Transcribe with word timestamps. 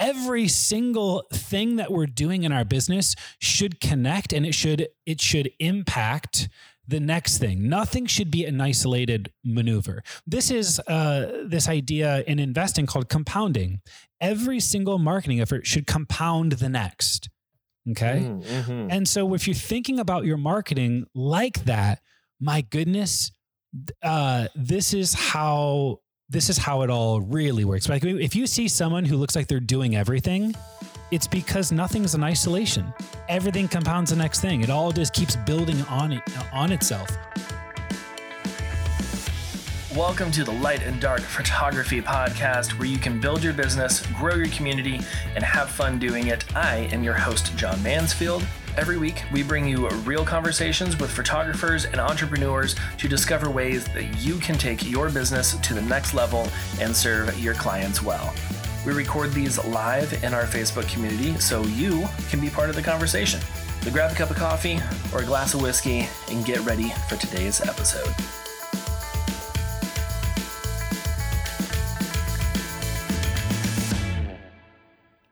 every 0.00 0.48
single 0.48 1.24
thing 1.32 1.76
that 1.76 1.92
we're 1.92 2.06
doing 2.06 2.42
in 2.42 2.50
our 2.50 2.64
business 2.64 3.14
should 3.38 3.80
connect 3.80 4.32
and 4.32 4.44
it 4.44 4.54
should 4.54 4.88
it 5.06 5.20
should 5.20 5.50
impact 5.60 6.48
the 6.88 6.98
next 6.98 7.38
thing. 7.38 7.68
Nothing 7.68 8.06
should 8.06 8.32
be 8.32 8.44
an 8.46 8.60
isolated 8.60 9.30
maneuver. 9.44 10.02
This 10.26 10.50
is 10.50 10.80
uh, 10.88 11.44
this 11.46 11.68
idea 11.68 12.24
in 12.26 12.40
investing 12.40 12.86
called 12.86 13.08
compounding. 13.08 13.80
Every 14.20 14.58
single 14.58 14.98
marketing 14.98 15.40
effort 15.40 15.66
should 15.66 15.86
compound 15.86 16.52
the 16.52 16.68
next 16.68 17.28
okay? 17.90 18.20
Mm-hmm. 18.22 18.88
and 18.90 19.08
so 19.08 19.34
if 19.34 19.46
you're 19.46 19.54
thinking 19.54 19.98
about 19.98 20.24
your 20.24 20.36
marketing 20.36 21.06
like 21.14 21.64
that, 21.64 22.00
my 22.40 22.62
goodness, 22.62 23.32
uh, 24.02 24.48
this 24.54 24.92
is 24.92 25.14
how 25.14 26.00
this 26.30 26.48
is 26.48 26.56
how 26.56 26.82
it 26.82 26.90
all 26.90 27.20
really 27.20 27.64
works. 27.64 27.88
Like 27.88 28.04
if 28.04 28.36
you 28.36 28.46
see 28.46 28.68
someone 28.68 29.04
who 29.04 29.16
looks 29.16 29.34
like 29.34 29.48
they're 29.48 29.58
doing 29.58 29.96
everything, 29.96 30.54
it's 31.10 31.26
because 31.26 31.72
nothing's 31.72 32.14
in 32.14 32.22
isolation. 32.22 32.94
Everything 33.28 33.66
compounds 33.66 34.10
the 34.10 34.16
next 34.16 34.40
thing. 34.40 34.62
It 34.62 34.70
all 34.70 34.92
just 34.92 35.12
keeps 35.12 35.34
building 35.34 35.82
on 35.82 36.12
it 36.12 36.22
on 36.52 36.70
itself. 36.70 37.10
Welcome 39.96 40.30
to 40.30 40.44
the 40.44 40.52
Light 40.52 40.84
and 40.84 41.00
Dark 41.00 41.20
Photography 41.20 42.00
Podcast, 42.00 42.78
where 42.78 42.86
you 42.86 42.98
can 42.98 43.20
build 43.20 43.42
your 43.42 43.52
business, 43.52 44.06
grow 44.16 44.36
your 44.36 44.46
community, 44.50 45.00
and 45.34 45.42
have 45.42 45.68
fun 45.68 45.98
doing 45.98 46.28
it. 46.28 46.44
I 46.54 46.88
am 46.92 47.02
your 47.02 47.14
host, 47.14 47.56
John 47.56 47.82
Mansfield. 47.82 48.46
Every 48.76 48.98
week, 48.98 49.24
we 49.32 49.42
bring 49.42 49.66
you 49.66 49.88
real 49.88 50.24
conversations 50.24 50.96
with 50.96 51.10
photographers 51.10 51.86
and 51.86 52.00
entrepreneurs 52.00 52.76
to 52.98 53.08
discover 53.08 53.50
ways 53.50 53.84
that 53.86 54.04
you 54.20 54.38
can 54.38 54.56
take 54.56 54.88
your 54.88 55.10
business 55.10 55.56
to 55.56 55.74
the 55.74 55.82
next 55.82 56.14
level 56.14 56.46
and 56.80 56.94
serve 56.94 57.36
your 57.38 57.54
clients 57.54 58.00
well. 58.00 58.32
We 58.86 58.92
record 58.92 59.32
these 59.32 59.62
live 59.66 60.22
in 60.22 60.32
our 60.34 60.44
Facebook 60.44 60.88
community 60.88 61.36
so 61.40 61.64
you 61.64 62.06
can 62.30 62.40
be 62.40 62.48
part 62.48 62.70
of 62.70 62.76
the 62.76 62.82
conversation. 62.82 63.40
So 63.82 63.90
grab 63.90 64.12
a 64.12 64.14
cup 64.14 64.30
of 64.30 64.36
coffee 64.36 64.78
or 65.12 65.22
a 65.22 65.26
glass 65.26 65.52
of 65.52 65.62
whiskey 65.62 66.08
and 66.30 66.44
get 66.44 66.60
ready 66.60 66.90
for 67.08 67.16
today's 67.16 67.60
episode. 67.60 68.14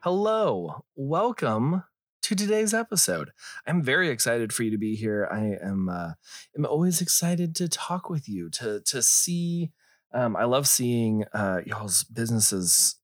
Hello, 0.00 0.84
welcome 0.96 1.84
to 2.28 2.34
today's 2.34 2.74
episode. 2.74 3.30
I'm 3.66 3.82
very 3.82 4.10
excited 4.10 4.52
for 4.52 4.62
you 4.62 4.70
to 4.70 4.76
be 4.76 4.96
here. 4.96 5.26
I 5.32 5.56
am 5.66 5.88
uh, 5.88 6.12
am 6.54 6.66
always 6.66 7.00
excited 7.00 7.56
to 7.56 7.70
talk 7.70 8.10
with 8.10 8.28
you 8.28 8.50
to 8.50 8.82
to 8.82 9.00
see. 9.00 9.70
Um, 10.12 10.36
I 10.36 10.44
love 10.44 10.68
seeing 10.68 11.24
uh, 11.32 11.62
y'all's 11.64 12.04
businesses 12.04 12.96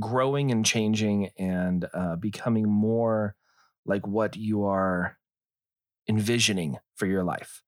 growing 0.00 0.50
and 0.50 0.66
changing 0.66 1.30
and 1.38 1.86
uh, 1.94 2.16
becoming 2.16 2.68
more 2.68 3.36
like 3.86 4.04
what 4.04 4.34
you 4.34 4.64
are 4.64 5.16
envisioning 6.08 6.78
for 6.96 7.06
your 7.06 7.22
life. 7.22 7.62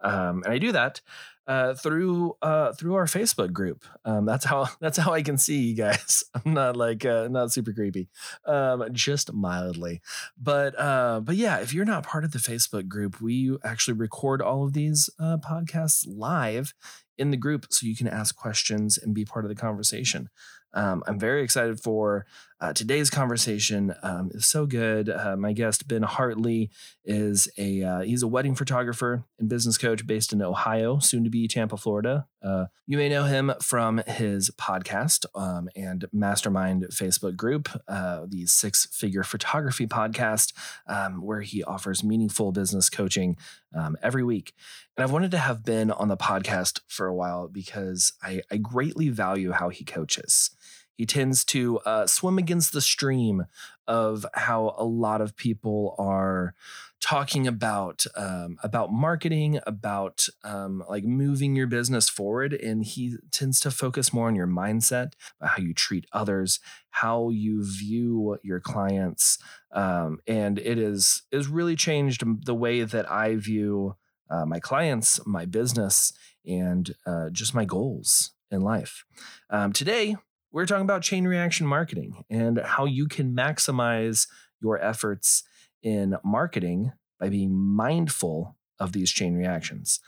Um, 0.00 0.42
and 0.42 0.52
I 0.52 0.58
do 0.58 0.72
that 0.72 1.00
uh, 1.46 1.74
through 1.74 2.36
uh, 2.42 2.72
through 2.72 2.94
our 2.94 3.06
Facebook 3.06 3.52
group. 3.52 3.84
Um, 4.04 4.24
that's 4.26 4.44
how 4.44 4.68
that's 4.80 4.98
how 4.98 5.12
I 5.12 5.22
can 5.22 5.38
see 5.38 5.58
you 5.58 5.76
guys. 5.76 6.24
I'm 6.34 6.54
not 6.54 6.76
like 6.76 7.04
uh, 7.04 7.28
not 7.30 7.52
super 7.52 7.72
creepy, 7.72 8.08
um, 8.46 8.86
just 8.92 9.32
mildly. 9.32 10.00
But 10.36 10.78
uh, 10.78 11.20
but 11.20 11.36
yeah, 11.36 11.58
if 11.58 11.72
you're 11.72 11.84
not 11.84 12.04
part 12.06 12.24
of 12.24 12.32
the 12.32 12.38
Facebook 12.38 12.88
group, 12.88 13.20
we 13.20 13.56
actually 13.64 13.94
record 13.94 14.42
all 14.42 14.64
of 14.64 14.72
these 14.72 15.10
uh, 15.18 15.38
podcasts 15.38 16.06
live 16.08 16.74
in 17.18 17.30
the 17.30 17.36
group, 17.36 17.66
so 17.70 17.86
you 17.86 17.96
can 17.96 18.08
ask 18.08 18.36
questions 18.36 18.98
and 18.98 19.14
be 19.14 19.24
part 19.24 19.44
of 19.44 19.48
the 19.48 19.54
conversation. 19.54 20.28
Um, 20.76 21.02
I'm 21.06 21.18
very 21.18 21.42
excited 21.42 21.80
for 21.80 22.26
uh, 22.60 22.72
today's 22.72 23.10
conversation. 23.10 23.94
Um, 24.02 24.30
it's 24.34 24.46
so 24.46 24.66
good. 24.66 25.10
Uh, 25.10 25.36
my 25.36 25.52
guest 25.52 25.88
Ben 25.88 26.02
Hartley 26.02 26.70
is 27.04 27.48
a 27.58 27.82
uh, 27.82 28.00
he's 28.00 28.22
a 28.22 28.28
wedding 28.28 28.54
photographer 28.54 29.24
and 29.38 29.48
business 29.48 29.76
coach 29.76 30.06
based 30.06 30.32
in 30.32 30.40
Ohio, 30.42 30.98
soon 30.98 31.24
to 31.24 31.30
be 31.30 31.48
Tampa, 31.48 31.76
Florida. 31.76 32.26
Uh, 32.42 32.66
you 32.86 32.96
may 32.96 33.08
know 33.08 33.24
him 33.24 33.52
from 33.60 33.98
his 34.06 34.50
podcast 34.50 35.26
um, 35.34 35.68
and 35.74 36.06
mastermind 36.12 36.86
Facebook 36.92 37.36
group, 37.36 37.68
uh, 37.88 38.24
the 38.26 38.46
Six 38.46 38.86
Figure 38.86 39.22
Photography 39.24 39.86
Podcast, 39.86 40.52
um, 40.86 41.22
where 41.22 41.40
he 41.40 41.62
offers 41.64 42.04
meaningful 42.04 42.52
business 42.52 42.88
coaching 42.88 43.36
um, 43.74 43.96
every 44.02 44.22
week. 44.22 44.54
And 44.96 45.04
I've 45.04 45.12
wanted 45.12 45.30
to 45.32 45.38
have 45.38 45.64
Ben 45.64 45.90
on 45.90 46.08
the 46.08 46.16
podcast 46.16 46.80
for 46.86 47.06
a 47.06 47.14
while 47.14 47.48
because 47.48 48.12
I, 48.22 48.42
I 48.50 48.56
greatly 48.56 49.08
value 49.10 49.52
how 49.52 49.68
he 49.68 49.84
coaches. 49.84 50.50
He 50.96 51.06
tends 51.06 51.44
to 51.46 51.78
uh, 51.80 52.06
swim 52.06 52.38
against 52.38 52.72
the 52.72 52.80
stream 52.80 53.46
of 53.86 54.26
how 54.34 54.74
a 54.78 54.84
lot 54.84 55.20
of 55.20 55.36
people 55.36 55.94
are 55.98 56.54
talking 57.00 57.46
about 57.46 58.06
um, 58.16 58.56
about 58.62 58.92
marketing, 58.92 59.60
about 59.66 60.28
um, 60.42 60.82
like 60.88 61.04
moving 61.04 61.54
your 61.54 61.66
business 61.66 62.08
forward, 62.08 62.52
and 62.52 62.84
he 62.84 63.16
tends 63.30 63.60
to 63.60 63.70
focus 63.70 64.12
more 64.12 64.28
on 64.28 64.34
your 64.34 64.46
mindset, 64.46 65.12
how 65.40 65.62
you 65.62 65.74
treat 65.74 66.06
others, 66.12 66.58
how 66.90 67.28
you 67.28 67.62
view 67.64 68.38
your 68.42 68.60
clients, 68.60 69.38
um, 69.72 70.18
and 70.26 70.58
it 70.58 70.78
is 70.78 71.22
is 71.30 71.48
really 71.48 71.76
changed 71.76 72.24
the 72.44 72.54
way 72.54 72.82
that 72.82 73.10
I 73.10 73.36
view 73.36 73.96
uh, 74.30 74.44
my 74.44 74.58
clients, 74.58 75.20
my 75.26 75.44
business, 75.44 76.12
and 76.44 76.94
uh, 77.06 77.30
just 77.30 77.54
my 77.54 77.64
goals 77.64 78.32
in 78.50 78.62
life. 78.62 79.04
Um, 79.50 79.72
today, 79.72 80.16
we're 80.56 80.64
talking 80.64 80.84
about 80.86 81.02
chain 81.02 81.28
reaction 81.28 81.66
marketing 81.66 82.24
and 82.30 82.58
how 82.64 82.86
you 82.86 83.06
can 83.06 83.36
maximize 83.36 84.26
your 84.62 84.82
efforts 84.82 85.42
in 85.82 86.16
marketing 86.24 86.92
by 87.20 87.28
being 87.28 87.52
mindful 87.54 88.56
of 88.78 88.92
these 88.92 89.10
chain 89.10 89.34
reactions. 89.34 90.00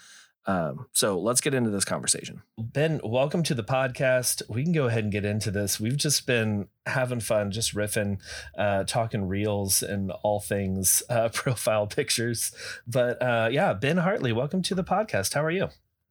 Um, 0.46 0.86
so 0.94 1.20
let's 1.20 1.42
get 1.42 1.52
into 1.52 1.68
this 1.68 1.84
conversation. 1.84 2.40
Ben, 2.56 2.98
welcome 3.04 3.42
to 3.42 3.54
the 3.54 3.62
podcast. 3.62 4.40
We 4.48 4.62
can 4.64 4.72
go 4.72 4.86
ahead 4.86 5.04
and 5.04 5.12
get 5.12 5.26
into 5.26 5.50
this. 5.50 5.78
We've 5.78 5.98
just 5.98 6.26
been 6.26 6.68
having 6.86 7.20
fun, 7.20 7.50
just 7.50 7.74
riffing, 7.74 8.18
uh, 8.56 8.84
talking 8.84 9.28
reels 9.28 9.82
and 9.82 10.10
all 10.22 10.40
things 10.40 11.02
uh, 11.10 11.28
profile 11.28 11.86
pictures. 11.86 12.52
But 12.86 13.20
uh, 13.20 13.50
yeah, 13.52 13.74
Ben 13.74 13.98
Hartley, 13.98 14.32
welcome 14.32 14.62
to 14.62 14.74
the 14.74 14.82
podcast. 14.84 15.34
How 15.34 15.44
are 15.44 15.50
you? 15.50 15.68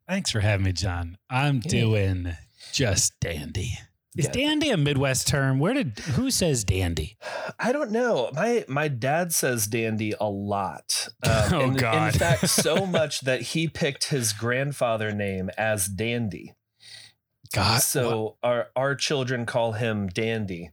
Thanks 0.07 0.29
for 0.29 0.41
having 0.41 0.65
me, 0.67 0.73
John. 0.73 1.17
I'm 1.27 1.55
Yeah. 1.65 1.71
doing 1.71 2.37
just 2.71 3.19
dandy. 3.19 3.79
Is 4.17 4.25
Yeah. 4.25 4.31
dandy 4.31 4.69
a 4.69 4.78
Midwest 4.78 5.28
term? 5.28 5.59
Where 5.59 5.73
did 5.73 6.00
who 6.00 6.31
says 6.31 6.63
dandy? 6.63 7.17
I 7.59 7.72
don't 7.72 7.91
know. 7.91 8.29
My 8.33 8.66
my 8.67 8.88
dad 8.88 9.31
says 9.33 9.67
dandy 9.67 10.13
a 10.19 10.28
lot. 10.29 11.09
Um, 11.23 11.53
Oh, 11.53 11.61
in, 11.61 11.73
God. 11.75 12.13
In 12.13 12.19
fact, 12.19 12.50
so 12.50 12.85
much 13.00 13.22
that 13.22 13.41
he 13.41 13.67
picked 13.67 14.05
his 14.05 14.33
grandfather 14.33 15.11
name 15.11 15.50
as 15.57 15.88
Dandy. 15.88 16.53
God, 17.53 17.81
so 17.81 18.35
our 18.44 18.69
our 18.75 18.95
children 18.95 19.45
call 19.45 19.72
him 19.73 20.07
Dandy, 20.07 20.72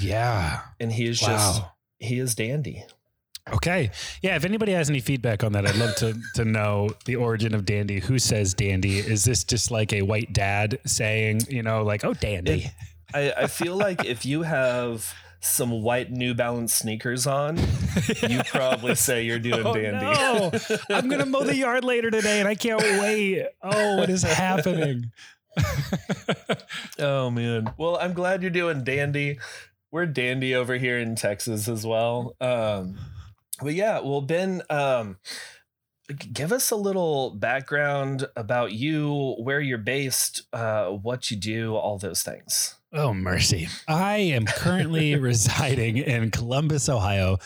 yeah. 0.00 0.62
and 0.80 0.92
he 0.92 1.06
is 1.06 1.20
just 1.20 1.62
he 1.98 2.18
is 2.18 2.34
Dandy. 2.34 2.84
Okay. 3.52 3.90
Yeah. 4.22 4.36
If 4.36 4.44
anybody 4.44 4.72
has 4.72 4.90
any 4.90 5.00
feedback 5.00 5.44
on 5.44 5.52
that, 5.52 5.66
I'd 5.66 5.76
love 5.76 5.94
to 5.96 6.18
to 6.34 6.44
know 6.44 6.90
the 7.04 7.16
origin 7.16 7.54
of 7.54 7.64
dandy. 7.64 8.00
Who 8.00 8.18
says 8.18 8.54
dandy? 8.54 8.98
Is 8.98 9.24
this 9.24 9.44
just 9.44 9.70
like 9.70 9.92
a 9.92 10.02
white 10.02 10.32
dad 10.32 10.78
saying, 10.84 11.42
you 11.48 11.62
know, 11.62 11.82
like, 11.82 12.04
oh, 12.04 12.14
dandy? 12.14 12.70
I, 13.14 13.32
I 13.36 13.46
feel 13.46 13.76
like 13.76 14.04
if 14.04 14.26
you 14.26 14.42
have 14.42 15.14
some 15.38 15.70
white 15.82 16.10
New 16.10 16.34
Balance 16.34 16.74
sneakers 16.74 17.26
on, 17.26 17.56
you 18.28 18.40
probably 18.46 18.94
say 18.96 19.22
you're 19.22 19.38
doing 19.38 19.62
dandy. 19.62 20.06
Oh, 20.06 20.50
dandy. 20.50 20.58
no. 20.90 20.96
I'm 20.96 21.08
gonna 21.08 21.26
mow 21.26 21.44
the 21.44 21.54
yard 21.54 21.84
later 21.84 22.10
today, 22.10 22.40
and 22.40 22.48
I 22.48 22.56
can't 22.56 22.82
wait. 22.82 23.46
Oh, 23.62 23.96
what 23.98 24.10
is 24.10 24.22
happening? 24.22 25.12
Oh 26.98 27.30
man. 27.30 27.72
Well, 27.76 27.96
I'm 28.00 28.12
glad 28.12 28.42
you're 28.42 28.50
doing 28.50 28.84
dandy. 28.84 29.38
We're 29.90 30.06
dandy 30.06 30.54
over 30.54 30.76
here 30.76 30.98
in 30.98 31.14
Texas 31.14 31.68
as 31.68 31.86
well. 31.86 32.34
Um 32.40 32.98
but 33.62 33.74
yeah, 33.74 34.00
well 34.00 34.20
Ben 34.20 34.62
um 34.70 35.18
give 36.32 36.52
us 36.52 36.70
a 36.70 36.76
little 36.76 37.30
background 37.30 38.28
about 38.36 38.70
you, 38.72 39.34
where 39.38 39.60
you're 39.60 39.78
based, 39.78 40.42
uh 40.52 40.86
what 40.88 41.30
you 41.30 41.36
do, 41.36 41.74
all 41.74 41.98
those 41.98 42.22
things. 42.22 42.76
Oh, 42.92 43.12
mercy. 43.12 43.68
I 43.88 44.16
am 44.18 44.46
currently 44.46 45.16
residing 45.18 45.96
in 45.98 46.30
Columbus, 46.30 46.88
Ohio. 46.88 47.38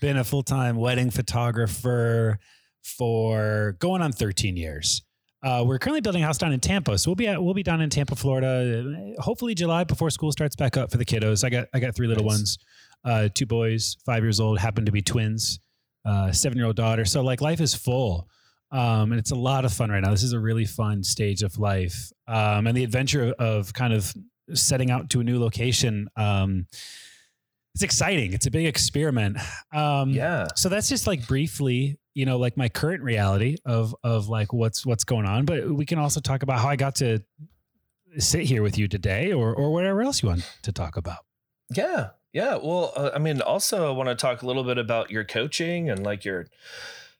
Been 0.00 0.16
a 0.16 0.24
full 0.24 0.42
time 0.42 0.76
wedding 0.76 1.10
photographer 1.10 2.38
for 2.82 3.76
going 3.80 4.02
on 4.02 4.12
13 4.12 4.56
years. 4.56 5.02
Uh, 5.42 5.62
we're 5.66 5.78
currently 5.78 6.00
building 6.00 6.22
a 6.22 6.26
house 6.26 6.38
down 6.38 6.52
in 6.54 6.60
Tampa, 6.60 6.96
so 6.96 7.10
we'll 7.10 7.16
be 7.16 7.26
at, 7.28 7.42
we'll 7.42 7.52
be 7.52 7.62
down 7.62 7.82
in 7.82 7.90
Tampa, 7.90 8.16
Florida. 8.16 8.82
uh, 9.18 9.20
Hopefully, 9.22 9.54
July 9.54 9.84
before 9.84 10.08
school 10.08 10.32
starts 10.32 10.56
back 10.56 10.78
up 10.78 10.90
for 10.90 10.96
the 10.96 11.04
kiddos. 11.04 11.44
I 11.44 11.50
got 11.50 11.68
I 11.74 11.80
got 11.80 11.94
three 11.94 12.06
little 12.06 12.24
Nice. 12.24 12.32
ones, 12.32 12.58
uh, 13.04 13.28
two 13.32 13.46
boys, 13.46 13.96
five 14.04 14.22
years 14.22 14.40
old, 14.40 14.58
happen 14.58 14.86
to 14.86 14.92
be 14.92 15.02
twins, 15.02 15.60
uh, 16.04 16.32
seven 16.32 16.58
year 16.58 16.66
old 16.66 16.76
daughter. 16.76 17.04
So 17.04 17.22
like 17.22 17.40
life 17.40 17.60
is 17.60 17.74
full. 17.74 18.28
Um, 18.70 19.12
and 19.12 19.18
it's 19.20 19.30
a 19.30 19.36
lot 19.36 19.64
of 19.64 19.72
fun 19.72 19.90
right 19.90 20.02
now. 20.02 20.10
This 20.10 20.24
is 20.24 20.32
a 20.32 20.40
really 20.40 20.64
fun 20.64 21.04
stage 21.04 21.42
of 21.42 21.58
life. 21.58 22.10
Um, 22.26 22.66
and 22.66 22.76
the 22.76 22.82
adventure 22.82 23.32
of 23.38 23.72
kind 23.72 23.92
of 23.92 24.12
setting 24.52 24.90
out 24.90 25.10
to 25.10 25.20
a 25.20 25.24
new 25.24 25.38
location 25.38 26.08
um, 26.16 26.66
it's 27.74 27.82
exciting. 27.82 28.32
It's 28.32 28.46
a 28.46 28.50
big 28.50 28.66
experiment. 28.66 29.38
Um, 29.72 30.10
Yeah. 30.10 30.46
So 30.54 30.68
that's 30.68 30.88
just 30.88 31.06
like 31.08 31.26
briefly, 31.26 31.98
you 32.14 32.24
know, 32.24 32.38
like 32.38 32.56
my 32.56 32.68
current 32.68 33.02
reality 33.02 33.56
of 33.64 33.94
of 34.04 34.28
like 34.28 34.52
what's 34.52 34.86
what's 34.86 35.02
going 35.02 35.26
on. 35.26 35.44
But 35.44 35.68
we 35.68 35.84
can 35.84 35.98
also 35.98 36.20
talk 36.20 36.44
about 36.44 36.60
how 36.60 36.68
I 36.68 36.76
got 36.76 36.94
to 36.96 37.18
sit 38.18 38.44
here 38.44 38.62
with 38.62 38.78
you 38.78 38.86
today, 38.86 39.32
or 39.32 39.52
or 39.52 39.72
whatever 39.72 40.02
else 40.02 40.22
you 40.22 40.28
want 40.28 40.48
to 40.62 40.70
talk 40.70 40.96
about. 40.96 41.18
Yeah. 41.74 42.10
Yeah. 42.34 42.56
Well, 42.62 42.92
uh, 42.96 43.12
I 43.14 43.18
mean, 43.18 43.40
also, 43.40 43.88
I 43.88 43.96
want 43.96 44.10
to 44.10 44.14
talk 44.14 44.42
a 44.42 44.46
little 44.46 44.64
bit 44.64 44.76
about 44.76 45.10
your 45.10 45.24
coaching 45.24 45.88
and 45.88 46.02
like 46.04 46.24
your 46.26 46.48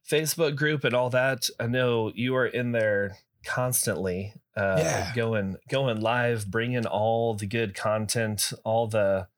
Facebook 0.07 0.57
group 0.57 0.85
and 0.85 0.93
all 0.95 1.09
that. 1.11 1.49
I 1.59 1.67
know 1.69 2.13
you 2.15 2.35
are 2.37 2.47
in 2.47 2.73
there 2.73 3.17
constantly, 3.47 4.35
uh, 4.57 4.77
Yeah. 4.79 5.13
going 5.15 5.57
going 5.69 6.01
live, 6.01 6.51
bringing 6.51 6.85
all 6.87 7.35
the 7.35 7.47
good 7.47 7.75
content, 7.75 8.53
all 8.65 8.87
the 8.89 9.29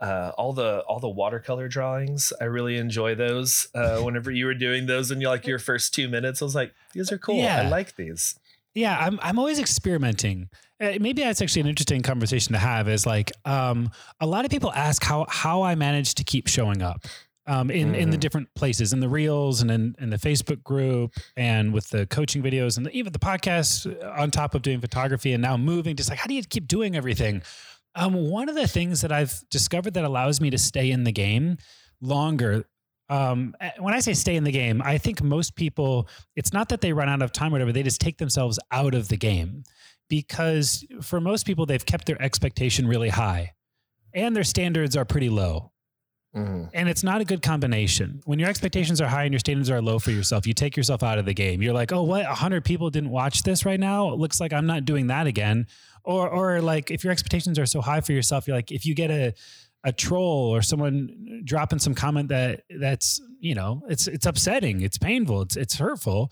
uh, 0.00 0.32
all 0.38 0.54
the 0.54 0.80
all 0.88 0.98
the 0.98 1.08
watercolor 1.10 1.68
drawings. 1.68 2.32
I 2.40 2.44
really 2.44 2.78
enjoy 2.78 3.14
those. 3.14 3.68
Uh, 3.74 3.98
whenever 3.98 4.30
you 4.30 4.46
were 4.46 4.54
doing 4.54 4.86
those 4.86 5.10
in 5.10 5.20
like 5.20 5.46
your 5.46 5.58
first 5.70 5.92
two 5.94 6.08
minutes, 6.08 6.40
I 6.40 6.46
was 6.46 6.54
like, 6.54 6.72
these 6.94 7.12
are 7.12 7.18
cool. 7.18 7.36
Yeah. 7.36 7.60
I 7.62 7.68
like 7.68 7.96
these. 7.96 8.36
Yeah, 8.74 8.96
I'm 8.98 9.18
I'm 9.22 9.38
always 9.38 9.58
experimenting. 9.58 10.48
Uh, 10.80 10.92
maybe 11.00 11.22
that's 11.22 11.42
actually 11.42 11.62
an 11.62 11.66
interesting 11.68 12.02
conversation 12.02 12.52
to 12.52 12.58
have. 12.58 12.88
Is 12.88 13.04
like 13.06 13.32
um, 13.44 13.90
a 14.20 14.26
lot 14.26 14.44
of 14.44 14.50
people 14.50 14.72
ask 14.72 15.02
how 15.02 15.26
how 15.28 15.62
I 15.62 15.74
manage 15.74 16.14
to 16.16 16.24
keep 16.24 16.46
showing 16.46 16.80
up 16.82 17.06
um, 17.46 17.70
in 17.70 17.94
in 17.94 18.10
the 18.10 18.16
Mhm. 18.16 18.20
different 18.20 18.54
places, 18.54 18.92
in 18.92 19.00
the 19.00 19.08
reels 19.08 19.60
and 19.60 19.70
in, 19.70 19.94
in 19.98 20.10
the 20.10 20.18
Facebook 20.18 20.62
group, 20.62 21.14
and 21.36 21.72
with 21.74 21.88
the 21.90 22.06
coaching 22.06 22.42
videos, 22.42 22.76
and 22.78 22.88
even 22.92 23.12
the 23.12 23.18
podcast. 23.18 23.86
uh, 24.02 24.20
On 24.22 24.30
top 24.30 24.54
of 24.54 24.62
doing 24.62 24.80
photography 24.80 25.32
and 25.32 25.42
now 25.42 25.56
moving, 25.56 25.96
just 25.96 26.08
like 26.08 26.18
how 26.18 26.26
do 26.28 26.34
you 26.34 26.42
keep 26.44 26.68
doing 26.68 26.94
everything? 26.96 27.42
Um, 27.96 28.14
one 28.14 28.48
of 28.48 28.54
the 28.54 28.68
things 28.68 29.00
that 29.00 29.10
I've 29.10 29.42
discovered 29.50 29.94
that 29.94 30.04
allows 30.04 30.40
me 30.40 30.48
to 30.50 30.58
stay 30.58 30.90
in 30.92 31.02
the 31.04 31.12
game 31.12 31.56
longer. 32.00 32.64
Um, 33.10 33.54
when 33.78 33.92
I 33.92 33.98
say 34.00 34.14
stay 34.14 34.36
in 34.36 34.44
the 34.44 34.52
game, 34.52 34.80
I 34.84 34.96
think 34.96 35.20
most 35.22 35.56
people, 35.56 36.08
it's 36.36 36.52
not 36.52 36.68
that 36.68 36.80
they 36.80 36.92
run 36.92 37.08
out 37.08 37.22
of 37.22 37.32
time 37.32 37.50
or 37.50 37.54
whatever, 37.56 37.72
they 37.72 37.82
just 37.82 38.00
take 38.00 38.18
themselves 38.18 38.58
out 38.70 38.94
of 38.94 39.08
the 39.08 39.16
game 39.16 39.64
because 40.08 40.84
for 41.02 41.20
most 41.20 41.44
people, 41.44 41.66
they've 41.66 41.84
kept 41.84 42.06
their 42.06 42.20
expectation 42.22 42.86
really 42.86 43.08
high 43.08 43.52
and 44.14 44.34
their 44.34 44.44
standards 44.44 44.96
are 44.96 45.04
pretty 45.04 45.28
low. 45.28 45.72
Mhm. 46.36 46.70
And 46.72 46.88
it's 46.88 47.02
not 47.02 47.20
a 47.20 47.24
good 47.24 47.42
combination. 47.42 48.20
When 48.24 48.38
your 48.38 48.48
expectations 48.48 49.00
are 49.00 49.08
high 49.08 49.24
and 49.24 49.32
your 49.32 49.40
standards 49.40 49.68
are 49.68 49.82
low 49.82 49.98
for 49.98 50.12
yourself, 50.12 50.46
you 50.46 50.54
take 50.54 50.76
yourself 50.76 51.02
out 51.02 51.18
of 51.18 51.24
the 51.26 51.34
game. 51.34 51.60
You're 51.60 51.74
like, 51.74 51.90
oh, 51.90 52.04
what? 52.04 52.24
100 52.24 52.64
people 52.64 52.88
didn't 52.90 53.10
watch 53.10 53.42
this 53.42 53.64
right 53.64 53.80
now? 53.80 54.12
It 54.12 54.18
looks 54.20 54.38
like 54.38 54.52
I'm 54.52 54.66
not 54.66 54.84
doing 54.84 55.08
that 55.08 55.26
again. 55.26 55.66
Or, 56.04 56.28
or 56.28 56.60
like 56.60 56.92
if 56.92 57.02
your 57.02 57.10
expectations 57.10 57.58
are 57.58 57.66
so 57.66 57.80
high 57.80 58.00
for 58.00 58.12
yourself, 58.12 58.46
you're 58.46 58.56
like, 58.56 58.70
if 58.70 58.86
you 58.86 58.94
get 58.94 59.10
a, 59.10 59.34
a 59.84 59.92
troll 59.92 60.54
or 60.54 60.62
someone 60.62 61.42
dropping 61.44 61.78
some 61.78 61.94
comment 61.94 62.28
that 62.28 62.62
that's 62.78 63.20
you 63.40 63.54
know 63.54 63.82
it's 63.88 64.06
it's 64.08 64.26
upsetting 64.26 64.82
it's 64.82 64.98
painful 64.98 65.42
it's 65.42 65.56
it's 65.56 65.76
hurtful. 65.76 66.30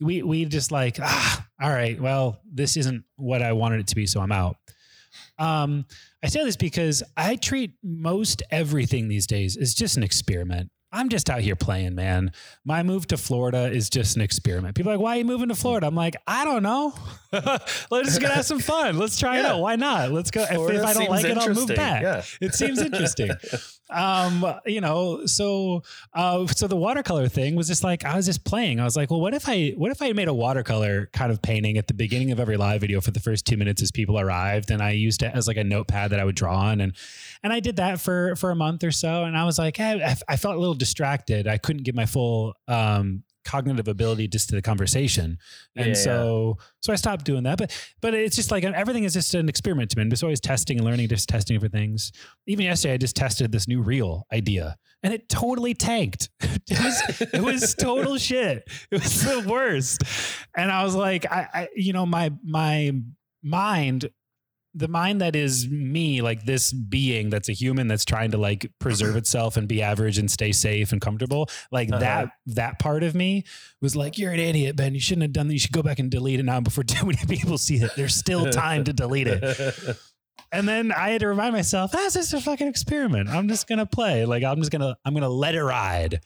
We 0.00 0.22
we 0.22 0.44
just 0.44 0.70
like 0.70 0.98
ah 1.00 1.46
all 1.60 1.70
right 1.70 2.00
well 2.00 2.40
this 2.52 2.76
isn't 2.76 3.04
what 3.16 3.42
i 3.42 3.52
wanted 3.52 3.80
it 3.80 3.88
to 3.88 3.96
be 3.96 4.06
so 4.06 4.20
i'm 4.20 4.32
out. 4.32 4.56
Um 5.38 5.86
i 6.22 6.28
say 6.28 6.44
this 6.44 6.56
because 6.56 7.02
i 7.16 7.36
treat 7.36 7.72
most 7.82 8.42
everything 8.50 9.08
these 9.08 9.26
days 9.26 9.56
as 9.56 9.74
just 9.74 9.96
an 9.96 10.02
experiment 10.02 10.70
i'm 10.92 11.08
just 11.08 11.28
out 11.30 11.40
here 11.40 11.56
playing 11.56 11.94
man. 11.94 12.32
My 12.64 12.82
move 12.82 13.06
to 13.08 13.16
florida 13.16 13.70
is 13.70 13.90
just 13.90 14.16
an 14.16 14.22
experiment. 14.22 14.74
People 14.74 14.92
are 14.92 14.96
like 14.96 15.02
why 15.02 15.16
are 15.16 15.18
you 15.18 15.24
moving 15.24 15.48
to 15.48 15.54
florida? 15.54 15.86
I'm 15.86 15.94
like 15.94 16.16
i 16.26 16.44
don't 16.44 16.62
know. 16.62 16.94
Let's 17.32 18.06
just 18.06 18.20
gonna 18.22 18.34
have 18.34 18.46
some 18.46 18.58
fun. 18.60 18.96
Let's 18.98 19.18
try 19.18 19.38
it 19.38 19.44
out. 19.44 19.60
Why 19.60 19.76
not? 19.76 20.10
Let's 20.12 20.30
go. 20.30 20.42
If, 20.42 20.50
if 20.50 20.84
i 20.84 20.94
don't 20.94 21.10
like 21.10 21.24
it 21.24 21.36
i'll 21.36 21.54
move 21.54 21.68
back. 21.74 22.02
Yeah. 22.02 22.22
it 22.40 22.54
seems 22.54 22.80
interesting. 22.80 23.30
Um 23.90 24.44
you 24.66 24.82
know 24.82 25.24
so 25.24 25.82
uh 26.12 26.46
so 26.48 26.66
the 26.66 26.76
watercolor 26.76 27.26
thing 27.26 27.56
was 27.56 27.68
just 27.68 27.82
like 27.82 28.04
i 28.04 28.16
was 28.16 28.26
just 28.26 28.44
playing. 28.44 28.80
I 28.80 28.84
was 28.84 28.96
like 28.96 29.10
well 29.10 29.20
what 29.20 29.32
if 29.32 29.48
i 29.48 29.72
what 29.78 29.90
if 29.90 30.02
i 30.02 30.12
made 30.12 30.28
a 30.28 30.34
watercolor 30.34 31.08
kind 31.14 31.32
of 31.32 31.40
painting 31.40 31.78
at 31.78 31.86
the 31.86 31.94
beginning 31.94 32.30
of 32.30 32.38
every 32.38 32.58
live 32.58 32.82
video 32.82 33.00
for 33.00 33.12
the 33.12 33.20
first 33.20 33.46
two 33.46 33.56
minutes 33.56 33.80
as 33.80 33.90
people 33.90 34.20
arrived 34.20 34.70
and 34.70 34.82
i 34.82 34.90
used 34.90 35.22
it 35.22 35.32
as 35.34 35.48
like 35.48 35.56
a 35.56 35.64
notepad 35.64 36.10
that 36.10 36.20
i 36.20 36.24
would 36.24 36.34
draw 36.34 36.54
on? 36.54 36.82
And 36.82 36.92
and 37.42 37.50
i 37.50 37.60
did 37.60 37.76
that 37.76 37.98
for 37.98 38.36
for 38.36 38.50
a 38.50 38.54
month 38.54 38.84
or 38.84 38.90
so 38.90 39.24
and 39.24 39.38
i 39.38 39.44
was 39.44 39.58
like 39.58 39.80
eh, 39.80 39.98
I, 40.04 40.34
I 40.34 40.36
felt 40.36 40.56
a 40.56 40.58
little 40.58 40.74
distracted. 40.78 41.46
I 41.46 41.58
couldn't 41.58 41.82
give 41.82 41.94
my 41.94 42.06
full 42.06 42.54
um 42.66 43.24
cognitive 43.44 43.88
ability 43.88 44.28
just 44.28 44.50
to 44.50 44.54
the 44.54 44.60
conversation. 44.60 45.38
And 45.74 45.88
Yeah, 45.88 45.94
so 45.94 46.58
so 46.80 46.92
i 46.92 46.96
stopped 46.96 47.24
doing 47.24 47.44
that. 47.44 47.58
But 47.58 47.72
but 48.00 48.14
it's 48.14 48.36
just 48.36 48.50
like 48.50 48.62
everything 48.64 49.04
is 49.04 49.14
just 49.14 49.34
an 49.34 49.48
experiment 49.48 49.90
to 49.90 49.96
me. 49.96 50.02
I'm 50.02 50.10
just 50.10 50.22
always 50.22 50.40
testing 50.40 50.76
and 50.76 50.86
learning 50.86 51.08
just 51.08 51.28
testing 51.28 51.58
for 51.58 51.68
things. 51.68 52.12
Even 52.46 52.66
yesterday 52.66 52.94
i 52.94 52.96
just 52.98 53.16
tested 53.16 53.50
this 53.50 53.66
new 53.66 53.80
reel 53.80 54.26
idea 54.32 54.76
and 55.02 55.12
it 55.14 55.28
totally 55.28 55.74
tanked. 55.74 56.30
It 56.70 56.78
was 56.84 57.20
it 57.32 57.40
was 57.42 57.74
total 57.74 58.18
shit. 58.18 58.62
It 58.90 59.02
was 59.02 59.22
the 59.22 59.40
worst. 59.48 60.02
And 60.54 60.70
i 60.70 60.84
was 60.84 60.94
like 60.94 61.24
I, 61.30 61.48
I 61.54 61.68
you 61.74 61.94
know 61.94 62.04
my 62.04 62.30
my 62.44 62.92
mind 63.42 64.10
the 64.74 64.88
mind 64.88 65.20
that 65.20 65.34
is 65.34 65.68
me 65.68 66.20
like 66.20 66.44
this 66.44 66.72
being 66.72 67.30
that's 67.30 67.48
a 67.48 67.52
human 67.52 67.88
that's 67.88 68.04
trying 68.04 68.30
to 68.30 68.36
like 68.38 68.70
preserve 68.78 69.16
itself 69.16 69.56
and 69.56 69.66
be 69.66 69.82
average 69.82 70.18
and 70.18 70.30
stay 70.30 70.52
safe 70.52 70.92
and 70.92 71.00
comfortable 71.00 71.48
like 71.72 71.88
Uh-huh. 71.90 71.98
that 72.00 72.28
that 72.46 72.78
part 72.78 73.02
of 73.02 73.14
me 73.14 73.44
was 73.80 73.96
like 73.96 74.18
you're 74.18 74.32
an 74.32 74.38
idiot 74.40 74.76
ben 74.76 74.94
you 74.94 75.00
shouldn't 75.00 75.22
have 75.22 75.32
done 75.32 75.48
that 75.48 75.54
you 75.54 75.58
should 75.58 75.72
go 75.72 75.82
back 75.82 75.98
and 75.98 76.10
delete 76.10 76.38
it 76.38 76.44
now 76.44 76.60
before 76.60 76.84
too 76.94 77.06
many 77.06 77.18
people 77.28 77.56
see 77.58 77.76
it 77.76 77.90
there's 77.96 78.14
still 78.14 78.50
time 78.50 78.84
to 78.84 78.92
delete 78.92 79.26
it 79.26 79.42
and 80.52 80.68
then 80.68 80.92
I 80.92 81.10
had 81.10 81.20
to 81.20 81.28
remind 81.28 81.52
myself, 81.54 81.92
that's 81.92 82.14
just 82.14 82.32
a 82.32 82.40
fucking 82.40 82.68
experiment. 82.68 83.28
I'm 83.28 83.48
just 83.48 83.68
gonna 83.68 83.84
play. 83.84 84.24
Like 84.24 84.44
I'm 84.44 84.56
just 84.58 84.70
gonna 84.70 84.96
I'm 85.04 85.12
gonna 85.12 85.28
let 85.28 85.54
it 85.54 85.62
ride. 85.62 86.20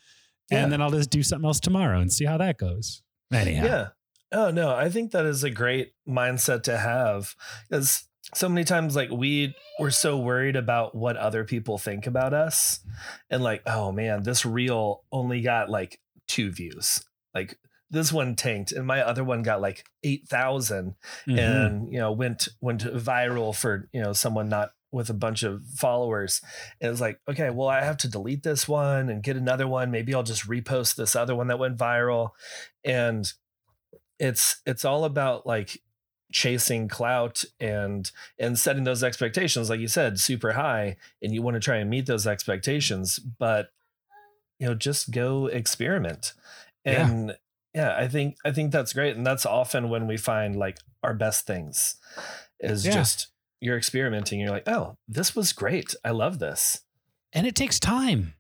Yeah. 0.50 0.62
And 0.62 0.70
then 0.72 0.80
I'll 0.80 0.90
just 0.92 1.10
do 1.10 1.24
something 1.24 1.44
else 1.46 1.58
tomorrow 1.58 1.98
and 1.98 2.12
see 2.12 2.24
how 2.24 2.36
that 2.38 2.56
goes. 2.56 3.02
Anyhow. 3.32 3.64
Yeah. 3.64 3.88
Oh 4.30 4.50
no, 4.52 4.74
I 4.76 4.90
think 4.90 5.10
that 5.10 5.26
is 5.26 5.42
a 5.42 5.50
great 5.50 5.92
mindset 6.08 6.62
to 6.64 6.78
have 6.78 7.34
because 7.68 8.06
so 8.34 8.49
many 8.49 8.64
times 8.64 8.96
like 8.96 9.11
we 9.11 9.55
we're 9.79 9.90
so 9.90 10.19
worried 10.19 10.56
about 10.56 10.94
what 10.94 11.17
other 11.17 11.44
people 11.44 11.79
think 11.79 12.06
about 12.06 12.32
us 12.32 12.81
and 13.31 13.43
like 13.43 13.62
oh 13.67 13.93
man 13.93 14.23
this 14.23 14.44
reel 14.46 15.05
only 15.12 15.40
got 15.43 15.69
like 15.69 15.99
two 16.29 16.50
views. 16.50 17.05
Like 17.34 17.58
this 17.90 18.11
one 18.12 18.37
tanked 18.37 18.73
and 18.73 18.87
my 18.87 19.02
other 19.02 19.23
one 19.23 19.43
got 19.43 19.61
like 19.61 19.84
8000 20.02 20.94
Mhm. 21.26 21.38
and 21.38 21.93
you 21.93 21.99
know 21.99 22.11
went 22.12 22.49
went 22.61 22.82
viral 22.82 23.55
for 23.55 23.88
you 23.93 24.00
know 24.00 24.12
someone 24.14 24.49
not 24.49 24.70
with 24.90 25.11
a 25.11 25.14
bunch 25.14 25.43
of 25.43 25.62
followers. 25.76 26.40
And 26.81 26.88
it 26.88 26.90
was 26.90 27.00
like 27.00 27.20
okay 27.29 27.50
well 27.50 27.69
i 27.69 27.82
have 27.82 27.96
to 27.99 28.08
delete 28.08 28.43
this 28.43 28.67
one 28.67 29.11
and 29.11 29.22
get 29.22 29.36
another 29.36 29.69
one. 29.69 29.91
Maybe 29.91 30.15
i'll 30.15 30.22
just 30.22 30.48
repost 30.48 30.96
this 30.96 31.15
other 31.15 31.34
one 31.34 31.48
that 31.48 31.58
went 31.58 31.77
viral. 31.77 32.31
And 32.84 33.31
it's 34.19 34.62
it's 34.65 34.84
all 34.84 35.05
about 35.05 35.46
like 35.46 35.82
chasing 36.32 36.89
clout 36.89 37.44
and 37.60 38.10
and 38.39 38.58
setting 38.58 38.84
those 38.84 39.03
expectations 39.05 39.69
like 39.70 39.81
you 39.81 39.89
said 39.89 40.19
super 40.19 40.53
high 40.53 40.96
and 41.22 41.32
you 41.34 41.43
want 41.43 41.55
to 41.55 41.60
try 41.60 41.77
and 41.77 41.91
meet 41.91 42.06
those 42.06 42.27
expectations 42.27 43.19
but 43.19 43.70
you 44.58 44.67
know 44.67 44.74
just 44.74 45.10
go 45.10 45.46
experiment 45.46 46.32
and 46.84 47.36
yeah. 47.74 47.96
i 47.96 48.08
think 48.08 48.36
i 48.44 48.51
think 48.51 48.72
that's 48.72 48.93
great 48.93 49.17
and 49.17 49.27
that's 49.27 49.46
often 49.46 49.89
when 49.89 50.06
we 50.06 50.17
find 50.17 50.56
like 50.56 50.79
our 51.03 51.15
best 51.15 51.46
things 51.46 51.96
is 52.60 52.84
Yeah. 52.86 52.93
just 52.93 53.29
you're 53.60 53.77
experimenting 53.77 54.41
you're 54.41 54.51
like 54.51 54.69
oh 54.69 54.96
this 55.08 55.36
was 55.36 55.53
great 55.53 55.94
i 56.05 56.10
love 56.10 56.39
this 56.39 56.81
and 57.32 57.46
it 57.46 57.55
takes 57.55 57.81
time. 57.81 58.34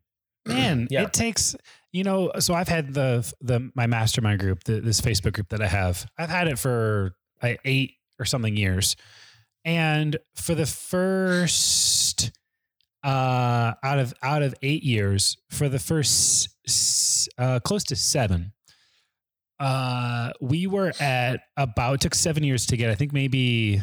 Man, 0.46 0.86
Yeah. 0.90 1.04
it 1.04 1.12
takes 1.12 1.56
you 1.92 2.04
know, 2.04 2.32
so 2.38 2.54
I've 2.54 2.68
had 2.68 2.94
the 2.94 3.30
the 3.40 3.70
my 3.74 3.86
mastermind 3.86 4.40
group, 4.40 4.64
the, 4.64 4.80
this 4.80 5.00
Facebook 5.00 5.34
group 5.34 5.50
that 5.50 5.60
I 5.60 5.66
have. 5.66 6.06
I've 6.18 6.30
had 6.30 6.48
it 6.48 6.58
for 6.58 7.14
eight 7.64 7.94
or 8.18 8.24
something 8.24 8.56
years. 8.56 8.96
And 9.64 10.16
for 10.36 10.54
the 10.54 10.66
first 10.66 12.32
uh 13.04 13.74
out 13.82 13.98
of 13.98 14.14
out 14.22 14.42
of 14.42 14.54
8 14.62 14.82
years, 14.84 15.36
for 15.50 15.68
the 15.68 15.78
first 15.78 16.48
uh 17.38 17.58
close 17.60 17.84
to 17.84 17.96
7 17.96 18.52
uh 19.60 20.32
we 20.40 20.66
were 20.66 20.92
at 21.00 21.40
about 21.56 22.00
took 22.00 22.14
7 22.14 22.42
years 22.42 22.66
to 22.66 22.76
get 22.76 22.90
I 22.90 22.94
think 22.94 23.12
maybe 23.12 23.80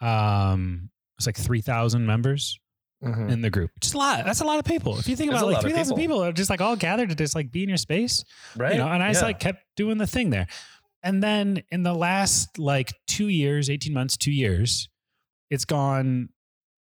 um 0.00 0.90
it 1.16 1.18
was 1.18 1.26
like 1.26 1.36
3000 1.36 2.06
members 2.06 2.58
Mhm. 3.00 3.30
in 3.30 3.42
the 3.42 3.50
group. 3.50 3.70
Just 3.80 3.94
a 3.94 3.98
lot. 3.98 4.24
That's 4.24 4.40
a 4.40 4.44
lot 4.44 4.58
of 4.58 4.64
people. 4.64 4.98
If 4.98 5.06
you 5.08 5.14
think 5.14 5.30
There's 5.30 5.40
about 5.40 5.50
it, 5.50 5.54
like 5.54 5.62
three 5.62 5.72
thousand 5.72 5.94
people. 5.98 6.16
people 6.16 6.24
are 6.24 6.32
just 6.32 6.50
like 6.50 6.60
all 6.60 6.74
gathered 6.74 7.10
to 7.10 7.14
just 7.14 7.32
like 7.36 7.52
be 7.52 7.62
in 7.62 7.68
your 7.68 7.78
space, 7.78 8.24
right 8.56 8.72
you 8.72 8.78
know. 8.78 8.88
And 8.88 9.00
I 9.00 9.12
just 9.12 9.22
like 9.22 9.38
kept 9.38 9.62
doing 9.76 9.98
the 9.98 10.06
thing 10.08 10.30
there. 10.30 10.48
And 11.02 11.22
then 11.22 11.62
in 11.70 11.82
the 11.82 11.94
last 11.94 12.58
like 12.58 12.92
two 13.06 13.28
years, 13.28 13.70
eighteen 13.70 13.94
months, 13.94 14.16
two 14.16 14.32
years, 14.32 14.88
it's 15.50 15.64
gone 15.64 16.30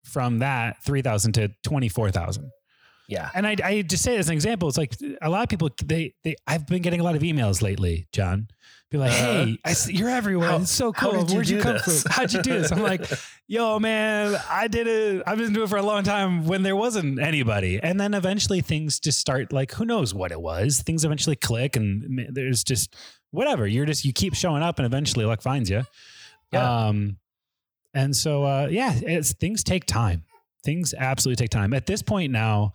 from 0.04 0.40
that 0.40 0.84
three 0.84 1.02
thousand 1.02 1.34
to 1.34 1.50
twenty 1.64 1.90
four 1.90 2.12
thousand. 2.12 2.52
Yeah. 3.08 3.30
And 3.36 3.46
I, 3.46 3.58
I 3.62 3.82
just 3.82 4.04
say 4.04 4.16
as 4.16 4.30
an 4.30 4.34
example, 4.34 4.70
it's 4.70 4.78
like 4.78 4.94
a 5.22 5.30
lot 5.30 5.44
of 5.44 5.50
people, 5.50 5.70
they, 5.84 6.14
they, 6.24 6.36
I've 6.48 6.66
been 6.66 6.82
getting 6.82 7.02
a 7.02 7.04
lot 7.04 7.16
of 7.18 7.22
emails 7.24 7.62
lately, 7.62 8.08
John. 8.14 8.48
Be 8.90 8.98
like, 9.00 9.12
Uh-huh. 9.12 9.46
hey, 9.46 9.58
I 9.66 9.74
see, 9.74 9.94
you're 9.96 10.08
everywhere. 10.10 10.48
How- 10.50 10.58
it's 10.62 10.72
so 10.72 10.94
cool. 10.94 11.24
did 11.26 11.30
you 11.30 11.36
Where'd 11.36 11.50
you 11.50 11.60
come 11.62 11.74
this?" 11.74 12.04
from? 12.04 12.12
How'd 12.14 12.32
you 12.32 12.42
do 12.42 12.54
this? 12.62 12.72
I'm 12.72 12.82
like, 12.82 13.06
yo, 13.48 13.80
man, 13.80 14.38
I 14.50 14.70
did 14.70 14.88
it. 14.88 15.24
I've 15.28 15.38
been 15.38 15.52
doing 15.52 15.66
it 15.66 15.70
for 15.70 15.76
a 15.78 15.82
long 15.84 16.04
time 16.04 16.46
when 16.46 16.64
there 16.64 16.76
wasn't 16.78 17.20
anybody. 17.20 17.82
And 17.84 18.00
then 18.00 18.14
eventually 18.14 18.62
things 18.62 18.98
just 18.98 19.20
start 19.20 19.52
like, 19.52 19.74
who 19.74 19.84
knows 19.84 20.14
what 20.14 20.32
it 20.32 20.40
was? 20.40 20.82
Things 20.82 21.04
eventually 21.04 21.36
click 21.36 21.76
and 21.76 22.30
there's 22.32 22.64
just 22.64 22.96
whatever. 23.32 23.66
You're 23.68 23.86
just, 23.86 24.06
you 24.06 24.14
keep 24.14 24.36
showing 24.36 24.64
up 24.64 24.80
and 24.80 24.86
eventually 24.86 25.26
luck 25.26 25.42
finds 25.42 25.70
you. 25.70 25.84
Yeah. 26.52 26.88
Um, 26.88 27.18
and 27.94 28.16
so, 28.16 28.44
uh, 28.44 28.68
yeah, 28.70 28.94
it's 28.96 29.34
things 29.34 29.64
take 29.64 29.86
time. 29.86 30.24
Things 30.64 30.94
absolutely 30.98 31.44
take 31.44 31.50
time. 31.50 31.74
At 31.74 31.88
this 31.88 32.02
point 32.02 32.32
now, 32.32 32.74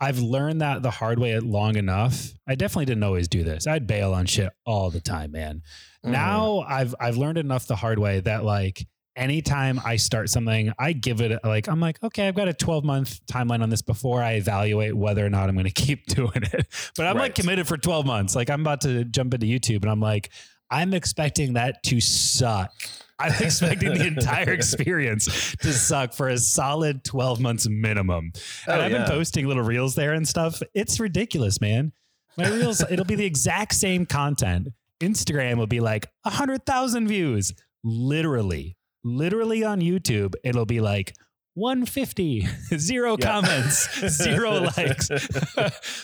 I've 0.00 0.18
learned 0.20 0.60
that 0.60 0.82
the 0.82 0.90
hard 0.90 1.18
way 1.18 1.38
long 1.40 1.76
enough. 1.76 2.32
I 2.46 2.54
definitely 2.54 2.84
didn't 2.84 3.02
always 3.02 3.28
do 3.28 3.42
this. 3.42 3.66
I'd 3.66 3.86
bail 3.86 4.14
on 4.14 4.26
shit 4.26 4.50
all 4.64 4.90
the 4.90 5.00
time, 5.00 5.32
man. 5.32 5.62
Mhm. 6.04 6.10
Now 6.10 6.60
I've 6.68 6.94
I've 7.00 7.16
learned 7.16 7.38
enough 7.38 7.66
the 7.66 7.76
hard 7.76 7.98
way 7.98 8.20
that 8.20 8.44
like 8.44 8.86
anytime 9.18 9.80
I 9.84 9.96
start 9.96 10.30
something, 10.30 10.72
I 10.78 10.92
give 10.92 11.20
it 11.20 11.38
like 11.44 11.68
I'm 11.68 11.80
like, 11.80 12.02
okay, 12.02 12.28
I've 12.28 12.34
got 12.34 12.48
a 12.48 12.54
12 12.54 12.84
month 12.84 13.20
timeline 13.26 13.62
on 13.62 13.68
this 13.70 13.82
before 13.82 14.22
I 14.22 14.32
evaluate 14.34 14.94
whether 14.96 15.24
or 15.26 15.30
not 15.30 15.48
I'm 15.48 15.54
going 15.56 15.66
to 15.70 15.70
keep 15.70 16.06
doing 16.06 16.30
it. 16.34 16.66
But 16.96 17.06
I'm 17.06 17.16
Right. 17.16 17.24
like 17.24 17.34
committed 17.34 17.66
for 17.68 17.76
12 17.76 18.06
months. 18.06 18.34
Like 18.36 18.48
I'm 18.48 18.60
about 18.60 18.80
to 18.82 19.04
jump 19.04 19.34
into 19.34 19.46
YouTube 19.46 19.82
and 19.82 19.90
I'm 19.90 20.00
like, 20.00 20.30
I'm 20.70 20.94
expecting 20.94 21.54
that 21.54 21.82
to 21.84 22.00
suck. 22.00 22.70
I'm 23.18 23.32
expecting 23.40 23.94
the 23.94 24.06
entire 24.06 24.52
experience 24.52 25.56
to 25.62 25.72
suck 25.72 26.12
for 26.14 26.28
a 26.28 26.38
solid 26.38 27.02
12 27.04 27.40
months 27.40 27.68
minimum. 27.68 28.32
Oh, 28.68 28.72
and 28.72 28.82
I've 28.82 28.92
yeah. 28.92 28.98
been 28.98 29.08
posting 29.10 29.46
little 29.46 29.64
reels 29.64 29.94
there 29.96 30.12
and 30.12 30.26
stuff. 30.28 30.62
It's 30.74 31.00
ridiculous, 31.00 31.60
man. 31.60 31.92
My 32.36 32.48
reels, 32.48 32.80
it'll 32.88 33.04
be 33.04 33.16
the 33.16 33.24
exact 33.24 33.74
same 33.74 34.06
content. 34.06 34.68
Instagram 35.00 35.56
will 35.56 35.66
be 35.66 35.80
like 35.80 36.06
100,000 36.22 37.08
views. 37.08 37.52
Literally, 37.82 38.76
literally 39.16 39.64
on 39.64 39.80
YouTube, 39.80 40.34
it'll 40.44 40.66
be 40.66 40.80
like 40.80 41.14
150, 41.54 42.46
zero 42.78 43.16
Yeah. 43.18 43.26
comments, 43.26 44.08
zero 44.22 44.68
likes. 44.76 45.10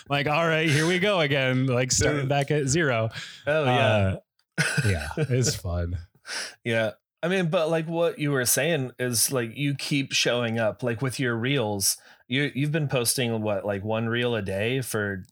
like, 0.08 0.26
all 0.26 0.46
right, 0.46 0.68
here 0.68 0.86
we 0.86 0.98
go 0.98 1.20
again. 1.20 1.66
Like 1.66 1.92
starting 1.92 2.28
back 2.28 2.50
at 2.50 2.66
zero. 2.66 3.10
Oh 3.46 3.64
yeah. 3.64 4.16
Uh, 4.58 4.64
yeah, 4.86 5.08
it's 5.16 5.54
fun. 5.54 5.98
Yeah. 6.64 6.92
I 7.22 7.28
mean, 7.28 7.48
but 7.48 7.70
like 7.70 7.88
what 7.88 8.18
you 8.18 8.30
were 8.32 8.44
saying 8.44 8.92
is 8.98 9.32
like 9.32 9.56
you 9.56 9.74
keep 9.74 10.12
showing 10.12 10.58
up 10.58 10.82
like 10.82 11.00
with 11.02 11.18
your 11.18 11.34
reels. 11.36 11.96
You 12.28 12.50
you've 12.54 12.72
been 12.72 12.88
posting 12.88 13.40
what 13.42 13.64
like 13.64 13.82
one 13.84 14.08
reel 14.08 14.34
a 14.34 14.42
day 14.42 14.80
for 14.80 15.24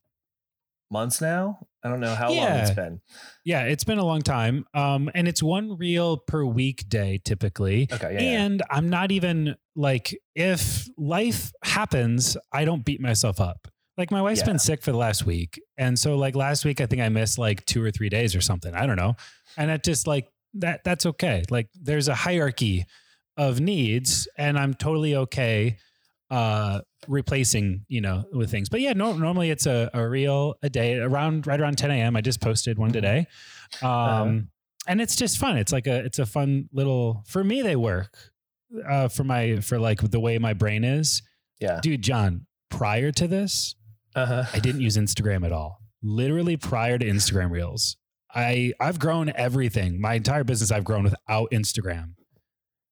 months 0.92 1.20
now? 1.20 1.58
I 1.84 1.88
don't 1.88 1.99
know 1.99 2.14
how 2.14 2.28
long 2.28 2.46
it's 2.58 2.70
been. 2.70 3.00
Yeah, 3.44 3.62
it's 3.62 3.82
been 3.82 3.99
a 3.99 4.04
long 4.04 4.22
time. 4.22 4.64
Um, 4.72 5.11
and 5.14 5.26
it's 5.26 5.42
one 5.42 5.76
reel 5.76 6.16
per 6.18 6.44
weekday 6.44 7.20
typically. 7.25 7.88
Okay, 7.92 8.14
yeah. 8.14 8.20
yeah. 8.20 8.44
and 8.44 8.62
I'm 8.70 8.88
not 8.88 9.11
even 9.11 9.56
like, 9.75 10.16
if 10.37 10.88
life 10.96 11.50
happens, 11.64 12.37
I 12.52 12.64
don't 12.64 12.84
beat 12.84 13.00
myself 13.00 13.40
up. 13.40 13.66
Like 13.99 14.12
my 14.12 14.22
wife's 14.22 14.40
Yeah. 14.40 14.46
been 14.46 14.58
sick 14.61 14.82
for 14.82 14.92
the 14.92 14.99
last 14.99 15.26
week. 15.26 15.61
And 15.76 15.99
so 15.99 16.16
like 16.16 16.37
last 16.37 16.64
week, 16.64 16.80
I 16.80 16.87
think 16.87 17.02
I 17.02 17.08
missed 17.08 17.37
like 17.37 17.64
two 17.66 17.82
or 17.82 17.90
three 17.90 18.08
days 18.08 18.37
or 18.37 18.40
something. 18.40 18.72
I 18.75 18.87
don't 18.87 18.96
know. 18.96 19.16
And 19.56 19.70
it 19.70 19.82
just 19.82 20.06
like 20.06 20.28
that, 20.54 20.84
that's 20.84 21.04
okay. 21.06 21.42
Like 21.50 21.68
there's 21.75 22.06
a 22.08 22.14
hierarchy 22.14 22.87
of 23.37 23.61
needs 23.61 24.28
and 24.38 24.58
I'm 24.58 24.75
totally 24.75 25.16
okay 25.16 25.78
uh 26.30 26.80
replacing 27.09 27.85
you 27.88 28.00
know 28.00 28.25
with 28.32 28.50
things. 28.50 28.68
But 28.68 28.80
yeah 28.80 28.92
no, 28.92 29.12
normally 29.14 29.50
it's 29.50 29.66
a, 29.66 29.90
a 29.92 30.06
reel 30.09 30.54
a 30.62 30.68
day 30.71 30.97
around 30.99 31.47
right 31.47 31.61
around 31.61 31.78
10 31.78 31.90
a.m 31.90 32.16
i 32.16 32.21
just 32.21 32.40
posted 32.40 32.78
one 32.78 32.92
today. 32.92 33.26
Um 33.82 33.88
Uh-huh. 33.88 34.38
and 34.88 35.00
it's 35.00 35.16
just 35.16 35.38
fun. 35.38 35.56
It's 35.59 35.73
like 35.73 35.87
a 35.87 36.04
it's 36.04 36.18
a 36.18 36.26
fun 36.26 36.68
little 36.73 37.25
for 37.26 37.42
me 37.44 37.62
they 37.62 37.76
work. 37.76 38.16
Uh 38.88 39.09
for 39.09 39.25
my 39.25 39.61
for 39.61 39.78
like 39.78 40.00
the 40.00 40.21
way 40.21 40.38
my 40.38 40.54
brain 40.54 40.85
is. 40.85 41.23
Yeah. 41.61 41.78
dude 41.82 42.02
john 42.02 42.47
prior 42.71 43.12
to 43.12 43.28
this 43.28 43.75
Uh-huh. 44.16 44.44
i 44.52 44.59
didn't 44.59 44.80
use 44.80 44.97
instagram 44.97 45.44
at 45.44 45.52
all. 45.52 45.78
Literally 46.02 46.56
prior 46.56 46.99
to 46.99 47.06
instagram 47.06 47.50
reels. 47.50 47.97
I 48.35 48.73
i've 48.80 48.99
grown 48.99 49.30
everything. 49.37 50.00
My 50.00 50.14
entire 50.14 50.44
business 50.44 50.71
i've 50.73 50.85
grown 50.85 51.04
without 51.04 51.50
instagram 51.52 52.14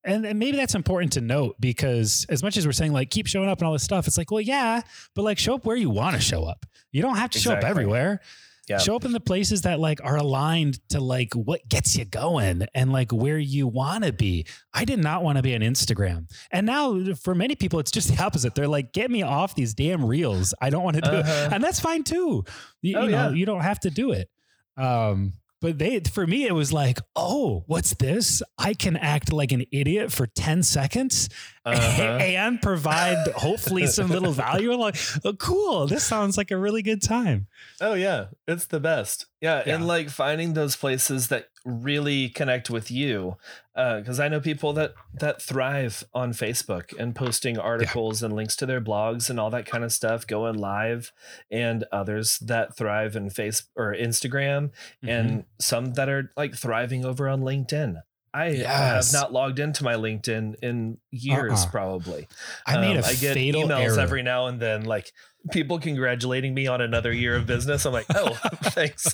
and, 0.05 0.25
and 0.25 0.39
maybe 0.39 0.57
that's 0.57 0.75
important 0.75 1.13
to 1.15 1.21
note 1.21 1.57
because 1.61 2.27
as 2.29 2.43
much 2.43 2.57
as 2.57 2.67
we're 2.67 2.73
saying 2.73 2.93
like 2.93 3.11
keep 3.11 3.27
showing 3.27 3.49
up 3.49 3.59
and 3.59 3.67
all 3.67 3.73
this 3.73 3.83
stuff, 3.85 4.07
it's 4.07 4.17
like, 4.19 4.31
well, 4.31 4.41
yeah, 4.41 4.81
but 5.15 5.23
like 5.23 5.39
show 5.39 5.55
up 5.55 5.65
where 5.67 5.77
you 5.77 5.91
want 5.91 6.17
to 6.17 6.23
show 6.23 6.45
up. 6.45 6.67
You 6.93 7.03
don't 7.03 7.17
have 7.17 7.31
to 7.31 7.39
show 7.39 7.53
up 7.53 7.65
everywhere. 7.65 8.21
Yeah. 8.69 8.79
Show 8.79 8.95
up 8.95 9.05
in 9.05 9.11
the 9.11 9.19
places 9.21 9.63
that 9.63 9.81
like 9.81 10.01
are 10.05 10.17
aligned 10.17 10.79
to 10.91 11.01
like 11.01 11.35
what 11.35 11.69
gets 11.69 11.97
you 11.97 12.05
going 12.05 12.67
and 12.73 12.93
like 12.93 13.11
where 13.13 13.39
you 13.39 13.67
want 13.67 14.05
to 14.05 14.13
be. 14.13 14.47
I 14.73 14.85
did 14.85 15.01
not 15.01 15.25
want 15.25 15.39
to 15.39 15.43
be 15.43 15.57
on 15.57 15.61
Instagram. 15.61 16.31
And 16.53 16.67
now 16.67 17.15
for 17.15 17.35
many 17.35 17.57
people, 17.57 17.81
it's 17.81 17.91
just 17.91 18.15
the 18.15 18.23
opposite. 18.23 18.55
They're 18.55 18.69
like, 18.69 18.93
get 18.93 19.11
me 19.11 19.23
off 19.23 19.57
these 19.57 19.75
damn 19.75 20.05
reels. 20.05 20.55
I 20.61 20.71
don't 20.71 20.85
want 20.85 20.97
to 20.97 21.01
do 21.03 21.11
Uh-huh. 21.11 21.47
it. 21.49 21.53
And 21.53 21.65
that's 21.65 21.81
fine 21.81 22.05
too. 22.05 22.45
You, 22.81 22.97
Oh, 22.97 23.03
you 23.07 23.11
know, 23.11 23.29
yeah. 23.31 23.35
you 23.35 23.45
don't 23.45 23.63
have 23.63 23.81
to 23.81 23.91
do 23.91 24.13
it. 24.13 24.31
Um, 24.77 25.33
but 25.61 25.79
they, 25.79 26.01
for 26.01 26.27
me, 26.27 26.47
it 26.47 26.55
was 26.55 26.73
like, 26.73 26.99
oh, 27.15 27.65
what's 27.67 27.95
this? 27.95 28.43
I 28.59 28.75
can 28.75 28.97
act 28.97 29.33
like 29.33 29.53
an 29.53 29.65
idiot 29.71 30.11
for 30.13 30.27
10 30.27 30.63
seconds 30.63 31.29
Uh-huh. 31.65 32.03
and 32.03 32.61
provide 32.63 33.29
hopefully 33.37 33.87
some 33.87 34.09
little 34.11 34.33
value. 34.33 34.73
Like, 34.75 34.97
oh, 35.25 35.35
cool. 35.35 35.87
This 35.87 36.05
sounds 36.05 36.37
like 36.39 36.51
a 36.51 36.57
really 36.57 36.83
good 36.83 37.03
time. 37.03 37.47
Oh 37.81 37.95
yeah, 37.95 38.27
it's 38.49 38.67
the 38.67 38.81
best. 38.81 39.27
Yeah, 39.41 39.63
Yeah. 39.67 39.75
and 39.77 39.87
like 39.87 40.11
finding 40.11 40.53
those 40.55 40.77
places 40.77 41.29
that 41.29 41.49
really 41.65 42.29
connect 42.29 42.69
with 42.71 42.91
you, 42.91 43.37
because 43.75 44.21
I 44.21 44.29
know 44.29 44.41
people 44.41 44.73
that 44.75 44.93
that 45.15 45.41
thrive 45.41 46.05
on 46.15 46.33
Facebook 46.33 46.93
and 46.99 47.15
posting 47.15 47.59
articles 47.59 48.23
and 48.23 48.35
links 48.35 48.55
to 48.57 48.67
their 48.67 48.81
blogs 48.81 49.31
and 49.31 49.41
all 49.41 49.51
that 49.51 49.67
kind 49.67 49.83
of 49.85 49.93
stuff, 49.93 50.27
going 50.27 50.57
live, 50.59 51.13
and 51.51 51.85
others 51.91 52.39
that 52.41 52.77
thrive 52.77 53.17
in 53.17 53.31
face 53.31 53.65
or 53.77 53.95
Instagram, 53.95 54.71
Mm-hmm. 55.03 55.09
and 55.09 55.45
some 55.59 55.95
that 55.95 56.09
are 56.09 56.33
like 56.37 56.55
thriving 56.55 57.05
over 57.05 57.29
on 57.29 57.41
LinkedIn. 57.41 58.03
I 58.33 58.51
Yes. 58.51 59.13
have 59.13 59.21
not 59.23 59.33
logged 59.33 59.59
into 59.59 59.83
my 59.83 59.95
LinkedIn 59.95 60.55
in 60.63 60.99
years, 61.11 61.65
Uh-uh. 61.65 61.71
probably. 61.71 62.29
I 62.65 62.77
made 62.81 62.95
a 62.97 63.01
Um, 63.01 63.05
I 63.07 63.15
get 63.15 63.35
fatal 63.35 63.63
emails 63.65 63.81
error. 63.97 64.01
every 64.01 64.23
now 64.23 64.47
and 64.47 64.61
then, 64.61 64.85
like 64.85 65.13
people 65.51 65.79
congratulating 65.79 66.55
me 66.55 66.67
on 66.67 66.81
another 66.81 67.13
year 67.13 67.37
of 67.37 67.47
business. 67.47 67.87
I'm 67.87 67.93
like, 67.93 68.07
oh, 68.15 68.31
thanks. 68.63 69.13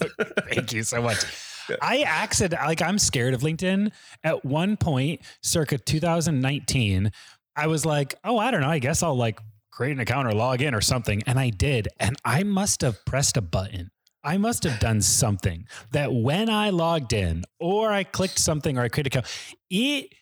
Thank 0.50 0.72
you 0.72 0.82
so 0.82 1.02
much. 1.02 1.24
Yeah. 1.68 1.76
I 1.82 2.02
accident 2.02 2.62
like 2.62 2.82
I'm 2.82 2.98
scared 2.98 3.34
of 3.34 3.40
LinkedIn. 3.42 3.92
At 4.22 4.44
one 4.44 4.76
point, 4.76 5.20
circa 5.42 5.78
2019, 5.78 7.10
I 7.56 7.66
was 7.66 7.84
like, 7.84 8.14
oh, 8.24 8.38
I 8.38 8.50
don't 8.50 8.60
know. 8.60 8.68
I 8.68 8.78
guess 8.78 9.02
I'll 9.02 9.16
like 9.16 9.40
create 9.70 9.92
an 9.92 10.00
account 10.00 10.28
or 10.28 10.32
log 10.32 10.62
in 10.62 10.74
or 10.74 10.80
something. 10.80 11.22
And 11.26 11.38
I 11.38 11.50
did. 11.50 11.88
And 11.98 12.16
I 12.24 12.42
must 12.42 12.80
have 12.82 13.04
pressed 13.04 13.36
a 13.36 13.42
button. 13.42 13.90
I 14.22 14.38
must 14.38 14.64
have 14.64 14.80
done 14.80 15.02
something 15.02 15.66
that 15.92 16.12
when 16.12 16.50
I 16.50 16.70
logged 16.70 17.12
in 17.12 17.44
or 17.60 17.92
I 17.92 18.02
clicked 18.02 18.38
something 18.40 18.76
or 18.76 18.82
I 18.82 18.88
created 18.88 19.14
an 19.14 19.18
account, 19.20 19.32
it 19.70 20.12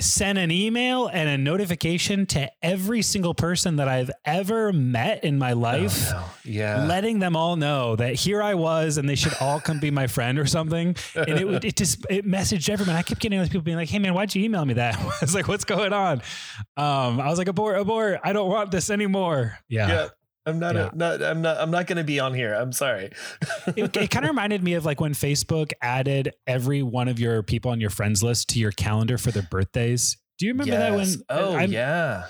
sent 0.00 0.38
an 0.38 0.50
email 0.50 1.06
and 1.06 1.28
a 1.28 1.38
notification 1.38 2.26
to 2.26 2.50
every 2.62 3.00
single 3.02 3.32
person 3.34 3.76
that 3.76 3.86
I've 3.88 4.10
ever 4.24 4.72
met 4.72 5.22
in 5.22 5.38
my 5.38 5.52
life 5.52 6.10
Oh, 6.12 6.16
no. 6.44 6.50
Yeah. 6.50 6.84
letting 6.86 7.20
them 7.20 7.36
all 7.36 7.56
know 7.56 7.94
that 7.96 8.14
here 8.14 8.42
I 8.42 8.54
was 8.54 8.96
and 8.98 9.08
they 9.08 9.14
should 9.14 9.34
all 9.40 9.60
come 9.60 9.78
be 9.78 9.90
my 9.92 10.06
friend 10.08 10.38
or 10.38 10.46
something. 10.46 10.96
And 11.14 11.28
it 11.28 11.46
would, 11.46 11.64
it 11.64 11.76
just, 11.76 12.04
it 12.10 12.26
messaged 12.26 12.68
everyone. 12.68 12.96
I 12.96 13.02
kept 13.02 13.20
getting 13.20 13.38
those 13.38 13.48
people 13.48 13.62
being 13.62 13.76
like, 13.76 13.88
Hey 13.88 13.98
man, 14.00 14.14
why'd 14.14 14.34
you 14.34 14.42
email 14.44 14.64
me 14.64 14.74
that? 14.74 14.96
I 14.98 15.12
was 15.20 15.34
like, 15.34 15.46
what's 15.48 15.64
going 15.64 15.92
on? 15.92 16.22
Um, 16.76 17.20
I 17.20 17.28
was 17.28 17.38
like, 17.38 17.48
abort, 17.48 17.78
abort. 17.78 18.18
I 18.24 18.32
don't 18.32 18.48
want 18.50 18.70
this 18.72 18.90
anymore. 18.90 19.58
Yeah. 19.68 19.88
yeah. 19.88 20.08
I'm 20.46 20.58
not, 20.58 20.74
Yeah. 20.74 20.90
A, 20.92 20.96
not. 20.96 21.22
I'm 21.22 21.40
not. 21.42 21.56
I'm 21.58 21.70
not 21.70 21.86
going 21.86 21.96
to 21.98 22.04
be 22.04 22.20
on 22.20 22.34
here. 22.34 22.52
I'm 22.54 22.72
sorry. 22.72 23.10
It, 23.76 23.96
it 23.96 24.10
kind 24.10 24.24
of 24.24 24.30
reminded 24.30 24.62
me 24.62 24.74
of 24.74 24.84
like 24.84 25.00
when 25.00 25.14
Facebook 25.14 25.72
added 25.80 26.32
every 26.46 26.82
one 26.82 27.08
of 27.08 27.18
your 27.18 27.42
people 27.42 27.70
on 27.70 27.80
your 27.80 27.90
friends 27.90 28.22
list 28.22 28.50
to 28.50 28.58
your 28.58 28.72
calendar 28.72 29.16
for 29.18 29.30
their 29.30 29.46
birthdays. 29.50 30.16
Do 30.38 30.46
you 30.46 30.52
remember 30.52 30.72
that 30.76 30.90
when 30.92 31.00
Yes. 31.00 31.16
Oh 31.30 31.54
I'm- 31.54 31.72
yeah. 31.72 32.24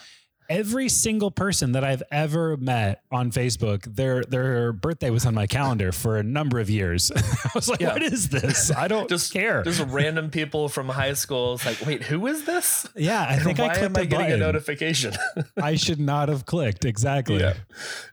Every 0.48 0.88
single 0.88 1.30
person 1.30 1.72
that 1.72 1.84
I've 1.84 2.02
ever 2.10 2.56
met 2.56 3.02
on 3.10 3.30
Facebook, 3.30 3.84
their 3.96 4.22
their 4.24 4.72
birthday 4.72 5.10
was 5.10 5.26
on 5.26 5.34
my 5.34 5.46
calendar 5.46 5.92
for 5.92 6.16
a 6.16 6.22
number 6.22 6.60
of 6.60 6.68
years. 6.70 7.10
I 7.16 7.50
was 7.54 7.68
like, 7.68 7.80
Yeah. 7.80 7.92
what 7.94 8.02
is 8.02 8.28
this? 8.28 8.70
I 8.72 8.88
don't 8.88 9.08
Just 9.08 9.32
care. 9.32 9.62
Just 9.62 9.80
random 9.88 10.30
people 10.30 10.68
from 10.68 10.88
high 10.88 11.14
school. 11.14 11.54
It's 11.54 11.66
like, 11.66 11.84
wait, 11.86 12.02
who 12.02 12.26
is 12.26 12.44
this? 12.44 12.86
yeah, 12.96 13.24
I 13.28 13.36
think 13.38 13.60
I 13.60 13.68
clicked 13.68 13.82
am 13.84 13.96
I 13.96 14.04
getting 14.04 14.32
a 14.32 14.36
notification? 14.36 15.14
I 15.60 15.76
should 15.76 16.00
not 16.00 16.28
have 16.28 16.46
clicked. 16.46 16.84
Exactly. 16.84 17.40
Yeah. 17.40 17.54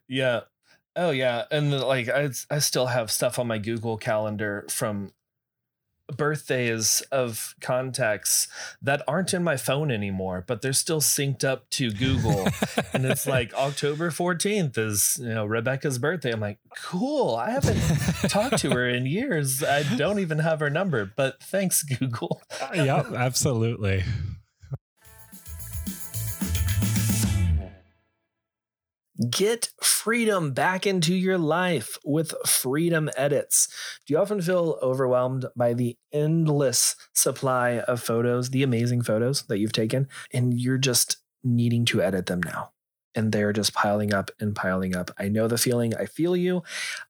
Yeah. 0.07 0.39
Oh 0.95 1.11
yeah, 1.11 1.45
and 1.51 1.71
like 1.79 2.09
I 2.09 2.29
I 2.49 2.59
still 2.59 2.87
have 2.87 3.09
stuff 3.11 3.39
on 3.39 3.47
my 3.47 3.57
Google 3.59 3.95
calendar 3.97 4.65
from 4.69 5.13
birthdays 6.17 7.01
of 7.11 7.55
contacts 7.61 8.47
that 8.81 9.01
aren't 9.07 9.33
in 9.33 9.43
my 9.43 9.57
phone 9.57 9.91
anymore, 9.91 10.43
but 10.45 10.61
they're 10.61 10.73
still 10.73 11.01
synced 11.01 11.43
up 11.43 11.69
to 11.71 11.91
Google. 11.91 12.47
and 12.93 13.05
it's 13.05 13.27
like 13.27 13.53
October 13.53 14.09
14th 14.11 14.77
is, 14.77 15.19
you 15.21 15.33
know, 15.33 15.45
Rebecca's 15.45 15.99
birthday. 15.99 16.31
I'm 16.31 16.39
like, 16.39 16.59
cool. 16.77 17.35
I 17.35 17.51
haven't 17.51 17.79
talked 18.29 18.59
to 18.59 18.71
her 18.71 18.87
in 18.87 19.05
years. 19.05 19.63
I 19.63 19.83
don't 19.97 20.19
even 20.19 20.39
have 20.39 20.59
her 20.59 20.69
number, 20.69 21.11
but 21.15 21.41
thanks, 21.43 21.83
Google. 21.83 22.41
yep, 22.73 23.11
absolutely. 23.13 24.03
Get 29.29 29.69
freedom 29.83 30.53
back 30.53 30.87
into 30.87 31.13
your 31.13 31.37
life 31.37 31.97
with 32.03 32.33
Freedom 32.47 33.09
Edits. 33.15 33.67
Do 34.05 34.13
you 34.13 34.19
often 34.19 34.41
feel 34.41 34.79
overwhelmed 34.81 35.45
by 35.55 35.73
the 35.73 35.97
endless 36.11 36.95
supply 37.13 37.79
of 37.79 38.01
photos, 38.01 38.49
the 38.49 38.63
amazing 38.63 39.03
photos 39.03 39.43
that 39.43 39.59
you've 39.59 39.73
taken, 39.73 40.07
and 40.33 40.59
you're 40.59 40.77
just 40.77 41.17
needing 41.43 41.85
to 41.85 42.01
edit 42.01 42.27
them 42.27 42.41
now? 42.41 42.71
And 43.13 43.31
they're 43.31 43.53
just 43.53 43.73
piling 43.73 44.13
up 44.13 44.31
and 44.39 44.55
piling 44.55 44.95
up. 44.95 45.11
I 45.19 45.27
know 45.27 45.47
the 45.49 45.57
feeling. 45.57 45.93
I 45.93 46.05
feel 46.05 46.35
you. 46.35 46.63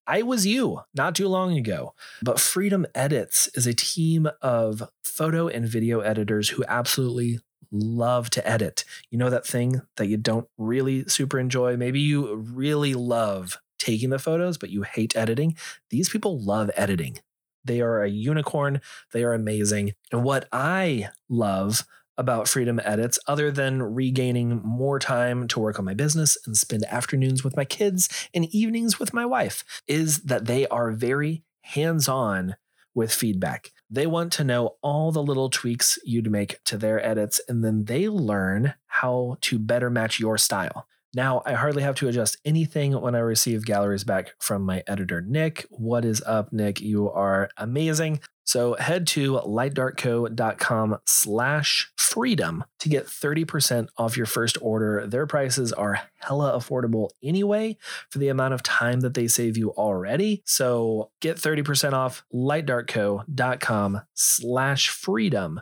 I 0.07 0.23
was 0.23 0.47
you 0.47 0.81
not 0.95 1.15
too 1.15 1.27
long 1.27 1.55
ago. 1.55 1.93
But 2.23 2.39
Freedom 2.39 2.87
Edits 2.95 3.47
is 3.53 3.67
a 3.67 3.73
team 3.75 4.27
of 4.41 4.89
photo 5.03 5.47
and 5.47 5.67
video 5.67 5.99
editors 5.99 6.49
who 6.49 6.65
absolutely 6.67 7.39
love 7.71 8.29
to 8.31 8.47
edit. 8.47 8.83
You 9.09 9.17
know 9.17 9.29
that 9.29 9.45
thing 9.45 9.81
that 9.97 10.07
you 10.07 10.17
don't 10.17 10.47
really 10.57 11.05
super 11.07 11.39
enjoy? 11.39 11.77
Maybe 11.77 11.99
you 11.99 12.35
really 12.35 12.93
love 12.93 13.59
taking 13.79 14.09
the 14.09 14.19
photos, 14.19 14.57
but 14.57 14.69
you 14.69 14.83
hate 14.83 15.15
editing. 15.15 15.55
These 15.89 16.09
people 16.09 16.39
love 16.39 16.69
editing. 16.75 17.19
They 17.63 17.81
are 17.81 18.01
a 18.01 18.09
unicorn. 18.09 18.81
They 19.11 19.23
are 19.23 19.33
amazing. 19.33 19.93
And 20.11 20.23
what 20.23 20.47
I 20.51 21.09
love 21.29 21.85
about 22.17 22.47
Freedom 22.47 22.79
Edits, 22.83 23.17
other 23.27 23.51
than 23.51 23.81
regaining 23.81 24.61
more 24.63 24.99
time 24.99 25.47
to 25.47 25.59
work 25.59 25.79
on 25.79 25.85
my 25.85 25.93
business 25.93 26.37
and 26.45 26.55
spend 26.55 26.83
afternoons 26.85 27.43
with 27.43 27.55
my 27.55 27.65
kids 27.65 28.09
and 28.33 28.45
evenings 28.53 28.99
with 28.99 29.13
my 29.13 29.25
wife, 29.25 29.63
is 29.87 30.19
that 30.23 30.45
they 30.45 30.67
are 30.67 30.91
very 30.91 31.43
hands 31.61 32.07
on 32.07 32.55
with 32.93 33.13
feedback. 33.13 33.71
They 33.93 34.07
want 34.07 34.31
to 34.33 34.45
know 34.45 34.77
all 34.81 35.11
the 35.11 35.21
little 35.21 35.49
tweaks 35.49 35.99
you'd 36.05 36.31
make 36.31 36.63
to 36.63 36.77
their 36.77 37.05
edits, 37.05 37.41
and 37.49 37.61
then 37.61 37.83
they 37.85 38.07
learn 38.07 38.75
how 38.85 39.35
to 39.41 39.59
better 39.59 39.89
match 39.89 40.17
your 40.17 40.37
style. 40.37 40.87
Now, 41.13 41.41
I 41.45 41.53
hardly 41.55 41.83
have 41.83 41.95
to 41.95 42.07
adjust 42.07 42.37
anything 42.45 42.93
when 43.01 43.15
I 43.15 43.19
receive 43.19 43.65
galleries 43.65 44.05
back 44.05 44.33
from 44.39 44.61
my 44.61 44.81
editor, 44.87 45.19
Nick. 45.19 45.65
What 45.69 46.05
is 46.05 46.23
up, 46.25 46.53
Nick? 46.53 46.79
You 46.79 47.11
are 47.11 47.49
amazing. 47.57 48.21
So 48.43 48.75
head 48.75 49.07
to 49.07 49.33
lightdarkco.com 49.33 50.97
slash 51.05 51.91
freedom 51.97 52.63
to 52.79 52.89
get 52.89 53.05
30% 53.05 53.87
off 53.97 54.17
your 54.17 54.25
first 54.25 54.57
order. 54.61 55.07
Their 55.07 55.27
prices 55.27 55.71
are 55.71 56.01
hella 56.19 56.57
affordable 56.57 57.09
anyway 57.23 57.77
for 58.09 58.19
the 58.19 58.29
amount 58.29 58.53
of 58.53 58.63
time 58.63 59.01
that 59.01 59.13
they 59.13 59.27
save 59.27 59.57
you 59.57 59.71
already. 59.71 60.43
So 60.45 61.11
get 61.21 61.37
30% 61.37 61.93
off 61.93 62.23
lightdarkco.com 62.33 64.01
slash 64.13 64.89
freedom 64.89 65.61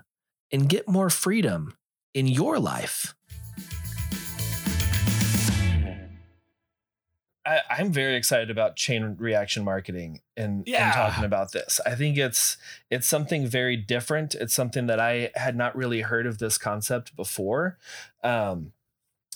and 0.51 0.67
get 0.67 0.87
more 0.87 1.09
freedom 1.09 1.75
in 2.13 2.27
your 2.27 2.57
life. 2.59 3.13
I, 7.69 7.79
am 7.79 7.91
very 7.91 8.15
excited 8.15 8.49
about 8.49 8.75
chain 8.75 9.15
reaction 9.17 9.63
marketing 9.63 10.21
and, 10.37 10.63
yeah. 10.67 10.85
and, 10.85 10.93
talking 10.93 11.23
about 11.23 11.51
this. 11.51 11.79
I 11.85 11.95
think 11.95 12.17
it's 12.17 12.57
it's 12.89 13.07
something 13.07 13.47
very 13.47 13.75
different. 13.75 14.35
It's 14.35 14.53
something 14.53 14.87
that 14.87 14.99
I 14.99 15.31
had 15.35 15.55
not 15.55 15.75
really 15.75 16.01
heard 16.01 16.27
of 16.27 16.37
this 16.37 16.57
concept 16.57 17.15
before. 17.15 17.77
Um, 18.23 18.73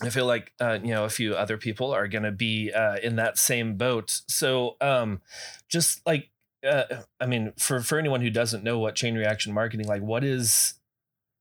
I 0.01 0.10
feel 0.10 0.25
like 0.25 0.51
uh, 0.60 0.79
you 0.84 0.91
know 0.91 1.05
a 1.05 1.10
few 1.10 1.34
other 1.36 1.58
people 1.58 1.91
are 1.91 2.08
going 2.08 2.24
to 2.24 2.32
be 2.32 2.72
uh, 2.72 2.98
in 2.98 3.15
that 3.15 3.38
same 3.38 3.75
boat. 3.75 4.22
So 4.27 4.75
um, 4.82 5.22
just 5.67 6.05
like 6.05 6.29
uh, 6.67 6.84
I 7.20 7.25
mean, 7.25 7.53
for 7.58 7.82
for 7.82 7.98
anyone 7.98 8.22
who 8.22 8.29
doesn't 8.29 8.63
know 8.63 8.79
what 8.79 8.96
chain 8.96 9.15
reaction 9.15 9.53
marketing 9.53 9.88
like, 9.88 10.01
what 10.01 10.24
is 10.24 10.75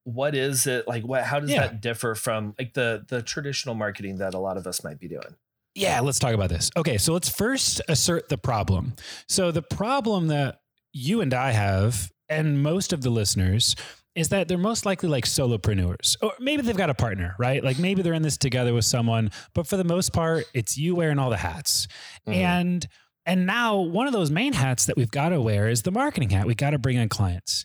what 0.05 0.35
is 0.35 0.67
it 0.67 0.89
like? 0.89 1.05
What 1.05 1.25
how 1.25 1.41
does 1.41 1.51
yeah. 1.51 1.67
that 1.67 1.81
differ 1.81 2.15
from 2.15 2.55
like 2.59 2.75
the 2.75 3.05
the 3.09 3.23
traditional 3.23 3.75
marketing 3.75 4.19
that 4.19 4.35
a 4.35 4.39
lot 4.39 4.57
of 4.57 4.67
us 4.67 4.83
might 4.83 4.99
be 4.99 5.09
doing? 5.09 5.37
Yeah, 5.75 6.01
let's 6.01 6.19
talk 6.19 6.35
about 6.35 6.51
this. 6.51 6.71
Okay, 6.77 6.99
so 6.99 7.13
let's 7.13 7.29
first 7.29 7.81
assert 7.89 8.29
the 8.29 8.39
problem. 8.39 8.95
So, 9.29 9.51
the 9.51 9.63
problem 9.63 10.29
that 10.29 10.61
you 10.93 11.21
and 11.21 11.33
I 11.33 11.53
have, 11.53 12.11
and 12.29 12.63
most 12.63 12.93
of 12.93 13.03
the 13.03 13.11
listeners, 13.11 13.75
is 14.15 14.29
that 14.29 14.49
they're 14.49 14.59
most 14.59 14.85
likely 14.85 15.09
like 15.09 15.25
solopreneurs, 15.25 16.17
or 16.21 16.33
maybe 16.39 16.63
they've 16.63 16.77
got 16.77 16.91
a 16.91 16.95
partner, 16.95 17.35
right? 17.39 17.65
Like 17.65 17.79
maybe 17.79 18.03
they're 18.03 18.13
in 18.13 18.23
this 18.23 18.37
together 18.37 18.75
with 18.75 18.85
someone, 18.85 19.31
but 19.55 19.67
for 19.67 19.77
the 19.77 19.85
most 19.85 20.13
part, 20.13 20.45
it's 20.53 20.77
you 20.77 20.95
wearing 20.95 21.19
all 21.19 21.31
the 21.31 21.39
hats. 21.39 21.89
Mm-hmm. 22.27 22.39
And 22.39 22.89
and 23.25 23.47
now 23.47 23.79
one 23.81 24.07
of 24.07 24.13
those 24.13 24.31
main 24.31 24.53
hats 24.53 24.87
that 24.87 24.97
we've 24.97 25.11
got 25.11 25.31
to 25.31 25.41
wear 25.41 25.69
is 25.69 25.83
the 25.83 25.93
marketing 25.93 26.31
hat. 26.31 26.47
We 26.47 26.55
got 26.55 26.71
to 26.71 26.79
bring 26.79 26.97
in 26.97 27.09
clients. 27.09 27.65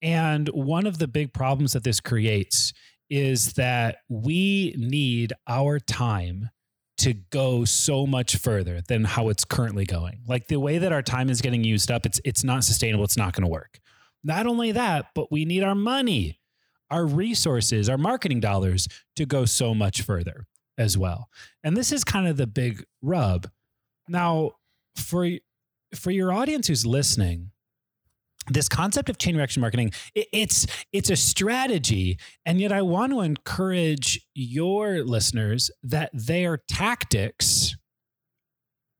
And 0.00 0.48
one 0.48 0.86
of 0.86 0.98
the 0.98 1.08
big 1.08 1.32
problems 1.32 1.72
that 1.74 1.84
this 1.84 2.00
creates 2.00 2.72
is 3.10 3.54
that 3.54 3.98
we 4.08 4.74
need 4.78 5.32
our 5.46 5.78
time 5.78 6.50
to 7.02 7.14
go 7.14 7.64
so 7.64 8.06
much 8.06 8.36
further 8.36 8.80
than 8.88 9.04
how 9.04 9.28
it's 9.28 9.44
currently 9.44 9.84
going. 9.84 10.20
Like 10.26 10.48
the 10.48 10.60
way 10.60 10.78
that 10.78 10.92
our 10.92 11.02
time 11.02 11.30
is 11.30 11.40
getting 11.40 11.64
used 11.64 11.90
up, 11.90 12.06
it's 12.06 12.20
it's 12.24 12.44
not 12.44 12.64
sustainable. 12.64 13.04
It's 13.04 13.16
not 13.16 13.32
going 13.32 13.42
to 13.42 13.50
work. 13.50 13.80
Not 14.24 14.46
only 14.46 14.72
that, 14.72 15.06
but 15.14 15.32
we 15.32 15.44
need 15.44 15.64
our 15.64 15.74
money, 15.74 16.38
our 16.90 17.04
resources, 17.04 17.88
our 17.88 17.98
marketing 17.98 18.40
dollars 18.40 18.86
to 19.16 19.26
go 19.26 19.44
so 19.44 19.74
much 19.74 20.02
further 20.02 20.46
as 20.78 20.96
well. 20.96 21.28
And 21.64 21.76
this 21.76 21.90
is 21.90 22.04
kind 22.04 22.28
of 22.28 22.36
the 22.36 22.46
big 22.46 22.84
rub. 23.02 23.48
Now, 24.08 24.52
for 24.94 25.28
for 25.94 26.10
your 26.10 26.32
audience 26.32 26.68
who's 26.68 26.86
listening, 26.86 27.50
this 28.48 28.68
concept 28.68 29.08
of 29.08 29.18
chain 29.18 29.36
reaction 29.36 29.60
marketing 29.60 29.92
it, 30.14 30.26
it's 30.32 30.66
it's 30.92 31.10
a 31.10 31.16
strategy. 31.16 32.18
And 32.44 32.60
yet 32.60 32.72
i 32.72 32.82
want 32.82 33.12
to 33.12 33.20
encourage 33.20 34.26
your 34.34 35.04
listeners 35.04 35.70
that 35.82 36.10
their 36.12 36.58
tactics 36.68 37.76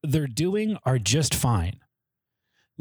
they're 0.02 0.26
doing 0.26 0.76
are 0.84 0.98
just 0.98 1.34
fine 1.34 1.81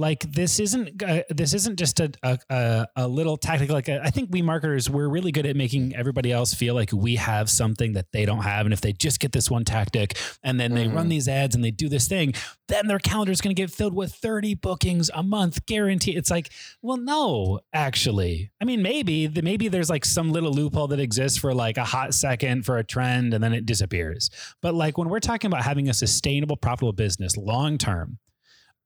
like 0.02 0.30
this 0.32 0.60
isn't 0.60 1.02
uh, 1.02 1.22
this 1.30 1.54
isn't 1.54 1.78
just 1.78 2.00
a 2.00 2.12
a, 2.24 2.88
a 2.96 3.08
little 3.08 3.38
tactic 3.38 3.70
like 3.70 3.88
a, 3.88 4.02
I 4.04 4.10
think 4.10 4.30
we 4.32 4.42
marketers 4.42 4.90
we're 4.90 5.08
really 5.08 5.32
good 5.32 5.46
at 5.46 5.56
making 5.56 5.96
everybody 5.96 6.32
else 6.32 6.54
feel 6.54 6.74
like 6.74 6.92
we 6.92 7.16
have 7.16 7.50
something 7.50 7.94
that 7.94 8.12
they 8.12 8.26
don't 8.26 8.42
have. 8.42 8.66
And 8.66 8.74
if 8.74 8.82
they 8.82 8.92
just 8.92 9.20
get 9.20 9.32
this 9.32 9.50
one 9.50 9.64
tactic 9.64 10.18
and 10.44 10.60
then 10.60 10.74
they 10.74 10.86
mm-hmm. 10.86 10.96
run 10.96 11.10
these 11.10 11.30
ads 11.30 11.56
and 11.56 11.64
they 11.64 11.72
do 11.72 11.88
this 11.88 12.08
thing 12.08 12.34
then 12.68 12.88
their 12.88 13.00
calendar 13.00 13.32
is 13.32 13.42
going 13.42 13.56
to 13.56 13.62
get 13.62 13.70
filled 13.70 13.94
with 13.94 14.14
30 14.14 14.56
bookings 14.56 15.12
a 15.14 15.22
month 15.22 15.66
guarantee 15.66 16.16
it's 16.16 16.32
like 16.32 16.50
well 16.82 16.98
no 16.98 17.60
actually. 17.72 18.52
I 18.60 18.66
mean 18.66 18.82
maybe 18.82 19.30
maybe 19.30 19.68
there's 19.68 19.90
like 19.90 20.04
some 20.04 20.32
little 20.32 20.52
loophole 20.52 20.88
that 20.88 21.00
exists 21.00 21.38
for 21.38 21.54
like 21.54 21.78
a 21.78 21.86
hot 21.86 22.14
second 22.14 22.66
for 22.66 22.78
a 22.78 22.84
trend 22.84 23.34
and 23.34 23.44
then 23.44 23.54
it 23.54 23.66
disappears. 23.66 24.30
But 24.62 24.74
like 24.74 24.98
when 24.98 25.10
we're 25.10 25.20
talking 25.20 25.48
about 25.48 25.64
having 25.64 25.88
a 25.88 25.94
sustainable 25.94 26.58
profitable 26.58 26.94
business 26.94 27.38
long 27.38 27.78
term 27.78 28.18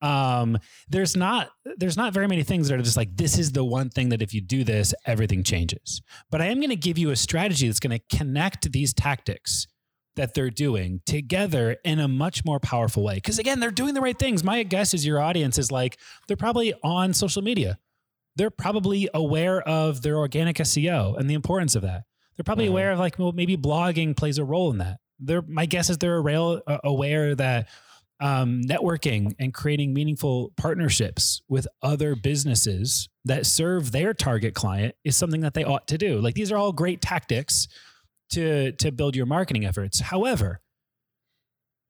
um 0.05 0.57
there's 0.87 1.15
not 1.15 1.49
there's 1.77 1.97
not 1.97 2.13
very 2.13 2.27
many 2.27 2.43
things 2.43 2.69
that 2.69 2.79
are 2.79 2.83
just 2.83 2.97
like 2.97 3.15
this 3.17 3.37
is 3.37 3.51
the 3.51 3.63
one 3.63 3.89
thing 3.89 4.09
that 4.09 4.21
if 4.21 4.33
you 4.33 4.41
do 4.41 4.63
this 4.63 4.93
everything 5.05 5.43
changes. 5.43 6.01
But 6.29 6.41
i 6.41 6.45
am 6.45 6.57
going 6.57 6.69
to 6.69 6.75
give 6.75 6.97
you 6.97 7.09
a 7.09 7.15
strategy 7.15 7.67
that's 7.67 7.79
going 7.79 7.97
to 7.97 8.17
connect 8.17 8.71
these 8.71 8.93
tactics 8.93 9.67
that 10.15 10.33
they're 10.33 10.49
doing 10.49 11.01
together 11.05 11.77
in 11.83 11.99
a 11.99 12.07
much 12.07 12.45
more 12.45 12.59
powerful 12.59 13.03
way. 13.03 13.15
Because 13.15 13.39
again 13.39 13.59
they're 13.59 13.71
doing 13.71 13.95
the 13.95 14.01
right 14.01 14.17
things. 14.17 14.43
My 14.43 14.61
guess 14.63 14.93
is 14.93 15.05
your 15.05 15.19
audience 15.19 15.57
is 15.57 15.71
like 15.71 15.97
they're 16.27 16.37
probably 16.37 16.73
on 16.83 17.13
social 17.13 17.41
media. 17.41 17.79
They're 18.35 18.51
probably 18.51 19.09
aware 19.13 19.61
of 19.61 20.01
their 20.01 20.17
organic 20.17 20.57
seo 20.57 21.17
and 21.17 21.29
the 21.29 21.33
importance 21.33 21.75
of 21.75 21.81
that. 21.81 22.03
They're 22.35 22.43
probably 22.43 22.65
mm-hmm. 22.65 22.73
aware 22.73 22.91
of 22.91 22.99
like 22.99 23.17
well 23.17 23.31
maybe 23.31 23.57
blogging 23.57 24.15
plays 24.15 24.37
a 24.37 24.45
role 24.45 24.71
in 24.71 24.77
that. 24.77 24.97
They're 25.19 25.41
my 25.41 25.65
guess 25.65 25.89
is 25.89 25.97
they're 25.97 26.21
uh, 26.29 26.59
aware 26.83 27.33
that 27.35 27.69
um, 28.19 28.61
networking 28.61 29.33
and 29.39 29.53
creating 29.53 29.93
meaningful 29.93 30.53
partnerships 30.57 31.41
with 31.49 31.67
other 31.81 32.15
businesses 32.15 33.09
that 33.25 33.45
serve 33.45 33.91
their 33.91 34.13
target 34.13 34.53
client 34.53 34.95
is 35.03 35.17
something 35.17 35.41
that 35.41 35.53
they 35.53 35.63
ought 35.63 35.87
to 35.87 35.97
do. 35.97 36.19
Like 36.19 36.35
these 36.35 36.51
are 36.51 36.57
all 36.57 36.71
great 36.71 37.01
tactics 37.01 37.67
to 38.31 38.71
to 38.73 38.91
build 38.91 39.15
your 39.15 39.25
marketing 39.25 39.65
efforts. 39.65 39.99
However, 39.99 40.61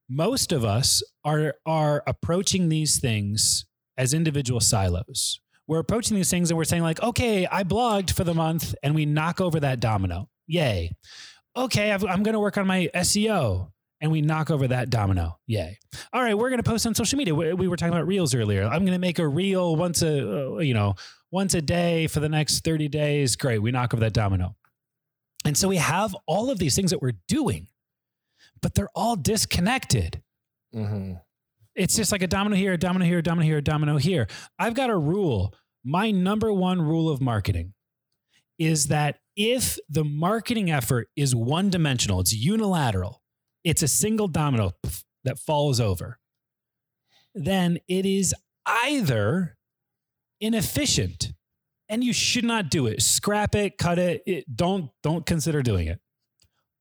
most 0.10 0.52
of 0.52 0.66
us 0.66 1.04
are 1.24 1.56
are 1.66 2.04
approaching 2.08 2.70
these 2.70 3.00
things 3.00 3.66
as 3.98 4.14
individual 4.14 4.60
silos. 4.60 5.40
We're 5.68 5.80
approaching 5.80 6.16
these 6.16 6.30
things 6.30 6.52
and 6.52 6.58
we're 6.58 6.64
saying 6.64 6.84
like, 6.84 7.02
okay, 7.02 7.48
I 7.48 7.64
blogged 7.64 8.12
for 8.12 8.24
the 8.24 8.34
month, 8.34 8.76
and 8.84 8.94
we 8.94 9.06
knock 9.06 9.42
over 9.42 9.60
that 9.60 9.80
domino. 9.80 10.30
Yay. 10.48 10.92
Okay, 11.58 11.92
i 11.92 11.96
am 11.96 12.24
going 12.24 12.34
to 12.34 12.40
work 12.40 12.58
on 12.58 12.68
my 12.68 12.90
SEO 12.96 13.72
and 14.06 14.12
we 14.12 14.22
knock 14.22 14.52
over 14.52 14.68
that 14.68 14.92
domino. 14.92 15.40
Yay. 15.48 15.80
All 16.14 16.22
right, 16.22 16.38
we're 16.38 16.50
going 16.50 16.62
to 16.62 16.70
post 16.70 16.86
on 16.86 16.94
social 16.94 17.18
media. 17.18 17.34
We, 17.34 17.54
we, 17.54 17.68
were 17.68 17.76
talking 17.76 17.92
about 17.92 18.06
reels 18.06 18.36
earlier. 18.36 18.64
I'm 18.64 18.82
going 18.82 18.94
to 18.94 19.00
make 19.00 19.18
a 19.18 19.28
reel 19.28 19.76
once 19.76 20.04
a 20.04 20.54
uh, 20.54 20.60
you 20.60 20.76
know, 20.76 20.94
once 21.32 21.56
a 21.56 21.62
day 21.62 22.06
for 22.06 22.20
the 22.20 22.30
next 22.30 22.64
30 22.64 22.88
days. 22.88 23.36
Great. 23.36 23.64
We 23.64 23.72
knock 23.72 23.96
over 23.96 24.02
that 24.02 24.14
domino. 24.14 24.56
And 25.44 25.58
so 25.58 25.68
we 25.68 25.78
have 25.78 26.16
all 26.28 26.52
of 26.52 26.60
these 26.60 26.76
things 26.76 26.92
that 26.92 27.02
we're 27.02 27.18
doing, 27.28 27.68
but 28.62 28.76
they're 28.76 28.92
all 28.94 29.16
disconnected. 29.16 30.22
Mm-hmm. 30.76 31.14
It's 31.74 31.96
just 31.96 32.12
like 32.12 32.22
a 32.22 32.28
domino 32.28 32.56
here, 32.56 32.74
a 32.74 32.78
domino 32.78 33.06
here, 33.06 33.18
a 33.18 33.24
domino 33.24 33.44
here, 33.44 33.58
a 33.58 33.64
domino 33.64 33.98
here. 33.98 34.28
I've 34.60 34.76
got 34.76 34.92
a 34.92 34.98
rule. 34.98 35.56
My 35.84 36.12
number 36.12 36.54
one 36.54 36.80
rule 36.80 37.10
of 37.10 37.22
marketing 37.22 37.74
is 38.60 38.86
that 38.88 39.18
if 39.36 39.80
the 39.90 40.04
marketing 40.04 40.70
effort 40.70 41.08
is 41.16 41.36
one 41.36 41.72
dimensional, 41.72 42.20
it's 42.20 42.34
unilateral, 42.34 43.24
it's 43.66 43.82
a 43.84 43.88
single 43.88 44.30
domino 44.30 44.72
that 45.26 45.40
falls 45.40 45.82
over, 45.82 46.20
then 47.34 47.80
it 47.90 48.06
is 48.06 48.34
either 48.66 49.58
inefficient 50.40 51.34
and 51.90 52.04
you 52.04 52.14
should 52.14 52.46
not 52.46 52.70
do 52.70 52.88
it. 52.88 53.02
Scrap 53.02 53.56
it, 53.56 53.78
cut 53.78 54.00
it, 54.00 54.24
it 54.26 54.56
don't 54.56 54.90
don't 55.04 55.26
consider 55.26 55.62
doing 55.62 55.88
it. 55.88 56.00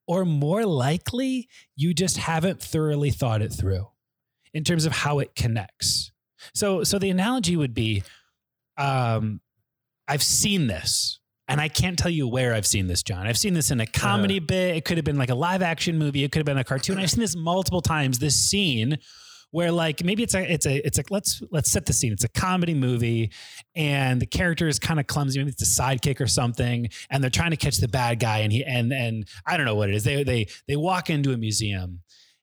Or 0.06 0.24
more 0.24 0.66
likely, 0.66 1.48
you 1.74 1.94
just 1.94 2.18
haven't 2.18 2.62
thoroughly 2.62 3.10
thought 3.10 3.42
it 3.42 3.52
through 3.52 3.86
in 4.52 4.62
terms 4.62 4.84
of 4.84 4.92
how 4.92 5.18
it 5.18 5.34
connects. 5.34 6.12
So 6.54 6.84
so 6.84 6.98
the 6.98 7.10
analogy 7.10 7.56
would 7.56 7.74
be 7.74 8.02
um 8.76 9.40
I've 10.06 10.22
seen 10.22 10.66
this 10.66 11.18
and 11.48 11.60
I 11.60 11.68
can't 11.68 11.98
tell 11.98 12.10
you 12.10 12.26
where 12.26 12.54
I've 12.54 12.66
seen 12.66 12.86
this, 12.86 13.02
John. 13.02 13.26
I've 13.26 13.38
seen 13.38 13.54
this 13.54 13.70
in 13.70 13.80
a 13.80 13.86
comedy 13.86 14.38
uh, 14.38 14.44
bit. 14.46 14.76
It 14.76 14.84
could 14.84 14.96
have 14.96 15.04
been 15.04 15.18
like 15.18 15.30
a 15.30 15.34
live 15.34 15.62
action 15.62 15.98
movie. 15.98 16.24
It 16.24 16.32
could 16.32 16.38
have 16.38 16.46
been 16.46 16.58
a 16.58 16.64
cartoon. 16.64 16.98
I've 16.98 17.10
seen 17.10 17.20
this 17.20 17.36
multiple 17.36 17.82
times. 17.82 18.18
This 18.18 18.36
scene 18.36 18.98
where 19.50 19.70
like 19.70 20.02
maybe 20.02 20.22
it's 20.22 20.34
a 20.34 20.52
it's 20.52 20.66
a 20.66 20.84
it's 20.84 20.96
like 20.98 21.10
let's 21.10 21.42
let's 21.50 21.70
set 21.70 21.86
the 21.86 21.92
scene. 21.92 22.12
It's 22.12 22.24
a 22.24 22.28
comedy 22.28 22.74
movie, 22.74 23.30
and 23.76 24.20
the 24.20 24.26
character 24.26 24.66
is 24.68 24.78
kind 24.78 24.98
of 24.98 25.06
clumsy. 25.06 25.38
Maybe 25.38 25.50
it's 25.50 25.62
a 25.62 25.82
sidekick 25.82 26.20
or 26.20 26.26
something, 26.26 26.88
and 27.10 27.22
they're 27.22 27.30
trying 27.30 27.50
to 27.50 27.56
catch 27.56 27.76
the 27.76 27.88
bad 27.88 28.18
guy. 28.18 28.38
And 28.38 28.52
he 28.52 28.64
and 28.64 28.92
and 28.92 29.28
I 29.46 29.56
don't 29.56 29.66
know 29.66 29.76
what 29.76 29.90
it 29.90 29.94
is. 29.94 30.02
They 30.02 30.24
they 30.24 30.48
they 30.66 30.76
walk 30.76 31.10
into 31.10 31.32
a 31.32 31.36
museum. 31.36 32.00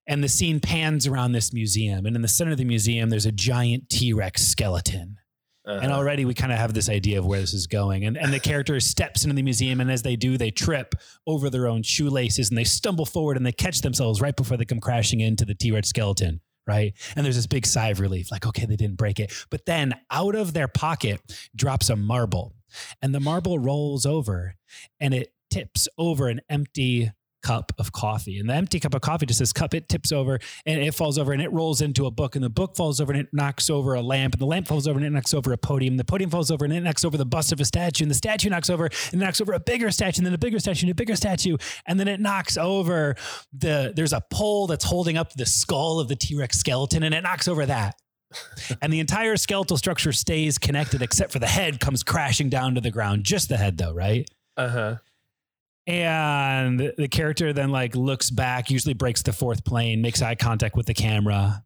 And 0.07 0.23
the 0.23 0.27
scene 0.27 0.59
pans 0.59 1.05
around 1.05 1.31
this 1.31 1.53
museum, 1.53 2.05
and 2.05 2.15
in 2.15 2.21
the 2.21 2.27
center 2.27 2.51
of 2.51 2.57
the 2.57 2.65
museum, 2.65 3.09
there's 3.09 3.27
a 3.27 3.31
giant 3.31 3.87
T 3.89 4.13
Rex 4.13 4.41
skeleton 4.41 5.17
uh-huh. 5.65 5.79
And 5.83 5.91
already 5.91 6.25
we 6.25 6.33
kind 6.33 6.51
of 6.51 6.57
have 6.57 6.73
this 6.73 6.89
idea 6.89 7.19
of 7.19 7.25
where 7.25 7.39
this 7.39 7.53
is 7.53 7.67
going. 7.67 8.05
And, 8.05 8.17
and 8.17 8.33
the 8.33 8.39
character 8.39 8.79
steps 8.79 9.23
into 9.23 9.35
the 9.35 9.43
museum, 9.43 9.79
and 9.79 9.91
as 9.91 10.01
they 10.01 10.15
do, 10.15 10.37
they 10.37 10.49
trip 10.49 10.95
over 11.27 11.49
their 11.49 11.67
own 11.67 11.83
shoelaces 11.83 12.49
and 12.49 12.57
they 12.57 12.63
stumble 12.63 13.05
forward 13.05 13.37
and 13.37 13.45
they 13.45 13.51
catch 13.51 13.81
themselves 13.81 14.21
right 14.21 14.35
before 14.35 14.57
they 14.57 14.65
come 14.65 14.79
crashing 14.79 15.19
into 15.19 15.45
the 15.45 15.53
T 15.53 15.71
Rex 15.71 15.89
skeleton. 15.89 16.41
Right. 16.67 16.93
And 17.15 17.25
there's 17.25 17.35
this 17.35 17.47
big 17.47 17.65
sigh 17.65 17.89
of 17.89 17.99
relief, 17.99 18.31
like, 18.31 18.45
okay, 18.45 18.65
they 18.65 18.75
didn't 18.75 18.97
break 18.97 19.19
it. 19.19 19.33
But 19.49 19.65
then 19.65 19.93
out 20.11 20.35
of 20.35 20.53
their 20.53 20.67
pocket 20.67 21.19
drops 21.55 21.89
a 21.89 21.95
marble, 21.95 22.53
and 23.01 23.13
the 23.13 23.19
marble 23.19 23.59
rolls 23.59 24.05
over 24.05 24.55
and 24.99 25.13
it 25.13 25.33
tips 25.49 25.87
over 25.97 26.27
an 26.27 26.41
empty 26.49 27.11
cup 27.41 27.71
of 27.77 27.91
coffee. 27.91 28.39
And 28.39 28.49
the 28.49 28.53
empty 28.53 28.79
cup 28.79 28.93
of 28.93 29.01
coffee 29.01 29.25
just 29.25 29.39
says 29.39 29.53
cup, 29.53 29.73
it 29.73 29.89
tips 29.89 30.11
over 30.11 30.39
and 30.65 30.81
it 30.81 30.93
falls 30.93 31.17
over 31.17 31.33
and 31.33 31.41
it 31.41 31.51
rolls 31.51 31.81
into 31.81 32.05
a 32.05 32.11
book. 32.11 32.35
And 32.35 32.43
the 32.43 32.49
book 32.49 32.75
falls 32.75 33.01
over 33.01 33.11
and 33.11 33.21
it 33.21 33.27
knocks 33.33 33.69
over 33.69 33.93
a 33.95 34.01
lamp. 34.01 34.33
And 34.33 34.41
the 34.41 34.45
lamp 34.45 34.67
falls 34.67 34.87
over 34.87 34.97
and 34.97 35.05
it 35.05 35.09
knocks 35.11 35.33
over 35.33 35.51
a 35.53 35.57
podium. 35.57 35.97
The 35.97 36.03
podium 36.03 36.29
falls 36.29 36.51
over 36.51 36.65
and 36.65 36.73
it 36.73 36.81
knocks 36.81 37.03
over 37.03 37.17
the 37.17 37.25
bust 37.25 37.51
of 37.51 37.59
a 37.59 37.65
statue. 37.65 38.03
And 38.03 38.11
the 38.11 38.15
statue 38.15 38.49
knocks 38.49 38.69
over 38.69 38.89
and 39.11 39.21
knocks 39.21 39.41
over 39.41 39.53
a 39.53 39.59
bigger 39.59 39.91
statue 39.91 40.19
and 40.19 40.25
then 40.25 40.33
a 40.33 40.37
bigger 40.37 40.59
statue 40.59 40.85
and 40.85 40.91
a 40.91 40.95
bigger 40.95 41.15
statue. 41.15 41.57
And 41.85 41.99
then 41.99 42.07
it 42.07 42.19
knocks 42.19 42.57
over 42.57 43.15
the, 43.53 43.93
there's 43.95 44.13
a 44.13 44.21
pole 44.31 44.67
that's 44.67 44.85
holding 44.85 45.17
up 45.17 45.33
the 45.33 45.45
skull 45.45 45.99
of 45.99 46.07
the 46.07 46.15
T 46.15 46.35
Rex 46.35 46.57
skeleton 46.57 47.03
and 47.03 47.13
it 47.13 47.21
knocks 47.21 47.47
over 47.47 47.65
that. 47.65 47.95
and 48.81 48.93
the 48.93 48.99
entire 48.99 49.35
skeletal 49.35 49.75
structure 49.75 50.13
stays 50.13 50.57
connected 50.57 51.01
except 51.01 51.33
for 51.33 51.39
the 51.39 51.47
head 51.47 51.81
comes 51.81 52.01
crashing 52.01 52.49
down 52.49 52.75
to 52.75 52.81
the 52.81 52.91
ground. 52.91 53.25
Just 53.25 53.49
the 53.49 53.57
head, 53.57 53.77
though, 53.77 53.93
right? 53.93 54.29
Uh 54.55 54.69
huh 54.69 54.95
and 55.87 56.93
the 56.97 57.07
character 57.07 57.53
then 57.53 57.69
like 57.69 57.95
looks 57.95 58.29
back 58.29 58.69
usually 58.69 58.93
breaks 58.93 59.23
the 59.23 59.33
fourth 59.33 59.63
plane 59.65 60.01
makes 60.01 60.21
eye 60.21 60.35
contact 60.35 60.75
with 60.75 60.85
the 60.85 60.93
camera 60.93 61.63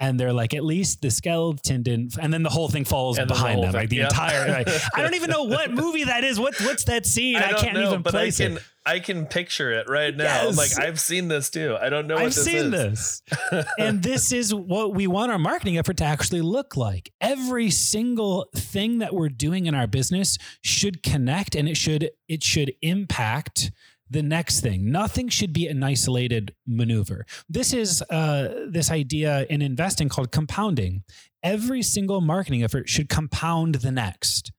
and 0.00 0.18
they're 0.18 0.32
like, 0.32 0.54
at 0.54 0.64
least 0.64 1.02
the 1.02 1.10
skeleton 1.10 1.82
didn't, 1.82 2.16
and 2.18 2.32
then 2.32 2.42
the 2.42 2.50
whole 2.50 2.68
thing 2.68 2.84
falls 2.84 3.18
and 3.18 3.26
behind 3.26 3.58
the 3.58 3.62
them, 3.62 3.72
thing, 3.72 3.80
like 3.80 3.88
the 3.88 3.96
yep. 3.96 4.10
entire. 4.10 4.48
Like, 4.48 4.68
I 4.94 5.02
don't 5.02 5.14
even 5.14 5.30
know 5.30 5.44
what 5.44 5.70
movie 5.72 6.04
that 6.04 6.24
is. 6.24 6.38
What 6.38 6.60
what's 6.60 6.84
that 6.84 7.04
scene? 7.04 7.36
I, 7.36 7.50
I 7.50 7.52
can't 7.54 7.74
know, 7.74 7.88
even 7.88 8.02
but 8.02 8.12
place 8.12 8.40
I 8.40 8.44
can, 8.44 8.56
it. 8.58 8.62
I 8.86 8.98
can 9.00 9.26
picture 9.26 9.72
it 9.72 9.88
right 9.88 10.16
now. 10.16 10.24
Yes. 10.24 10.56
like 10.56 10.86
I've 10.86 11.00
seen 11.00 11.28
this 11.28 11.50
too. 11.50 11.76
I 11.80 11.88
don't 11.88 12.06
know. 12.06 12.16
I've 12.16 12.32
seen 12.32 12.72
is. 12.72 13.22
this, 13.50 13.66
and 13.78 14.02
this 14.02 14.32
is 14.32 14.54
what 14.54 14.94
we 14.94 15.06
want 15.08 15.32
our 15.32 15.38
marketing 15.38 15.78
effort 15.78 15.96
to 15.98 16.04
actually 16.04 16.42
look 16.42 16.76
like. 16.76 17.12
Every 17.20 17.70
single 17.70 18.48
thing 18.54 18.98
that 18.98 19.14
we're 19.14 19.28
doing 19.28 19.66
in 19.66 19.74
our 19.74 19.88
business 19.88 20.38
should 20.62 21.02
connect, 21.02 21.56
and 21.56 21.68
it 21.68 21.76
should 21.76 22.10
it 22.28 22.44
should 22.44 22.72
impact 22.82 23.72
the 24.10 24.22
next 24.22 24.60
thing. 24.60 24.90
Nothing 24.90 25.28
should 25.28 25.52
be 25.52 25.66
an 25.66 25.82
isolated 25.82 26.54
maneuver. 26.66 27.26
This 27.48 27.72
is 27.72 28.02
uh, 28.02 28.66
this 28.70 28.90
idea 28.90 29.46
in 29.50 29.62
investing 29.62 30.08
called 30.08 30.32
compounding. 30.32 31.04
Every 31.42 31.82
single 31.82 32.20
marketing 32.20 32.64
effort 32.64 32.88
should 32.88 33.08
compound 33.08 33.76
the 33.76 33.92
next. 33.92 34.52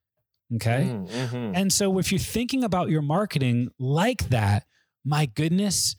Okay. 0.56 0.90
Mm, 0.90 1.08
mm-hmm. 1.08 1.52
And 1.54 1.72
so 1.72 1.98
if 1.98 2.10
you're 2.10 2.18
thinking 2.18 2.64
about 2.64 2.90
your 2.90 3.02
marketing 3.02 3.70
like 3.78 4.28
that, 4.30 4.64
my 5.04 5.26
goodness, 5.26 5.96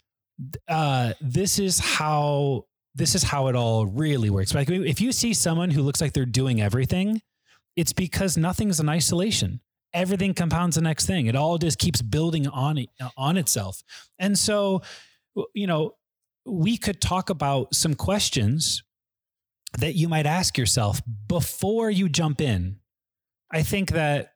uh, 0.68 1.14
this 1.22 1.60
is 1.60 1.80
how 1.80 2.66
this 2.94 3.16
is 3.16 3.24
how 3.24 3.48
it 3.48 3.56
all 3.56 3.86
really 3.86 4.30
works. 4.30 4.54
Like 4.54 4.70
if 4.70 5.00
you 5.00 5.12
see 5.12 5.34
someone 5.34 5.70
who 5.70 5.82
looks 5.82 6.02
like 6.02 6.12
they're 6.14 6.26
doing 6.26 6.62
everything, 6.62 7.22
it's 7.78 7.94
because 7.94 8.38
nothing's 8.38 8.80
in 8.80 8.90
isolation 8.90 9.62
everything 9.94 10.34
compounds 10.34 10.76
the 10.76 10.82
next 10.82 11.06
thing. 11.06 11.28
It 11.28 11.36
all 11.36 11.58
just 11.58 11.80
keeps 11.80 12.02
building 12.02 12.48
on 12.48 12.86
on 13.18 13.38
itself. 13.38 13.84
And 14.20 14.38
so, 14.38 14.82
you 15.54 15.68
know, 15.68 15.96
we 16.46 16.78
could 16.78 17.02
talk 17.02 17.30
about 17.30 17.74
some 17.76 17.94
questions 17.94 18.84
that 19.80 19.96
you 19.96 20.10
might 20.10 20.26
ask 20.26 20.58
yourself 20.58 21.02
before 21.28 21.90
you 21.90 22.10
jump 22.10 22.42
in. 22.42 22.78
I 23.52 23.64
think 23.64 23.92
that 23.92 24.34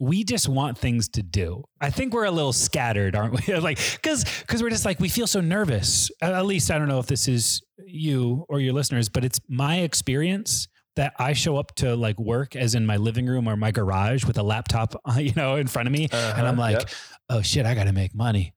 we 0.00 0.22
just 0.22 0.48
want 0.48 0.78
things 0.78 1.08
to 1.08 1.22
do. 1.22 1.64
I 1.80 1.90
think 1.90 2.12
we're 2.12 2.24
a 2.24 2.30
little 2.30 2.52
scattered, 2.52 3.16
aren't 3.16 3.46
we? 3.46 3.54
like 3.58 3.78
cuz 4.02 4.24
cuz 4.46 4.62
we're 4.62 4.70
just 4.70 4.84
like 4.84 5.00
we 5.00 5.08
feel 5.08 5.26
so 5.26 5.40
nervous. 5.40 6.10
At 6.20 6.46
least 6.46 6.70
I 6.70 6.78
don't 6.78 6.88
know 6.88 7.00
if 7.00 7.06
this 7.06 7.26
is 7.26 7.62
you 7.84 8.44
or 8.48 8.60
your 8.60 8.74
listeners, 8.74 9.08
but 9.08 9.24
it's 9.24 9.40
my 9.48 9.78
experience 9.78 10.68
that 10.98 11.14
I 11.16 11.32
show 11.32 11.56
up 11.56 11.74
to 11.76 11.94
like 11.94 12.18
work 12.18 12.56
as 12.56 12.74
in 12.74 12.84
my 12.84 12.96
living 12.96 13.26
room 13.26 13.48
or 13.48 13.56
my 13.56 13.70
garage 13.70 14.24
with 14.24 14.36
a 14.36 14.42
laptop, 14.42 15.00
you 15.16 15.32
know, 15.34 15.54
in 15.54 15.68
front 15.68 15.86
of 15.86 15.92
me. 15.92 16.08
Uh-huh, 16.10 16.34
and 16.36 16.46
I'm 16.46 16.58
like, 16.58 16.78
yep. 16.78 16.90
oh 17.30 17.40
shit, 17.40 17.64
I 17.66 17.74
got 17.74 17.84
to 17.84 17.92
make 17.92 18.14
money. 18.14 18.52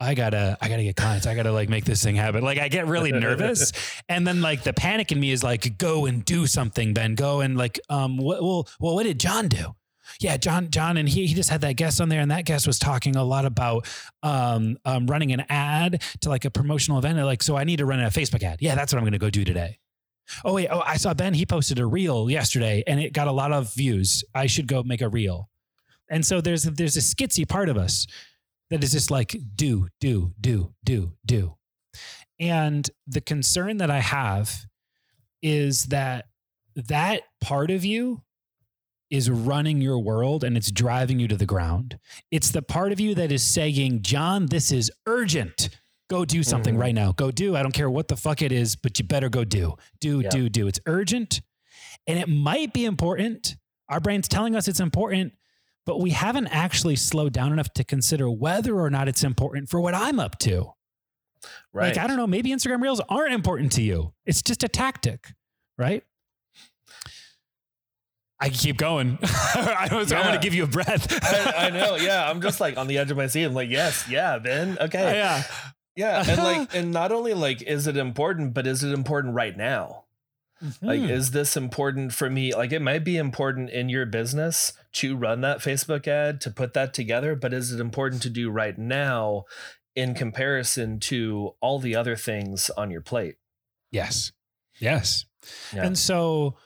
I 0.00 0.14
gotta, 0.14 0.58
I 0.60 0.68
gotta 0.68 0.82
get 0.82 0.96
clients. 0.96 1.28
I 1.28 1.36
gotta 1.36 1.52
like 1.52 1.68
make 1.68 1.84
this 1.84 2.02
thing 2.02 2.16
happen. 2.16 2.42
Like 2.42 2.58
I 2.58 2.66
get 2.66 2.88
really 2.88 3.12
nervous, 3.12 3.72
and 4.08 4.26
then 4.26 4.42
like 4.42 4.64
the 4.64 4.72
panic 4.72 5.12
in 5.12 5.20
me 5.20 5.30
is 5.30 5.44
like, 5.44 5.78
go 5.78 6.06
and 6.06 6.24
do 6.24 6.48
something, 6.48 6.92
Ben. 6.92 7.14
Go 7.14 7.40
and 7.40 7.56
like, 7.56 7.78
um, 7.88 8.16
what, 8.16 8.42
well, 8.42 8.68
well, 8.80 8.96
what 8.96 9.04
did 9.04 9.20
John 9.20 9.46
do? 9.46 9.76
Yeah, 10.18 10.36
John, 10.38 10.70
John, 10.70 10.96
and 10.96 11.08
he 11.08 11.28
he 11.28 11.34
just 11.34 11.50
had 11.50 11.60
that 11.60 11.76
guest 11.76 12.00
on 12.00 12.08
there, 12.08 12.20
and 12.20 12.32
that 12.32 12.46
guest 12.46 12.66
was 12.66 12.80
talking 12.80 13.14
a 13.14 13.22
lot 13.22 13.44
about 13.44 13.86
um, 14.24 14.76
um 14.84 15.06
running 15.06 15.32
an 15.32 15.44
ad 15.48 16.02
to 16.22 16.28
like 16.28 16.44
a 16.44 16.50
promotional 16.50 16.98
event. 16.98 17.16
And 17.16 17.24
Like, 17.24 17.44
so 17.44 17.56
I 17.56 17.62
need 17.62 17.76
to 17.76 17.86
run 17.86 18.00
a 18.00 18.08
Facebook 18.08 18.42
ad. 18.42 18.58
Yeah, 18.60 18.74
that's 18.74 18.92
what 18.92 18.98
I'm 18.98 19.04
gonna 19.04 19.18
go 19.18 19.30
do 19.30 19.44
today. 19.44 19.78
Oh 20.44 20.54
wait, 20.54 20.68
oh 20.68 20.80
I 20.80 20.96
saw 20.96 21.14
Ben. 21.14 21.34
He 21.34 21.46
posted 21.46 21.78
a 21.78 21.86
reel 21.86 22.30
yesterday, 22.30 22.82
and 22.86 23.00
it 23.00 23.12
got 23.12 23.28
a 23.28 23.32
lot 23.32 23.52
of 23.52 23.74
views. 23.74 24.24
I 24.34 24.46
should 24.46 24.66
go 24.66 24.82
make 24.82 25.02
a 25.02 25.08
reel. 25.08 25.48
And 26.10 26.24
so 26.24 26.40
there's 26.40 26.64
there's 26.64 26.96
a 26.96 27.00
skitsy 27.00 27.48
part 27.48 27.68
of 27.68 27.76
us 27.76 28.06
that 28.70 28.82
is 28.82 28.92
just 28.92 29.10
like 29.10 29.36
do 29.54 29.88
do 30.00 30.32
do 30.40 30.72
do 30.84 31.12
do. 31.24 31.56
And 32.40 32.88
the 33.06 33.20
concern 33.20 33.76
that 33.78 33.90
I 33.90 34.00
have 34.00 34.66
is 35.42 35.86
that 35.86 36.26
that 36.74 37.22
part 37.40 37.70
of 37.70 37.84
you 37.84 38.22
is 39.10 39.28
running 39.28 39.82
your 39.82 39.98
world 39.98 40.42
and 40.42 40.56
it's 40.56 40.70
driving 40.70 41.18
you 41.18 41.28
to 41.28 41.36
the 41.36 41.46
ground. 41.46 41.98
It's 42.30 42.50
the 42.50 42.62
part 42.62 42.92
of 42.92 42.98
you 42.98 43.14
that 43.14 43.30
is 43.30 43.44
saying, 43.44 44.02
John, 44.02 44.46
this 44.46 44.72
is 44.72 44.90
urgent. 45.06 45.68
Go 46.12 46.26
do 46.26 46.42
something 46.42 46.74
mm-hmm. 46.74 46.82
right 46.82 46.94
now. 46.94 47.12
Go 47.12 47.30
do. 47.30 47.56
I 47.56 47.62
don't 47.62 47.72
care 47.72 47.88
what 47.88 48.08
the 48.08 48.18
fuck 48.18 48.42
it 48.42 48.52
is, 48.52 48.76
but 48.76 48.98
you 48.98 49.04
better 49.06 49.30
go 49.30 49.44
do. 49.44 49.76
Do, 49.98 50.20
yeah. 50.20 50.28
do, 50.28 50.50
do. 50.50 50.66
It's 50.66 50.78
urgent 50.84 51.40
and 52.06 52.18
it 52.18 52.28
might 52.28 52.74
be 52.74 52.84
important. 52.84 53.56
Our 53.88 53.98
brain's 53.98 54.28
telling 54.28 54.54
us 54.54 54.68
it's 54.68 54.78
important, 54.78 55.32
but 55.86 56.00
we 56.00 56.10
haven't 56.10 56.48
actually 56.48 56.96
slowed 56.96 57.32
down 57.32 57.50
enough 57.50 57.72
to 57.72 57.84
consider 57.84 58.28
whether 58.30 58.78
or 58.78 58.90
not 58.90 59.08
it's 59.08 59.24
important 59.24 59.70
for 59.70 59.80
what 59.80 59.94
I'm 59.94 60.20
up 60.20 60.38
to. 60.40 60.74
Right. 61.72 61.96
Like, 61.96 62.04
I 62.04 62.08
don't 62.08 62.18
know, 62.18 62.26
maybe 62.26 62.50
Instagram 62.50 62.82
Reels 62.82 63.00
aren't 63.08 63.32
important 63.32 63.72
to 63.72 63.82
you. 63.82 64.12
It's 64.26 64.42
just 64.42 64.62
a 64.62 64.68
tactic, 64.68 65.32
right? 65.78 66.04
I 68.38 68.50
can 68.50 68.58
keep 68.58 68.76
going. 68.76 69.18
I 69.22 69.88
was 69.92 70.10
yeah. 70.10 70.20
I 70.20 70.28
want 70.28 70.34
to 70.34 70.44
give 70.44 70.52
you 70.52 70.64
a 70.64 70.66
breath. 70.66 71.10
I, 71.24 71.68
I, 71.68 71.70
know. 71.70 71.96
Yeah. 72.02 72.28
I'm 72.28 72.42
just 72.42 72.60
like 72.60 72.76
on 72.76 72.86
the 72.86 72.98
edge 72.98 73.10
of 73.10 73.16
my 73.16 73.28
seat. 73.28 73.44
I'm 73.44 73.54
like, 73.54 73.70
yes, 73.70 74.06
yeah, 74.10 74.38
Ben. 74.38 74.76
Okay. 74.78 75.16
Yeah. 75.16 75.44
Yeah, 75.96 76.24
and 76.26 76.42
like, 76.42 76.74
and 76.74 76.92
not 76.92 77.12
only 77.12 77.34
like, 77.34 77.62
is 77.62 77.86
it 77.86 77.96
important, 77.96 78.54
but 78.54 78.66
is 78.66 78.82
it 78.82 78.92
important 78.92 79.34
right 79.34 79.56
now? 79.56 80.04
Like, 80.80 81.00
Hmm. 81.00 81.10
is 81.10 81.32
this 81.32 81.56
important 81.56 82.12
for 82.14 82.30
me? 82.30 82.54
Like, 82.54 82.70
it 82.70 82.80
might 82.82 83.02
be 83.02 83.16
important 83.16 83.70
in 83.70 83.88
your 83.88 84.06
business 84.06 84.72
to 84.92 85.16
run 85.16 85.40
that 85.40 85.58
Facebook 85.58 86.06
ad, 86.06 86.40
to 86.42 86.50
put 86.52 86.72
that 86.74 86.94
together, 86.94 87.34
but 87.34 87.52
is 87.52 87.72
it 87.72 87.80
important 87.80 88.22
to 88.22 88.30
do 88.30 88.48
right 88.48 88.78
now 88.78 89.44
in 89.96 90.14
comparison 90.14 91.00
to 91.00 91.56
all 91.60 91.80
the 91.80 91.96
other 91.96 92.14
things 92.16 92.70
on 92.70 92.90
your 92.92 93.00
plate? 93.00 93.36
yes, 93.90 94.30
yes. 94.78 95.24
Yeah. 95.74 95.84
And 95.84 95.98
so 95.98 96.56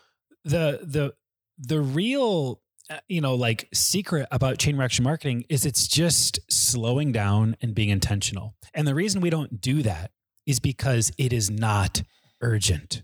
the 0.44 0.80
the 0.82 1.14
the 1.58 1.80
real 1.80 2.60
uh, 2.90 2.98
you 3.08 3.20
know 3.20 3.34
like 3.34 3.68
secret 3.74 4.26
about 4.30 4.58
chain 4.58 4.76
reaction 4.76 5.02
marketing 5.04 5.44
is 5.48 5.66
it's 5.66 5.86
just 5.88 6.38
slowing 6.50 7.12
down 7.12 7.56
and 7.60 7.74
being 7.74 7.88
intentional. 7.90 8.54
And 8.74 8.86
the 8.86 8.94
reason 8.94 9.20
we 9.20 9.30
don't 9.30 9.60
do 9.60 9.82
that 9.82 10.10
is 10.46 10.60
because 10.60 11.10
it 11.18 11.32
is 11.32 11.50
not 11.50 12.02
urgent. 12.40 13.02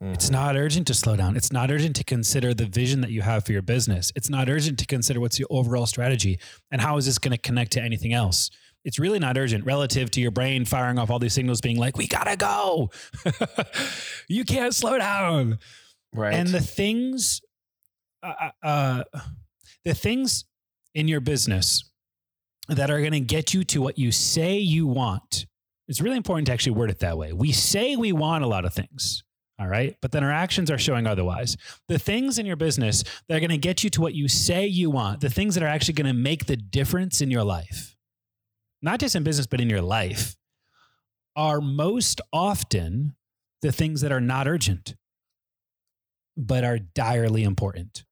It's 0.00 0.28
Mhm. 0.28 0.32
not 0.32 0.56
urgent 0.56 0.86
to 0.88 0.94
slow 0.94 1.16
down. 1.16 1.36
It's 1.36 1.50
not 1.50 1.70
urgent 1.72 1.96
to 1.96 2.04
consider 2.04 2.54
the 2.54 2.66
vision 2.66 3.00
that 3.00 3.10
you 3.10 3.22
have 3.22 3.44
for 3.44 3.52
your 3.52 3.62
business. 3.62 4.12
It's 4.14 4.30
not 4.30 4.48
urgent 4.48 4.78
to 4.80 4.86
consider 4.86 5.18
what's 5.20 5.38
your 5.40 5.48
overall 5.50 5.86
strategy 5.86 6.38
and 6.70 6.80
how 6.80 6.98
is 6.98 7.06
this 7.06 7.18
going 7.18 7.32
to 7.32 7.38
connect 7.38 7.72
to 7.72 7.82
anything 7.82 8.12
else. 8.12 8.48
It's 8.84 8.98
really 9.00 9.18
not 9.18 9.36
urgent 9.36 9.64
relative 9.64 10.08
to 10.12 10.20
your 10.20 10.30
brain 10.30 10.64
firing 10.64 10.98
off 11.00 11.10
all 11.10 11.18
these 11.18 11.32
signals 11.32 11.60
being 11.60 11.78
like, 11.78 11.96
we 11.96 12.06
gotta 12.06 12.36
go. 12.36 12.90
you 14.28 14.44
can't 14.44 14.74
slow 14.74 14.98
down. 14.98 15.58
right. 16.14 16.34
And 16.34 16.48
the 16.50 16.60
things, 16.60 17.40
uh, 18.22 18.50
uh, 18.62 19.04
the 19.84 19.94
things 19.94 20.44
in 20.94 21.08
your 21.08 21.20
business 21.20 21.90
that 22.68 22.90
are 22.90 23.00
going 23.00 23.12
to 23.12 23.20
get 23.20 23.54
you 23.54 23.64
to 23.64 23.80
what 23.80 23.98
you 23.98 24.12
say 24.12 24.58
you 24.58 24.86
want. 24.86 25.46
It's 25.86 26.00
really 26.00 26.16
important 26.16 26.46
to 26.46 26.52
actually 26.52 26.72
word 26.72 26.90
it 26.90 26.98
that 26.98 27.16
way. 27.16 27.32
We 27.32 27.52
say 27.52 27.96
we 27.96 28.12
want 28.12 28.44
a 28.44 28.46
lot 28.46 28.64
of 28.64 28.74
things. 28.74 29.22
All 29.60 29.66
right. 29.66 29.96
But 30.00 30.12
then 30.12 30.22
our 30.22 30.30
actions 30.30 30.70
are 30.70 30.78
showing 30.78 31.06
otherwise. 31.06 31.56
The 31.88 31.98
things 31.98 32.38
in 32.38 32.46
your 32.46 32.56
business 32.56 33.02
that 33.28 33.36
are 33.36 33.40
going 33.40 33.50
to 33.50 33.58
get 33.58 33.82
you 33.82 33.90
to 33.90 34.00
what 34.00 34.14
you 34.14 34.28
say 34.28 34.66
you 34.66 34.90
want, 34.90 35.20
the 35.20 35.30
things 35.30 35.54
that 35.54 35.64
are 35.64 35.68
actually 35.68 35.94
going 35.94 36.06
to 36.06 36.12
make 36.12 36.46
the 36.46 36.56
difference 36.56 37.20
in 37.20 37.30
your 37.30 37.42
life, 37.42 37.96
not 38.82 39.00
just 39.00 39.16
in 39.16 39.24
business, 39.24 39.46
but 39.48 39.60
in 39.60 39.68
your 39.68 39.82
life, 39.82 40.36
are 41.34 41.60
most 41.60 42.20
often 42.32 43.16
the 43.62 43.72
things 43.72 44.00
that 44.02 44.12
are 44.12 44.20
not 44.20 44.46
urgent, 44.46 44.94
but 46.36 46.62
are 46.62 46.78
direly 46.78 47.42
important. 47.42 48.04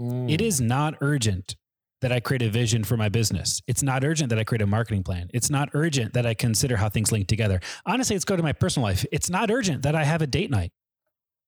Mm. 0.00 0.30
It 0.30 0.40
is 0.40 0.60
not 0.60 0.94
urgent 1.00 1.56
that 2.00 2.12
I 2.12 2.20
create 2.20 2.42
a 2.42 2.50
vision 2.50 2.84
for 2.84 2.96
my 2.96 3.08
business. 3.08 3.62
It's 3.66 3.82
not 3.82 4.04
urgent 4.04 4.28
that 4.28 4.38
I 4.38 4.44
create 4.44 4.60
a 4.62 4.66
marketing 4.66 5.04
plan. 5.04 5.30
It's 5.32 5.48
not 5.48 5.70
urgent 5.72 6.12
that 6.14 6.26
I 6.26 6.34
consider 6.34 6.76
how 6.76 6.88
things 6.88 7.10
link 7.10 7.28
together. 7.28 7.60
Honestly, 7.86 8.14
let's 8.14 8.26
go 8.26 8.36
to 8.36 8.42
my 8.42 8.52
personal 8.52 8.86
life. 8.86 9.06
It's 9.10 9.30
not 9.30 9.50
urgent 9.50 9.82
that 9.82 9.94
I 9.94 10.04
have 10.04 10.20
a 10.20 10.26
date 10.26 10.50
night 10.50 10.72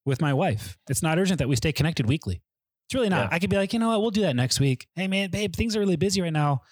with 0.06 0.22
my 0.22 0.32
wife. 0.32 0.78
It's 0.88 1.02
not 1.02 1.18
urgent 1.18 1.40
that 1.40 1.48
we 1.48 1.56
stay 1.56 1.72
connected 1.72 2.08
weekly. 2.08 2.40
It's 2.86 2.94
really 2.94 3.08
not. 3.08 3.30
Yeah. 3.30 3.34
I 3.36 3.38
could 3.38 3.50
be 3.50 3.56
like, 3.56 3.72
you 3.72 3.78
know 3.78 3.88
what, 3.88 4.00
we'll 4.00 4.10
do 4.10 4.22
that 4.22 4.36
next 4.36 4.60
week. 4.60 4.86
Hey 4.94 5.08
man, 5.08 5.30
babe, 5.30 5.54
things 5.54 5.76
are 5.76 5.80
really 5.80 5.96
busy 5.96 6.22
right 6.22 6.32
now. 6.32 6.62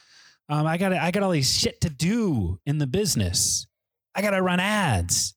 Um, 0.49 0.67
I 0.67 0.79
got 0.79 0.93
I 0.93 1.11
got 1.11 1.23
all 1.23 1.31
these 1.31 1.53
shit 1.53 1.81
to 1.83 1.91
do 1.91 2.59
in 2.65 2.79
the 2.79 2.87
business. 2.87 3.67
I 4.15 4.23
got 4.23 4.31
to 4.31 4.43
run 4.43 4.61
ads. 4.61 5.35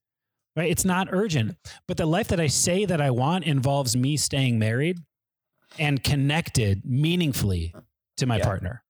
Right? 0.55 0.71
It's 0.71 0.85
not 0.85 1.09
urgent. 1.11 1.55
But 1.87 1.97
the 1.97 2.05
life 2.05 2.29
that 2.29 2.39
I 2.39 2.47
say 2.47 2.85
that 2.85 3.01
I 3.01 3.11
want 3.11 3.45
involves 3.45 3.95
me 3.95 4.17
staying 4.17 4.57
married 4.57 4.99
and 5.79 6.03
connected 6.03 6.83
meaningfully 6.85 7.73
to 8.17 8.25
my 8.25 8.37
Yeah. 8.37 8.43
partner. 8.43 8.83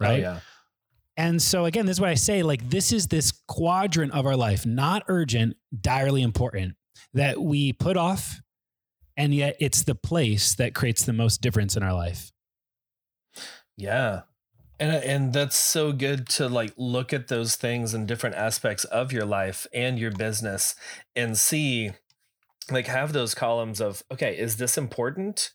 Oh, 0.00 0.04
Right. 0.06 0.20
yeah. 0.20 0.40
And 1.16 1.40
so 1.40 1.64
again, 1.64 1.86
this 1.86 1.96
is 1.96 2.00
what 2.00 2.10
I 2.10 2.14
say 2.14 2.42
like 2.42 2.68
this 2.70 2.92
is 2.92 3.06
this 3.08 3.32
quadrant 3.46 4.12
of 4.12 4.26
our 4.26 4.36
life, 4.36 4.66
not 4.66 5.04
urgent, 5.08 5.56
direly 5.80 6.22
important, 6.22 6.76
that 7.12 7.40
we 7.40 7.72
put 7.72 7.96
off, 7.96 8.40
and 9.16 9.32
yet 9.32 9.56
it's 9.60 9.84
the 9.84 9.94
place 9.94 10.54
that 10.56 10.74
creates 10.74 11.04
the 11.04 11.12
most 11.12 11.40
difference 11.40 11.76
in 11.76 11.82
our 11.84 11.92
life. 11.94 12.32
Yeah. 13.76 14.22
And 14.80 14.90
uh, 14.92 14.98
and 15.04 15.32
that's 15.32 15.56
so 15.56 15.92
good 15.92 16.28
to 16.30 16.48
like 16.48 16.72
look 16.76 17.12
at 17.12 17.28
those 17.28 17.54
things 17.54 17.94
in 17.94 18.06
different 18.06 18.34
aspects 18.34 18.84
of 18.84 19.12
your 19.12 19.24
life 19.24 19.68
and 19.72 19.98
your 20.00 20.10
business 20.10 20.74
and 21.14 21.38
see 21.38 21.92
like 22.70 22.88
have 22.88 23.12
those 23.12 23.34
columns 23.34 23.80
of 23.80 24.02
okay, 24.10 24.36
is 24.36 24.56
this 24.56 24.76
important? 24.76 25.52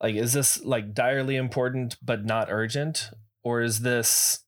Like 0.00 0.14
is 0.14 0.32
this 0.32 0.62
like 0.64 0.94
direly 0.94 1.36
important 1.36 1.96
but 2.02 2.24
not 2.24 2.48
urgent? 2.50 3.10
Or 3.42 3.62
is 3.62 3.80
this 3.80 4.44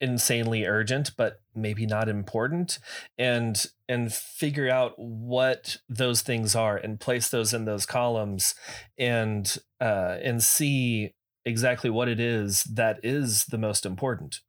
insanely 0.00 0.66
urgent 0.66 1.12
but 1.16 1.40
maybe 1.54 1.86
not 1.86 2.08
important? 2.08 2.78
And 3.16 3.64
and 3.88 4.12
figure 4.12 4.68
out 4.68 4.94
what 4.96 5.78
those 5.88 6.22
things 6.22 6.54
are 6.54 6.76
and 6.76 7.00
place 7.00 7.28
those 7.28 7.54
in 7.54 7.64
those 7.64 7.86
columns 7.86 8.54
and 8.98 9.56
uh 9.80 10.16
and 10.22 10.42
see 10.42 11.14
exactly 11.44 11.90
what 11.90 12.08
it 12.08 12.20
is 12.20 12.64
that 12.64 13.00
is 13.02 13.46
the 13.46 13.58
most 13.58 13.86
important. 13.86 14.40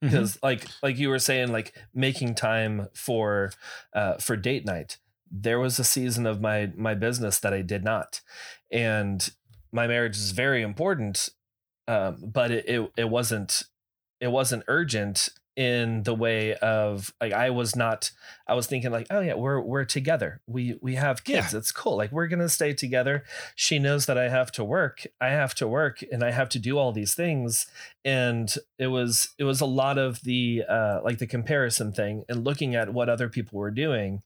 Because 0.00 0.38
like 0.42 0.66
like 0.82 0.98
you 0.98 1.08
were 1.08 1.18
saying 1.18 1.52
like 1.52 1.74
making 1.94 2.34
time 2.34 2.88
for 2.94 3.52
uh 3.92 4.14
for 4.14 4.36
date 4.36 4.64
night. 4.64 4.98
There 5.30 5.60
was 5.60 5.78
a 5.78 5.84
season 5.84 6.26
of 6.26 6.40
my 6.40 6.72
my 6.76 6.94
business 6.94 7.38
that 7.40 7.54
I 7.54 7.62
did 7.62 7.84
not. 7.84 8.20
And 8.70 9.30
my 9.72 9.86
marriage 9.86 10.16
is 10.16 10.30
very 10.32 10.62
important 10.62 11.28
um 11.88 12.16
but 12.22 12.50
it 12.50 12.68
it, 12.68 12.92
it 12.96 13.08
wasn't 13.08 13.62
it 14.20 14.28
wasn't 14.28 14.62
urgent 14.68 15.30
in 15.56 16.02
the 16.04 16.14
way 16.14 16.54
of 16.54 17.12
like 17.20 17.32
I 17.32 17.50
was 17.50 17.76
not 17.76 18.10
I 18.46 18.54
was 18.54 18.66
thinking 18.66 18.90
like 18.90 19.06
oh 19.10 19.20
yeah 19.20 19.34
we're 19.34 19.60
we're 19.60 19.84
together. 19.84 20.40
We 20.46 20.78
we 20.80 20.94
have 20.94 21.24
kids. 21.24 21.52
It's 21.54 21.72
cool. 21.72 21.96
Like 21.96 22.10
we're 22.10 22.26
gonna 22.26 22.48
stay 22.48 22.72
together. 22.72 23.24
She 23.54 23.78
knows 23.78 24.06
that 24.06 24.16
I 24.16 24.28
have 24.28 24.50
to 24.52 24.64
work. 24.64 25.06
I 25.20 25.28
have 25.28 25.54
to 25.56 25.68
work 25.68 26.02
and 26.10 26.22
I 26.22 26.30
have 26.30 26.48
to 26.50 26.58
do 26.58 26.78
all 26.78 26.92
these 26.92 27.14
things. 27.14 27.66
And 28.04 28.52
it 28.78 28.86
was 28.86 29.34
it 29.38 29.44
was 29.44 29.60
a 29.60 29.66
lot 29.66 29.98
of 29.98 30.22
the 30.22 30.64
uh 30.68 31.00
like 31.04 31.18
the 31.18 31.26
comparison 31.26 31.92
thing 31.92 32.24
and 32.28 32.44
looking 32.44 32.74
at 32.74 32.94
what 32.94 33.08
other 33.08 33.28
people 33.28 33.58
were 33.58 33.70
doing 33.70 34.22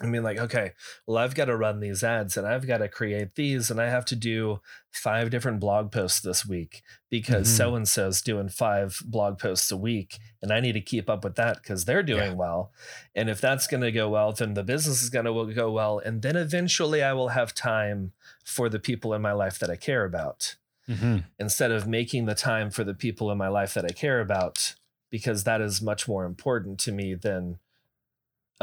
I 0.00 0.06
mean, 0.06 0.24
like, 0.24 0.38
okay, 0.38 0.72
well, 1.06 1.18
I've 1.18 1.36
got 1.36 1.44
to 1.44 1.56
run 1.56 1.78
these 1.78 2.02
ads 2.02 2.36
and 2.36 2.46
I've 2.48 2.66
got 2.66 2.78
to 2.78 2.88
create 2.88 3.36
these 3.36 3.70
and 3.70 3.80
I 3.80 3.88
have 3.90 4.04
to 4.06 4.16
do 4.16 4.60
five 4.90 5.30
different 5.30 5.60
blog 5.60 5.92
posts 5.92 6.20
this 6.20 6.44
week 6.44 6.82
because 7.10 7.46
Mhm. 7.48 7.56
so 7.56 7.76
and 7.76 7.88
so's 7.88 8.20
doing 8.20 8.48
five 8.48 8.98
blog 9.04 9.38
posts 9.38 9.70
a 9.70 9.76
week 9.76 10.18
and 10.42 10.52
I 10.52 10.58
need 10.58 10.72
to 10.72 10.80
keep 10.80 11.08
up 11.08 11.22
with 11.22 11.36
that 11.36 11.58
because 11.62 11.84
they're 11.84 12.02
doing 12.02 12.32
Yeah. 12.32 12.36
well. 12.36 12.72
And 13.14 13.30
if 13.30 13.40
that's 13.40 13.68
going 13.68 13.82
to 13.82 13.92
go 13.92 14.08
well, 14.08 14.32
then 14.32 14.54
the 14.54 14.64
business 14.64 15.00
is 15.00 15.10
going 15.10 15.26
to 15.26 15.54
go 15.54 15.70
well. 15.70 16.00
And 16.00 16.22
then 16.22 16.34
eventually 16.34 17.00
I 17.00 17.12
will 17.12 17.28
have 17.28 17.54
time 17.54 18.12
for 18.44 18.68
the 18.68 18.80
people 18.80 19.14
in 19.14 19.22
my 19.22 19.32
life 19.32 19.60
that 19.60 19.70
I 19.70 19.76
care 19.76 20.04
about 20.04 20.56
Mm-hmm. 20.88 21.18
instead 21.38 21.70
of 21.70 21.86
making 21.86 22.26
the 22.26 22.34
time 22.34 22.70
for 22.70 22.82
the 22.84 22.94
people 22.94 23.30
in 23.30 23.38
my 23.38 23.48
life 23.48 23.72
that 23.74 23.84
I 23.86 23.90
care 23.94 24.20
about 24.20 24.74
because 25.08 25.44
that 25.44 25.60
is 25.62 25.80
much 25.80 26.06
more 26.08 26.24
important 26.26 26.78
to 26.80 26.92
me 26.92 27.14
than 27.14 27.58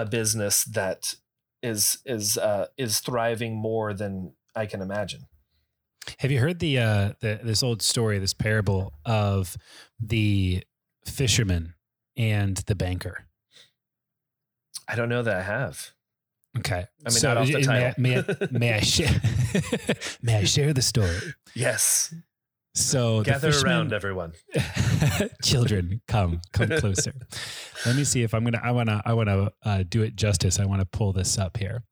a 0.01 0.05
business 0.05 0.63
that 0.65 1.15
is 1.61 1.99
is 2.05 2.37
uh 2.37 2.65
is 2.77 2.99
thriving 2.99 3.55
more 3.55 3.93
than 3.93 4.33
I 4.55 4.65
can 4.65 4.81
imagine. 4.81 5.27
Have 6.19 6.31
you 6.31 6.39
heard 6.39 6.59
the, 6.59 6.79
uh, 6.79 7.13
the 7.19 7.39
this 7.43 7.61
old 7.61 7.83
story, 7.83 8.17
this 8.17 8.33
parable 8.33 8.91
of 9.05 9.55
the 9.99 10.63
fisherman 11.05 11.75
and 12.17 12.57
the 12.57 12.73
banker? 12.73 13.27
I 14.87 14.95
don't 14.95 15.09
know 15.09 15.21
that 15.21 15.37
I 15.37 15.43
have. 15.43 15.91
Okay, 16.57 16.85
I 17.05 17.09
mean, 17.09 17.19
not 17.23 17.37
off 17.37 17.47
the 17.47 17.53
may, 17.53 17.61
title. 17.61 17.87
I, 17.87 17.93
may, 17.97 18.17
I, 18.17 18.23
may 18.51 18.73
I 18.73 18.79
share? 18.81 19.21
may 20.21 20.37
I 20.37 20.43
share 20.43 20.73
the 20.73 20.81
story? 20.81 21.17
Yes. 21.53 22.13
So 22.73 23.19
the 23.19 23.31
Gather 23.31 23.51
fisherman- 23.51 23.73
around 23.73 23.93
everyone. 23.93 24.33
children 25.43 26.01
come 26.07 26.41
come 26.53 26.69
closer. 26.79 27.13
Let 27.85 27.95
me 27.95 28.03
see 28.03 28.23
if 28.23 28.33
i'm 28.33 28.43
gonna 28.43 28.61
i 28.63 28.71
want 28.71 28.89
to 28.89 29.01
i 29.05 29.13
want 29.13 29.27
to 29.29 29.51
uh, 29.63 29.83
do 29.87 30.03
it 30.03 30.15
justice. 30.15 30.59
I 30.59 30.65
want 30.65 30.81
to 30.81 30.85
pull 30.85 31.13
this 31.13 31.37
up 31.37 31.57
here. 31.57 31.83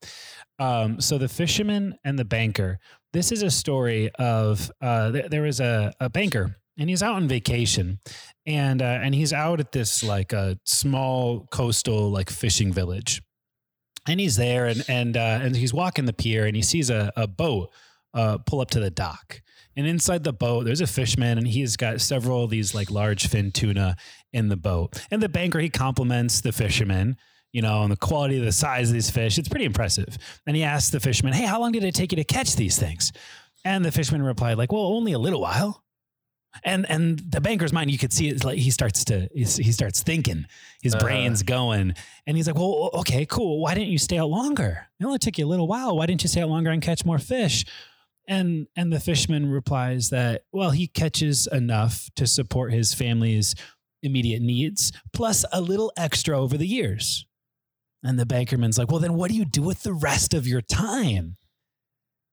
Um, 0.60 1.00
so 1.00 1.18
the 1.18 1.28
fisherman 1.30 1.96
and 2.04 2.18
the 2.18 2.26
banker 2.26 2.80
this 3.12 3.32
is 3.32 3.42
a 3.42 3.50
story 3.50 4.10
of 4.20 4.70
uh, 4.82 5.12
th- 5.12 5.30
there 5.32 5.42
was 5.42 5.60
a, 5.60 5.92
a 6.00 6.10
banker 6.10 6.56
and 6.78 6.90
he's 6.90 7.02
out 7.02 7.16
on 7.16 7.28
vacation 7.28 8.00
and 8.46 8.82
uh, 8.82 9.00
and 9.02 9.16
he's 9.16 9.34
out 9.34 9.60
at 9.60 9.72
this 9.72 10.04
like 10.04 10.32
a 10.32 10.58
small 10.66 11.48
coastal 11.52 12.10
like 12.10 12.30
fishing 12.30 12.72
village. 12.72 13.22
And 14.08 14.20
he's 14.20 14.38
there 14.38 14.66
and 14.66 14.84
and 14.88 15.18
uh, 15.18 15.40
and 15.42 15.56
he's 15.56 15.74
walking 15.74 16.06
the 16.06 16.14
pier 16.14 16.46
and 16.46 16.56
he 16.56 16.62
sees 16.62 16.90
a, 16.90 17.12
a 17.18 17.28
boat 17.28 17.70
uh, 18.14 18.38
pull 18.40 18.62
up 18.62 18.72
to 18.72 18.80
the 18.80 18.90
dock 18.90 19.42
and 19.78 19.88
inside 19.88 20.24
the 20.26 20.34
boat, 20.34 20.66
there's 20.66 20.82
a 20.82 20.88
fishman, 20.88 21.38
and 21.38 21.48
he's 21.48 21.78
got 21.78 22.02
several 22.02 22.44
of 22.44 22.50
these 22.50 22.76
like 22.76 22.92
large 22.92 23.28
fin 23.28 23.50
tuna 23.52 23.96
in 24.34 24.50
the 24.50 24.58
boat. 24.58 25.02
And 25.10 25.22
the 25.24 25.30
banker 25.30 25.60
he 25.60 25.70
compliments 25.70 26.42
the 26.42 26.52
fisherman, 26.52 27.16
you 27.54 27.62
know, 27.62 27.78
on 27.78 27.90
the 27.90 27.96
quality 27.96 28.38
of 28.40 28.44
the 28.44 28.52
size 28.52 28.90
of 28.90 28.94
these 28.94 29.10
fish. 29.10 29.38
It's 29.38 29.48
pretty 29.48 29.64
impressive. 29.66 30.18
And 30.46 30.56
he 30.58 30.64
asks 30.64 30.90
the 30.90 31.00
fisherman, 31.00 31.34
"Hey, 31.34 31.46
how 31.46 31.62
long 31.62 31.72
did 31.72 31.84
it 31.86 31.96
take 31.96 32.12
you 32.12 32.18
to 32.18 32.26
catch 32.26 32.56
these 32.58 32.78
things?" 32.78 33.14
And 33.64 33.86
the 33.86 33.92
fisherman 33.92 34.22
replied, 34.24 34.58
"Like, 34.58 34.72
well, 34.74 34.84
only 34.84 35.14
a 35.14 35.20
little 35.20 35.40
while." 35.40 35.82
And 36.66 36.86
and 36.90 37.20
the 37.20 37.40
banker's 37.40 37.72
mind, 37.72 37.90
you 37.90 37.98
could 37.98 38.12
see 38.12 38.28
it's 38.28 38.44
like 38.44 38.58
he 38.58 38.72
starts 38.72 39.06
to 39.06 39.30
he 39.34 39.46
starts 39.46 40.04
thinking, 40.04 40.46
his 40.82 40.94
Uh-huh. 40.96 41.06
brain's 41.06 41.44
going, 41.44 41.94
and 42.28 42.36
he's 42.36 42.48
like, 42.48 42.58
"Well, 42.58 42.90
okay, 42.96 43.26
cool. 43.28 43.62
Why 43.62 43.76
didn't 43.76 43.90
you 43.92 44.00
stay 44.00 44.18
out 44.18 44.30
longer? 44.30 44.88
It 45.00 45.06
only 45.06 45.20
took 45.20 45.38
you 45.38 45.46
a 45.46 45.48
little 45.48 45.68
while. 45.68 45.96
Why 45.96 46.06
didn't 46.06 46.24
you 46.24 46.28
stay 46.30 46.42
out 46.42 46.50
longer 46.50 46.72
and 46.72 46.82
catch 46.82 47.06
more 47.06 47.20
fish?" 47.20 47.64
And 48.30 48.68
and 48.78 48.94
the 48.94 49.00
fisherman 49.02 49.50
replies 49.50 50.10
that, 50.12 50.44
"Well, 50.54 50.70
he 50.72 50.88
catches 50.88 51.48
enough 51.48 52.10
to 52.16 52.26
support 52.26 52.72
his 52.72 52.94
family's 52.94 53.56
immediate 54.02 54.42
needs, 54.42 54.94
plus 55.12 55.44
a 55.52 55.60
little 55.60 55.92
extra 55.98 56.40
over 56.40 56.58
the 56.58 56.68
years." 56.68 57.26
And 58.04 58.18
the 58.18 58.26
bankerman's 58.26 58.78
like, 58.78 58.90
"Well, 58.90 59.02
then 59.02 59.16
what 59.16 59.30
do 59.30 59.36
you 59.36 59.44
do 59.44 59.62
with 59.64 59.84
the 59.84 59.94
rest 59.94 60.34
of 60.34 60.48
your 60.48 60.62
time?" 60.62 61.36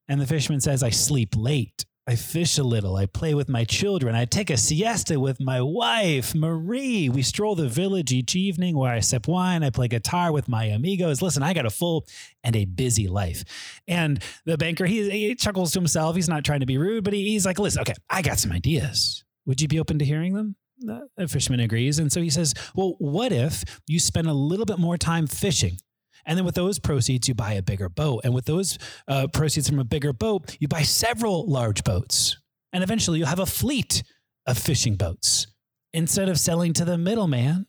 And 0.08 0.20
the 0.20 0.26
fisherman 0.26 0.60
says, 0.60 0.82
I 0.82 0.90
sleep 0.90 1.34
late. 1.36 1.84
I 2.08 2.14
fish 2.14 2.56
a 2.56 2.62
little. 2.62 2.94
I 2.94 3.06
play 3.06 3.34
with 3.34 3.48
my 3.48 3.64
children. 3.64 4.14
I 4.14 4.26
take 4.26 4.48
a 4.48 4.56
siesta 4.56 5.18
with 5.18 5.40
my 5.40 5.60
wife, 5.60 6.36
Marie. 6.36 7.08
We 7.08 7.22
stroll 7.22 7.56
the 7.56 7.68
village 7.68 8.12
each 8.12 8.36
evening 8.36 8.76
where 8.78 8.92
I 8.92 9.00
sip 9.00 9.26
wine. 9.26 9.64
I 9.64 9.70
play 9.70 9.88
guitar 9.88 10.30
with 10.30 10.48
my 10.48 10.66
amigos. 10.66 11.20
Listen, 11.20 11.42
I 11.42 11.52
got 11.52 11.66
a 11.66 11.70
full 11.70 12.06
and 12.44 12.54
a 12.54 12.64
busy 12.64 13.08
life. 13.08 13.42
And 13.88 14.22
the 14.44 14.56
banker, 14.56 14.86
he, 14.86 15.10
he 15.10 15.34
chuckles 15.34 15.72
to 15.72 15.80
himself. 15.80 16.14
He's 16.14 16.28
not 16.28 16.44
trying 16.44 16.60
to 16.60 16.66
be 16.66 16.78
rude, 16.78 17.02
but 17.02 17.12
he, 17.12 17.30
he's 17.30 17.44
like, 17.44 17.58
listen, 17.58 17.80
okay, 17.80 17.94
I 18.08 18.22
got 18.22 18.38
some 18.38 18.52
ideas. 18.52 19.24
Would 19.46 19.60
you 19.60 19.66
be 19.66 19.80
open 19.80 19.98
to 19.98 20.04
hearing 20.04 20.34
them? 20.34 20.54
The 20.78 21.08
the 21.16 21.26
fisherman 21.26 21.60
agrees. 21.60 21.98
And 21.98 22.12
so 22.12 22.20
he 22.20 22.30
says, 22.30 22.54
well, 22.76 22.94
what 22.98 23.32
if 23.32 23.64
you 23.88 23.98
spend 23.98 24.28
a 24.28 24.32
little 24.32 24.66
bit 24.66 24.78
more 24.78 24.96
time 24.96 25.26
fishing? 25.26 25.78
And 26.26 26.36
then 26.36 26.44
with 26.44 26.56
those 26.56 26.78
proceeds, 26.78 27.28
you 27.28 27.34
buy 27.34 27.52
a 27.52 27.62
bigger 27.62 27.88
boat. 27.88 28.22
And 28.24 28.34
with 28.34 28.44
those 28.44 28.78
uh, 29.06 29.28
proceeds 29.28 29.68
from 29.68 29.78
a 29.78 29.84
bigger 29.84 30.12
boat, 30.12 30.56
you 30.58 30.68
buy 30.68 30.82
several 30.82 31.48
large 31.48 31.84
boats. 31.84 32.36
And 32.72 32.82
eventually 32.82 33.18
you'll 33.18 33.28
have 33.28 33.38
a 33.38 33.46
fleet 33.46 34.02
of 34.46 34.58
fishing 34.58 34.96
boats. 34.96 35.46
Instead 35.92 36.28
of 36.28 36.38
selling 36.38 36.72
to 36.74 36.84
the 36.84 36.98
middleman, 36.98 37.66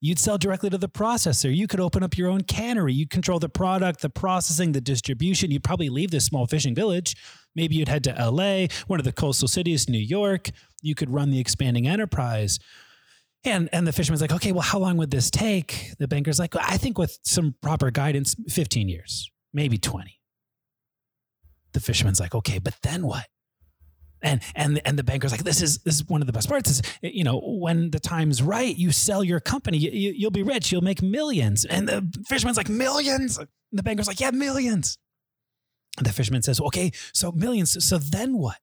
you'd 0.00 0.18
sell 0.18 0.36
directly 0.36 0.68
to 0.68 0.78
the 0.78 0.88
processor. 0.88 1.54
You 1.54 1.68
could 1.68 1.80
open 1.80 2.02
up 2.02 2.18
your 2.18 2.28
own 2.28 2.42
cannery. 2.42 2.92
You'd 2.92 3.10
control 3.10 3.38
the 3.38 3.48
product, 3.48 4.02
the 4.02 4.10
processing, 4.10 4.72
the 4.72 4.80
distribution. 4.80 5.50
You'd 5.50 5.64
probably 5.64 5.88
leave 5.88 6.10
this 6.10 6.26
small 6.26 6.46
fishing 6.46 6.74
village. 6.74 7.16
Maybe 7.54 7.76
you'd 7.76 7.88
head 7.88 8.04
to 8.04 8.30
LA, 8.30 8.66
one 8.88 8.98
of 8.98 9.04
the 9.04 9.12
coastal 9.12 9.48
cities, 9.48 9.88
New 9.88 9.98
York. 9.98 10.50
You 10.82 10.94
could 10.94 11.10
run 11.10 11.30
the 11.30 11.38
expanding 11.38 11.86
enterprise. 11.86 12.58
And 13.44 13.68
and 13.72 13.86
the 13.86 13.92
fisherman's 13.92 14.20
like, 14.20 14.32
okay, 14.32 14.52
well, 14.52 14.62
how 14.62 14.78
long 14.78 14.96
would 14.98 15.10
this 15.10 15.30
take? 15.30 15.92
The 15.98 16.06
banker's 16.06 16.38
like, 16.38 16.54
I 16.56 16.76
think 16.76 16.96
with 16.96 17.18
some 17.22 17.56
proper 17.60 17.90
guidance, 17.90 18.36
15 18.48 18.88
years, 18.88 19.30
maybe 19.52 19.78
20. 19.78 20.20
The 21.72 21.80
fisherman's 21.80 22.20
like, 22.20 22.34
okay, 22.34 22.58
but 22.58 22.76
then 22.82 23.06
what? 23.06 23.26
And 24.22 24.40
and 24.54 24.80
and 24.84 24.96
the 24.96 25.02
banker's 25.02 25.32
like, 25.32 25.42
this 25.42 25.60
is 25.60 25.78
this 25.78 25.96
is 25.96 26.08
one 26.08 26.20
of 26.20 26.28
the 26.28 26.32
best 26.32 26.48
parts. 26.48 26.70
Is 26.70 26.82
you 27.02 27.24
know 27.24 27.40
when 27.40 27.90
the 27.90 27.98
time's 27.98 28.42
right, 28.42 28.76
you 28.76 28.92
sell 28.92 29.24
your 29.24 29.40
company, 29.40 29.78
you, 29.78 29.90
you, 29.90 30.12
you'll 30.16 30.30
be 30.30 30.44
rich, 30.44 30.70
you'll 30.70 30.82
make 30.82 31.02
millions. 31.02 31.64
And 31.64 31.88
the 31.88 32.08
fisherman's 32.28 32.56
like, 32.56 32.68
millions. 32.68 33.38
And 33.38 33.48
the 33.72 33.82
banker's 33.82 34.06
like, 34.06 34.20
yeah, 34.20 34.30
millions. 34.30 34.98
And 35.98 36.06
the 36.06 36.12
fisherman 36.12 36.42
says, 36.42 36.60
okay, 36.60 36.92
so 37.12 37.32
millions. 37.32 37.84
So 37.84 37.98
then 37.98 38.38
what? 38.38 38.58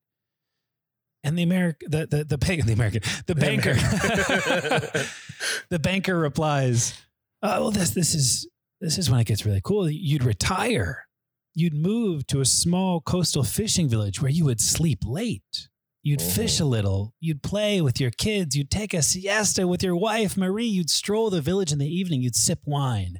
And 1.23 1.37
the 1.37 1.43
American, 1.43 1.91
the 1.91 2.05
the 2.05 2.23
the, 2.23 2.37
bank, 2.37 2.65
the 2.65 2.73
American, 2.73 3.01
the 3.25 3.35
banker, 3.35 3.73
the 5.69 5.79
banker 5.79 6.17
replies, 6.17 6.93
"Oh, 7.41 7.61
well, 7.61 7.71
this 7.71 7.91
this 7.91 8.15
is 8.15 8.47
this 8.81 8.97
is 8.97 9.09
when 9.09 9.19
it 9.19 9.27
gets 9.27 9.45
really 9.45 9.61
cool. 9.63 9.89
You'd 9.89 10.23
retire. 10.23 11.05
You'd 11.53 11.73
move 11.73 12.25
to 12.27 12.41
a 12.41 12.45
small 12.45 13.01
coastal 13.01 13.43
fishing 13.43 13.89
village 13.89 14.21
where 14.21 14.31
you 14.31 14.45
would 14.45 14.61
sleep 14.61 14.99
late. 15.05 15.67
You'd 16.03 16.21
oh. 16.21 16.25
fish 16.25 16.59
a 16.59 16.65
little. 16.65 17.13
You'd 17.19 17.43
play 17.43 17.81
with 17.81 17.99
your 17.99 18.11
kids. 18.11 18.55
You'd 18.55 18.71
take 18.71 18.93
a 18.93 19.01
siesta 19.01 19.67
with 19.67 19.83
your 19.83 19.95
wife, 19.95 20.37
Marie. 20.37 20.67
You'd 20.67 20.89
stroll 20.89 21.29
the 21.29 21.41
village 21.41 21.73
in 21.73 21.79
the 21.79 21.93
evening. 21.93 22.21
You'd 22.21 22.35
sip 22.35 22.59
wine. 22.65 23.19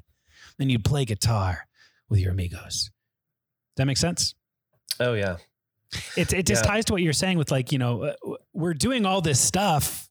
Then 0.58 0.70
you'd 0.70 0.84
play 0.84 1.04
guitar 1.04 1.66
with 2.08 2.20
your 2.20 2.32
amigos. 2.32 2.90
That 3.76 3.86
make 3.86 3.98
sense? 3.98 4.34
oh 4.98 5.14
yeah. 5.14 5.36
It, 6.16 6.32
it 6.32 6.46
just 6.46 6.64
Yeah. 6.64 6.70
ties 6.70 6.84
to 6.86 6.92
what 6.92 7.02
you're 7.02 7.12
saying 7.12 7.38
with 7.38 7.50
like, 7.50 7.72
you 7.72 7.78
know, 7.78 8.02
uh, 8.02 8.14
we're 8.52 8.74
doing 8.74 9.06
all 9.06 9.20
this 9.20 9.40
stuff, 9.40 10.08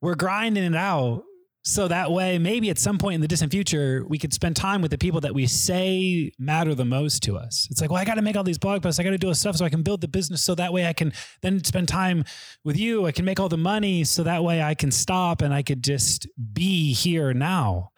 we're 0.00 0.14
grinding 0.16 0.64
it 0.64 0.76
out. 0.76 1.22
So 1.68 1.88
that 1.88 2.12
way, 2.12 2.38
maybe 2.38 2.70
at 2.70 2.78
some 2.78 2.96
point 2.96 3.16
in 3.16 3.20
the 3.20 3.26
distant 3.26 3.50
future, 3.50 4.04
we 4.08 4.18
could 4.18 4.32
spend 4.32 4.54
time 4.54 4.82
with 4.82 4.92
the 4.92 4.98
people 4.98 5.20
that 5.22 5.34
we 5.34 5.48
say 5.48 6.30
matter 6.38 6.76
the 6.76 6.84
most 6.84 7.24
to 7.24 7.36
us. 7.36 7.66
It's 7.72 7.80
like, 7.80 7.90
well, 7.90 8.00
I 8.00 8.04
got 8.04 8.14
to 8.14 8.22
make 8.22 8.36
all 8.36 8.44
these 8.44 8.56
blog 8.56 8.84
posts. 8.84 9.00
I 9.00 9.02
got 9.02 9.10
to 9.10 9.18
do 9.18 9.26
all 9.26 9.32
this 9.32 9.40
stuff 9.40 9.56
so 9.56 9.64
I 9.64 9.68
can 9.68 9.82
build 9.82 10.00
the 10.00 10.06
business. 10.06 10.44
So 10.44 10.54
that 10.54 10.72
way 10.72 10.86
I 10.86 10.92
can 10.92 11.12
then 11.42 11.64
spend 11.64 11.88
time 11.88 12.22
with 12.62 12.78
you. 12.78 13.06
I 13.06 13.10
can 13.10 13.24
make 13.24 13.40
all 13.40 13.48
the 13.48 13.56
money. 13.56 14.04
So 14.04 14.22
that 14.22 14.44
way 14.44 14.62
I 14.62 14.74
can 14.76 14.92
stop 14.92 15.42
and 15.42 15.52
I 15.52 15.62
could 15.64 15.82
just 15.82 16.28
be 16.52 16.92
here 16.92 17.34
now. 17.34 17.90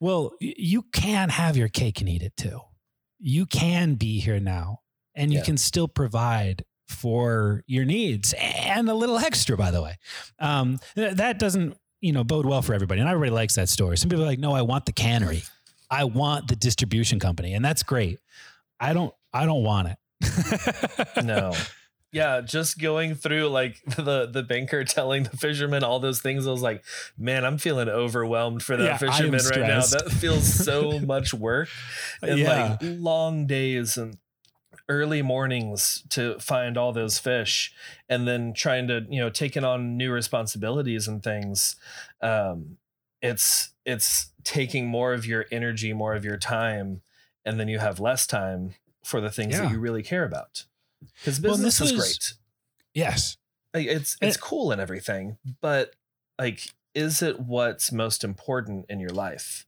Well, 0.00 0.32
you 0.40 0.80
can 0.94 1.28
have 1.28 1.54
your 1.54 1.68
cake 1.68 2.00
and 2.00 2.08
eat 2.08 2.22
it 2.22 2.34
too. 2.38 2.60
You 3.18 3.44
can 3.44 3.96
be 3.96 4.20
here 4.20 4.40
now 4.40 4.80
and 5.16 5.32
you 5.32 5.38
Yeah. 5.38 5.44
can 5.44 5.56
still 5.56 5.88
provide 5.88 6.64
for 6.88 7.64
your 7.66 7.84
needs 7.84 8.32
and 8.38 8.88
a 8.88 8.94
little 8.94 9.18
extra, 9.18 9.56
by 9.56 9.70
the 9.72 9.82
way. 9.82 9.96
Um, 10.38 10.78
that 10.94 11.38
doesn't, 11.40 11.76
you 12.00 12.12
know, 12.12 12.22
bode 12.22 12.46
well 12.46 12.62
for 12.62 12.74
everybody. 12.74 13.00
And 13.00 13.10
everybody 13.10 13.32
likes 13.32 13.56
that 13.56 13.68
story. 13.68 13.96
Some 13.98 14.08
people 14.08 14.22
are 14.22 14.28
like, 14.28 14.38
no, 14.38 14.52
I 14.52 14.62
want 14.62 14.86
the 14.86 14.92
cannery. 14.92 15.42
I 15.90 16.04
want 16.04 16.46
the 16.46 16.54
distribution 16.54 17.18
company. 17.18 17.54
And 17.54 17.64
that's 17.64 17.82
great. 17.82 18.20
I 18.78 18.92
don't, 18.92 19.12
I 19.32 19.46
don't 19.46 19.64
want 19.64 19.88
it. 19.88 19.98
no 21.24 21.52
yeah 22.12 22.40
just 22.40 22.78
going 22.78 23.14
through 23.16 23.48
like 23.48 23.82
the 23.96 24.26
the 24.32 24.42
banker 24.42 24.84
telling 24.84 25.24
the 25.24 25.36
fisherman 25.36 25.82
all 25.84 25.98
those 26.00 26.20
things 26.22 26.46
i 26.46 26.50
was 26.50 26.62
like 26.62 26.82
man 27.18 27.44
i'm 27.44 27.58
feeling 27.58 27.88
overwhelmed 27.88 28.62
for 28.62 28.76
that 28.76 28.84
Yeah, 28.84 28.96
fisherman 28.96 29.40
right 29.50 29.60
now 29.60 29.80
that 29.84 30.10
feels 30.12 30.44
so 30.50 30.98
much 31.00 31.34
work 31.34 31.68
and 32.22 32.38
Yeah. 32.38 32.68
like 32.70 32.78
long 32.82 33.46
days 33.46 33.96
and 33.98 34.16
early 34.88 35.20
mornings 35.22 36.04
to 36.10 36.38
find 36.38 36.76
all 36.76 36.92
those 36.92 37.18
fish 37.18 37.72
and 38.08 38.26
then 38.28 38.52
trying 38.52 38.86
to 38.86 39.04
you 39.08 39.20
know 39.20 39.28
taking 39.30 39.64
on 39.64 39.96
new 39.96 40.12
responsibilities 40.12 41.08
and 41.08 41.22
things 41.22 41.74
um 42.20 42.76
it's 43.20 43.70
it's 43.84 44.30
taking 44.44 44.86
more 44.86 45.12
of 45.12 45.26
your 45.26 45.46
energy 45.50 45.92
more 45.92 46.14
of 46.14 46.24
your 46.24 46.36
time 46.36 47.00
and 47.44 47.58
then 47.58 47.66
you 47.68 47.78
have 47.78 47.98
less 47.98 48.26
time 48.26 48.74
for 49.04 49.20
the 49.20 49.30
things 49.30 49.54
Yeah. 49.54 49.62
that 49.62 49.72
you 49.72 49.78
really 49.80 50.02
care 50.02 50.24
about 50.24 50.64
because 51.18 51.40
Well, 51.40 51.52
business 51.54 51.78
this 51.78 51.88
is 51.90 51.92
was- 51.96 52.00
great 52.02 52.32
yes. 52.94 53.36
like, 53.74 53.86
it's 53.88 54.16
it's 54.22 54.36
cool 54.36 54.70
and 54.70 54.80
everything 54.80 55.36
but 55.60 55.94
like 56.38 56.70
is 56.94 57.22
it 57.22 57.40
what's 57.40 57.90
most 57.92 58.22
important 58.22 58.86
in 58.88 59.00
your 59.00 59.10
life 59.10 59.66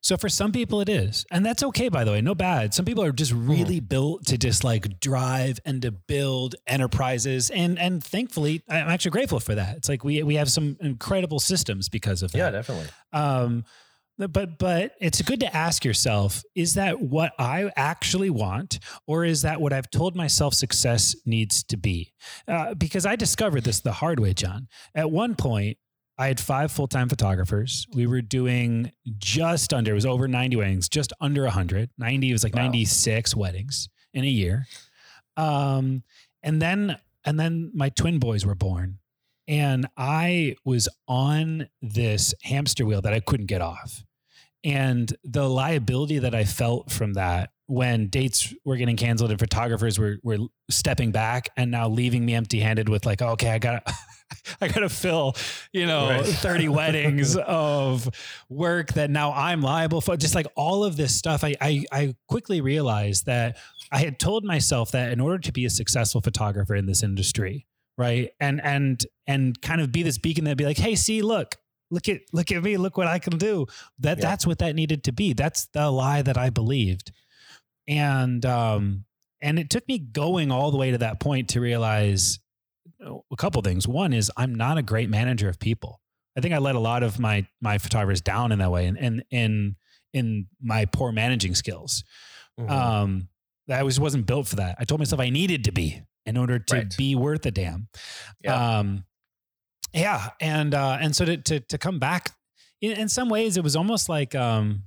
So 0.00 0.16
for 0.16 0.28
some 0.28 0.52
people 0.52 0.80
it 0.80 0.88
is. 0.88 1.24
And 1.30 1.44
that's 1.44 1.62
okay, 1.62 1.88
by 1.88 2.04
the 2.04 2.12
way. 2.12 2.20
No 2.20 2.34
bad. 2.34 2.74
Some 2.74 2.84
people 2.84 3.04
are 3.04 3.12
just 3.12 3.32
really 3.32 3.80
built 3.80 4.26
to 4.26 4.38
just 4.38 4.64
like 4.64 5.00
drive 5.00 5.60
and 5.64 5.82
to 5.82 5.90
build 5.90 6.54
enterprises. 6.66 7.50
And 7.50 7.78
and 7.78 8.02
thankfully, 8.02 8.62
I'm 8.68 8.88
actually 8.88 9.12
grateful 9.12 9.40
for 9.40 9.54
that. 9.54 9.76
It's 9.76 9.88
like 9.88 10.04
we 10.04 10.22
we 10.22 10.36
have 10.36 10.50
some 10.50 10.76
incredible 10.80 11.40
systems 11.40 11.88
because 11.88 12.22
of 12.22 12.32
that. 12.32 12.38
yeah 12.38 12.50
definitely 12.50 12.88
Um, 13.12 13.64
but 14.18 14.58
but 14.58 14.92
it's 15.00 15.22
good 15.22 15.38
to 15.40 15.56
ask 15.56 15.84
yourself: 15.84 16.42
Is 16.56 16.74
that 16.74 17.00
what 17.00 17.32
I 17.38 17.70
actually 17.76 18.30
want, 18.30 18.80
or 19.06 19.24
is 19.24 19.42
that 19.42 19.60
what 19.60 19.72
I've 19.72 19.90
told 19.90 20.16
myself 20.16 20.54
success 20.54 21.14
needs 21.24 21.62
to 21.64 21.76
be? 21.76 22.12
Uh, 22.48 22.74
because 22.74 23.06
I 23.06 23.14
discovered 23.14 23.62
this 23.62 23.78
the 23.78 23.92
hard 23.92 24.18
way, 24.18 24.34
John. 24.34 24.66
At 24.92 25.12
one 25.12 25.36
point, 25.36 25.78
I 26.18 26.26
had 26.26 26.40
five 26.40 26.72
full 26.72 26.88
time 26.88 27.08
photographers. 27.08 27.86
We 27.94 28.06
were 28.06 28.20
doing 28.20 28.92
just 29.18 29.72
under, 29.72 29.92
it 29.92 29.94
was 29.94 30.06
over 30.06 30.26
90 30.26 30.56
weddings, 30.56 30.88
just 30.88 31.12
under 31.20 31.44
100. 31.44 31.90
90, 31.96 32.28
it 32.28 32.32
was 32.32 32.42
like 32.44 32.54
Wow. 32.54 32.62
96 32.62 33.36
weddings 33.36 33.88
in 34.12 34.24
a 34.24 34.28
year. 34.28 34.66
Um, 35.36 36.02
and 36.42 36.60
then, 36.60 36.96
and 37.24 37.38
then 37.38 37.70
my 37.74 37.90
twin 37.90 38.18
boys 38.18 38.44
were 38.44 38.56
born. 38.56 38.98
And 39.46 39.86
I 39.96 40.56
was 40.64 40.88
on 41.06 41.68
this 41.80 42.34
hamster 42.42 42.84
wheel 42.84 43.00
that 43.02 43.14
I 43.14 43.20
couldn't 43.20 43.46
get 43.46 43.62
off. 43.62 44.04
And 44.64 45.10
the 45.24 45.48
liability 45.48 46.18
that 46.18 46.34
I 46.34 46.44
felt 46.44 46.90
from 46.90 47.14
that 47.14 47.50
when 47.66 48.08
dates 48.08 48.52
were 48.64 48.76
getting 48.76 48.96
canceled 48.96 49.30
and 49.30 49.38
photographers 49.38 49.98
were, 49.98 50.16
were 50.22 50.38
stepping 50.68 51.12
back 51.12 51.50
and 51.56 51.70
now 51.70 51.88
leaving 51.88 52.24
me 52.26 52.34
empty 52.34 52.60
handed 52.60 52.88
with 52.88 53.06
like, 53.06 53.22
okay, 53.22 53.50
I 53.50 53.58
got 53.58 53.88
I 54.60 54.68
got 54.68 54.80
to 54.80 54.88
fill, 54.88 55.34
you 55.72 55.86
know, 55.86 56.08
Right. 56.10 56.24
30 56.26 56.68
weddings 56.68 57.36
of 57.46 58.08
work 58.48 58.92
that 58.94 59.10
now 59.10 59.32
I'm 59.32 59.60
liable 59.62 60.00
for. 60.00 60.16
Just 60.16 60.34
like 60.34 60.46
all 60.56 60.84
of 60.84 60.96
this 60.96 61.14
stuff, 61.14 61.44
I, 61.44 61.54
I, 61.60 61.84
I 61.92 62.14
quickly 62.28 62.60
realized 62.60 63.26
that 63.26 63.56
I 63.90 63.98
had 63.98 64.18
told 64.18 64.44
myself 64.44 64.90
that 64.92 65.12
in 65.12 65.20
order 65.20 65.38
to 65.38 65.52
be 65.52 65.64
a 65.64 65.70
successful 65.70 66.20
photographer 66.20 66.74
in 66.74 66.86
this 66.86 67.02
industry, 67.02 67.66
right, 67.96 68.30
and 68.38 68.60
and 68.62 69.02
and 69.26 69.60
kind 69.62 69.80
of 69.80 69.90
be 69.92 70.02
this 70.02 70.18
beacon 70.18 70.44
that 70.44 70.56
be 70.58 70.66
like, 70.66 70.76
hey, 70.76 70.94
see, 70.94 71.22
look, 71.22 71.56
look 71.90 72.06
at 72.08 72.20
look 72.34 72.52
at 72.52 72.62
me, 72.62 72.76
look 72.76 72.98
what 72.98 73.06
I 73.06 73.18
can 73.18 73.38
do. 73.38 73.64
That 74.00 74.18
Yeah. 74.18 74.22
that's 74.24 74.46
what 74.46 74.58
that 74.58 74.74
needed 74.74 75.04
to 75.04 75.12
be. 75.12 75.32
That's 75.32 75.66
the 75.72 75.90
lie 75.90 76.20
that 76.20 76.36
I 76.36 76.50
believed, 76.50 77.12
and 77.86 78.44
um, 78.44 79.04
and 79.40 79.58
it 79.58 79.70
took 79.70 79.86
me 79.88 79.98
going 79.98 80.50
all 80.50 80.70
the 80.70 80.76
way 80.76 80.90
to 80.90 80.98
that 80.98 81.18
point 81.20 81.48
to 81.50 81.60
realize 81.60 82.38
a 83.00 83.36
couple 83.36 83.60
things. 83.62 83.86
One 83.86 84.12
is 84.12 84.30
I'm 84.36 84.54
not 84.54 84.78
a 84.78 84.82
great 84.82 85.08
manager 85.10 85.48
of 85.48 85.58
people. 85.58 86.00
I 86.36 86.40
think 86.40 86.54
I 86.54 86.58
let 86.58 86.74
a 86.74 86.80
lot 86.80 87.02
of 87.02 87.18
my 87.18 87.46
my 87.60 87.78
photographers 87.78 88.20
down 88.20 88.52
in 88.52 88.58
that 88.60 88.70
way, 88.70 88.86
and 88.86 88.98
and 88.98 89.24
in 89.30 89.76
in 90.12 90.46
my 90.60 90.84
poor 90.86 91.12
managing 91.12 91.54
skills. 91.54 92.04
Mhm. 92.58 92.70
Um, 92.70 93.28
I 93.70 93.82
was 93.82 94.00
wasn't 94.00 94.26
built 94.26 94.48
for 94.48 94.56
that. 94.56 94.76
I 94.78 94.84
told 94.84 95.00
myself 95.00 95.20
I 95.20 95.30
needed 95.30 95.64
to 95.64 95.72
be 95.72 96.02
in 96.26 96.36
order 96.36 96.58
to 96.58 96.74
Right. 96.76 96.96
be 96.96 97.14
worth 97.14 97.44
a 97.46 97.50
damn. 97.50 97.88
Yeah. 98.42 98.78
Um, 98.78 99.04
yeah, 99.92 100.30
and 100.40 100.74
uh, 100.74 100.98
and 101.00 101.14
so 101.16 101.24
to 101.24 101.36
to 101.38 101.60
to 101.60 101.78
come 101.78 101.98
back 101.98 102.34
in, 102.80 102.92
in 102.92 103.08
some 103.08 103.28
ways, 103.28 103.56
it 103.56 103.62
was 103.64 103.74
almost 103.76 104.08
like 104.08 104.34
um, 104.34 104.84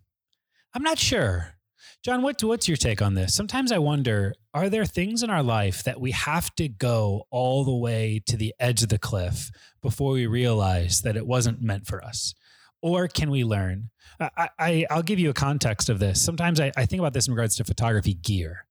I'm 0.74 0.84
not 0.84 1.00
sure. 1.00 1.56
John, 2.04 2.24
what 2.24 2.44
what's 2.44 2.68
your 2.68 2.78
take 2.78 3.00
on 3.02 3.14
this? 3.14 3.34
Sometimes 3.36 3.72
I 3.72 3.78
wonder: 3.78 4.34
Are 4.56 4.70
there 4.70 4.86
things 4.86 5.22
in 5.22 5.30
our 5.30 5.44
life 5.44 5.84
that 5.84 6.02
we 6.02 6.12
have 6.12 6.54
to 6.56 6.68
go 6.68 7.28
all 7.30 7.64
the 7.64 7.76
way 7.76 8.22
to 8.26 8.36
the 8.36 8.56
edge 8.60 8.82
of 8.82 8.90
the 8.90 8.98
cliff 8.98 9.52
before 9.82 10.14
we 10.14 10.26
realize 10.26 11.02
that 11.02 11.16
it 11.16 11.28
wasn't 11.28 11.62
meant 11.62 11.86
for 11.86 12.04
us, 12.04 12.34
or 12.82 13.08
can 13.08 13.30
we 13.30 13.44
learn? 13.44 13.92
I, 14.20 14.50
I 14.58 14.86
I'll 14.90 15.04
give 15.04 15.20
you 15.20 15.30
a 15.30 15.34
context 15.36 15.90
of 15.90 16.00
this. 16.00 16.20
Sometimes 16.20 16.60
I, 16.60 16.72
I 16.76 16.88
think 16.88 17.00
about 17.02 17.14
this 17.14 17.28
in 17.28 17.34
regards 17.36 17.56
to 17.58 17.64
photography 17.64 18.16
gear. 18.16 18.66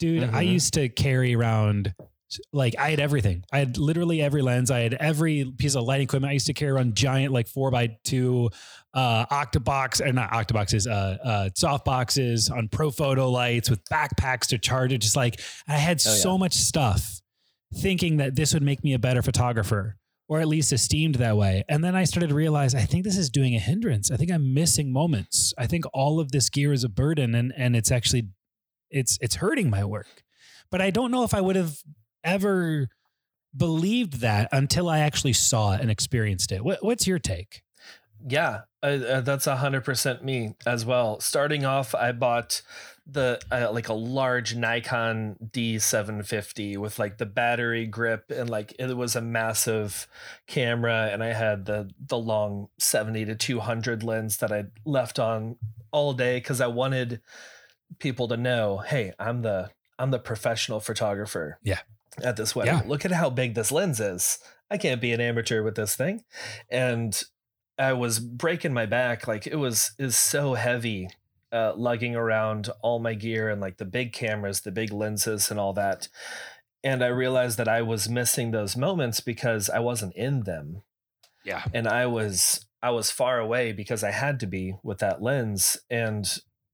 Dude, 0.00 0.24
I 0.24 0.44
Mhm. 0.44 0.52
used 0.52 0.74
to 0.74 0.88
carry 0.88 1.36
around 1.36 1.94
like 2.52 2.74
I 2.78 2.90
had 2.90 3.00
everything. 3.00 3.44
I 3.52 3.58
had 3.58 3.78
literally 3.78 4.20
every 4.22 4.42
lens. 4.42 4.70
I 4.70 4.80
had 4.80 4.94
every 4.94 5.44
piece 5.58 5.74
of 5.74 5.84
lighting 5.84 6.04
equipment. 6.04 6.30
I 6.30 6.34
used 6.34 6.46
to 6.46 6.52
carry 6.54 6.70
around 6.70 6.94
giant 6.94 7.32
like 7.32 7.48
four 7.48 7.70
by 7.70 7.96
two 8.04 8.50
uh 8.94 9.26
octobox 9.26 10.00
or 10.04 10.12
not 10.12 10.30
octoboxes, 10.32 10.86
uh 10.90 11.22
uh 11.26 11.50
soft 11.54 11.84
boxes 11.84 12.48
on 12.50 12.68
Profoto 12.68 13.30
lights 13.30 13.70
with 13.70 13.82
backpacks 13.90 14.46
to 14.48 14.58
charge 14.58 14.92
it. 14.92 14.98
Just 14.98 15.16
like 15.16 15.40
I 15.68 15.74
had 15.74 15.96
Oh, 15.96 16.10
so 16.10 16.32
yeah. 16.32 16.38
much 16.38 16.54
stuff 16.54 17.20
thinking 17.74 18.16
that 18.18 18.34
this 18.36 18.52
would 18.54 18.62
make 18.62 18.82
me 18.82 18.94
a 18.94 18.98
better 18.98 19.22
photographer 19.22 19.96
or 20.28 20.40
at 20.40 20.46
least 20.48 20.72
esteemed 20.72 21.16
that 21.16 21.36
way. 21.36 21.64
And 21.68 21.82
then 21.82 21.96
I 21.96 22.04
started 22.04 22.28
to 22.28 22.34
realize 22.34 22.74
I 22.74 22.82
think 22.82 23.04
this 23.04 23.16
is 23.16 23.30
doing 23.30 23.54
a 23.56 23.58
hindrance. 23.58 24.10
I 24.10 24.16
think 24.16 24.30
I'm 24.30 24.54
missing 24.54 24.92
moments. 24.92 25.52
I 25.58 25.66
think 25.66 25.84
all 25.92 26.20
of 26.20 26.30
this 26.32 26.48
gear 26.48 26.72
is 26.72 26.84
a 26.84 26.88
burden 26.88 27.34
and 27.34 27.52
and 27.56 27.74
it's 27.74 27.90
actually 27.90 28.28
it's 28.90 29.18
it's 29.20 29.36
hurting 29.36 29.70
my 29.70 29.84
work. 29.84 30.24
But 30.70 30.80
I 30.80 30.90
don't 30.90 31.10
know 31.10 31.24
if 31.24 31.34
I 31.34 31.40
would 31.40 31.56
have 31.56 31.78
ever 32.24 32.88
believed 33.56 34.20
that 34.20 34.48
until 34.52 34.88
I 34.88 35.00
actually 35.00 35.32
saw 35.32 35.72
it 35.74 35.80
and 35.80 35.90
experienced 35.90 36.52
it. 36.52 36.64
What, 36.64 36.84
what's 36.84 37.06
your 37.06 37.18
take? 37.18 37.62
Yeah, 38.28 38.62
uh, 38.82 38.86
uh, 38.86 39.20
that's 39.22 39.46
a 39.46 39.56
hundred 39.56 39.84
percent 39.84 40.22
me 40.24 40.54
as 40.66 40.84
well. 40.84 41.20
Starting 41.20 41.64
off, 41.64 41.94
I 41.94 42.12
bought 42.12 42.60
the 43.06 43.40
uh, 43.50 43.70
like 43.72 43.88
a 43.88 43.94
large 43.94 44.54
Nikon 44.54 45.36
D750 45.42 46.76
with 46.76 46.98
like 46.98 47.18
the 47.18 47.26
battery 47.26 47.86
grip 47.86 48.30
and 48.30 48.48
like 48.50 48.74
it 48.78 48.94
was 48.94 49.16
a 49.16 49.22
massive 49.22 50.06
camera, 50.46 51.08
and 51.12 51.22
I 51.22 51.32
had 51.32 51.64
the 51.64 51.90
the 51.98 52.18
long 52.18 52.68
70 52.78 53.24
to 53.26 53.34
200 53.34 54.02
lens 54.02 54.36
that 54.38 54.52
I 54.52 54.64
left 54.84 55.18
on 55.18 55.56
all 55.90 56.12
day 56.12 56.36
because 56.36 56.60
I 56.60 56.66
wanted 56.66 57.20
people 57.98 58.28
to 58.28 58.36
know, 58.36 58.78
hey, 58.78 59.12
I'm 59.18 59.42
the 59.42 59.70
I'm 59.98 60.10
the 60.10 60.18
professional 60.18 60.80
photographer. 60.80 61.58
Yeah. 61.62 61.80
At 62.22 62.36
this 62.36 62.54
wedding, 62.56 62.74
Yeah. 62.74 62.82
look 62.86 63.04
at 63.04 63.12
how 63.12 63.30
big 63.30 63.54
this 63.54 63.70
lens 63.72 64.00
is. 64.00 64.38
I 64.70 64.76
can't 64.78 65.00
be 65.00 65.12
an 65.12 65.20
amateur 65.20 65.62
with 65.62 65.74
this 65.76 65.94
thing, 65.96 66.24
and 66.68 67.20
I 67.78 67.92
was 67.92 68.18
breaking 68.20 68.72
my 68.74 68.86
back. 68.86 69.26
Like 69.26 69.46
it 69.46 69.56
was 69.56 69.92
is 69.98 70.16
so 70.16 70.54
heavy, 70.54 71.08
uh, 71.52 71.72
lugging 71.76 72.14
around 72.16 72.68
all 72.82 72.98
my 72.98 73.14
gear 73.14 73.48
and 73.48 73.60
like 73.60 73.78
the 73.78 73.84
big 73.84 74.12
cameras, 74.12 74.60
the 74.60 74.70
big 74.72 74.92
lenses, 74.92 75.50
and 75.50 75.58
all 75.58 75.72
that. 75.74 76.08
And 76.82 77.02
I 77.04 77.08
realized 77.08 77.58
that 77.58 77.68
I 77.68 77.82
was 77.82 78.08
missing 78.08 78.50
those 78.50 78.76
moments 78.76 79.20
because 79.20 79.68
I 79.70 79.78
wasn't 79.80 80.14
in 80.16 80.44
them, 80.44 80.82
Yeah. 81.44 81.64
and 81.74 81.86
I 81.88 82.06
was 82.06 82.66
I 82.82 82.90
was 82.90 83.10
far 83.10 83.38
away 83.38 83.72
because 83.72 84.02
I 84.02 84.10
had 84.10 84.40
to 84.40 84.46
be 84.46 84.74
with 84.82 84.98
that 84.98 85.20
lens, 85.22 85.78
and 85.90 86.26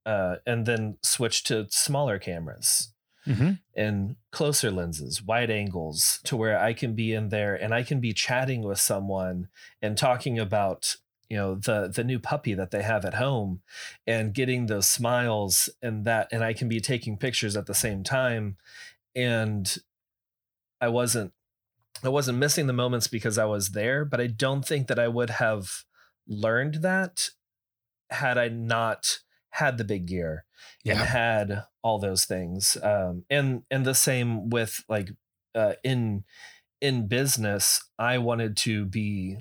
uh, 0.04 0.36
and 0.46 0.66
then 0.66 0.98
switch 1.02 1.44
to 1.44 1.66
smaller 1.70 2.18
cameras 2.18 2.92
Mm-hmm. 3.26 3.52
and 3.74 4.16
closer 4.30 4.70
lenses, 4.70 5.20
wide 5.20 5.50
angles 5.50 6.20
to 6.24 6.36
where 6.36 6.58
I 6.58 6.72
can 6.72 6.94
be 6.94 7.12
in 7.12 7.30
there 7.30 7.56
and 7.56 7.74
I 7.74 7.82
can 7.82 7.98
be 7.98 8.12
chatting 8.12 8.62
with 8.62 8.78
someone 8.78 9.48
and 9.82 9.98
talking 9.98 10.38
about 10.38 10.96
you 11.28 11.36
know 11.36 11.54
the 11.56 11.90
the 11.92 12.04
new 12.04 12.18
puppy 12.18 12.54
that 12.54 12.70
they 12.70 12.82
have 12.82 13.04
at 13.04 13.14
home 13.14 13.60
and 14.06 14.34
getting 14.34 14.66
those 14.66 14.88
smiles 14.88 15.68
and 15.82 16.04
that 16.04 16.28
and 16.30 16.44
I 16.44 16.52
can 16.52 16.68
be 16.68 16.80
taking 16.80 17.16
pictures 17.16 17.56
at 17.56 17.66
the 17.66 17.74
same 17.74 18.02
time 18.02 18.56
and 19.14 19.76
I 20.80 20.88
wasn't 20.88 21.32
I 22.04 22.08
wasn't 22.08 22.38
missing 22.38 22.66
the 22.66 22.72
moments 22.72 23.08
because 23.08 23.38
I 23.38 23.44
was 23.44 23.70
there 23.70 24.04
but 24.04 24.20
I 24.20 24.26
don't 24.26 24.64
think 24.64 24.86
that 24.86 24.98
I 24.98 25.08
would 25.08 25.30
have 25.30 25.84
learned 26.28 26.76
that 26.76 27.30
had 28.10 28.38
I 28.38 28.48
not 28.48 29.20
had 29.56 29.78
the 29.78 29.84
big 29.84 30.06
gear 30.06 30.44
and 30.86 30.98
Yeah. 30.98 31.04
had 31.04 31.64
all 31.82 31.98
those 31.98 32.24
things 32.24 32.76
um 32.82 33.24
and 33.30 33.62
and 33.70 33.84
the 33.84 33.94
same 33.94 34.50
with 34.50 34.84
like 34.88 35.10
uh 35.54 35.74
in 35.84 36.24
in 36.80 37.08
business 37.08 37.80
i 37.98 38.18
wanted 38.18 38.56
to 38.56 38.84
be 38.84 39.38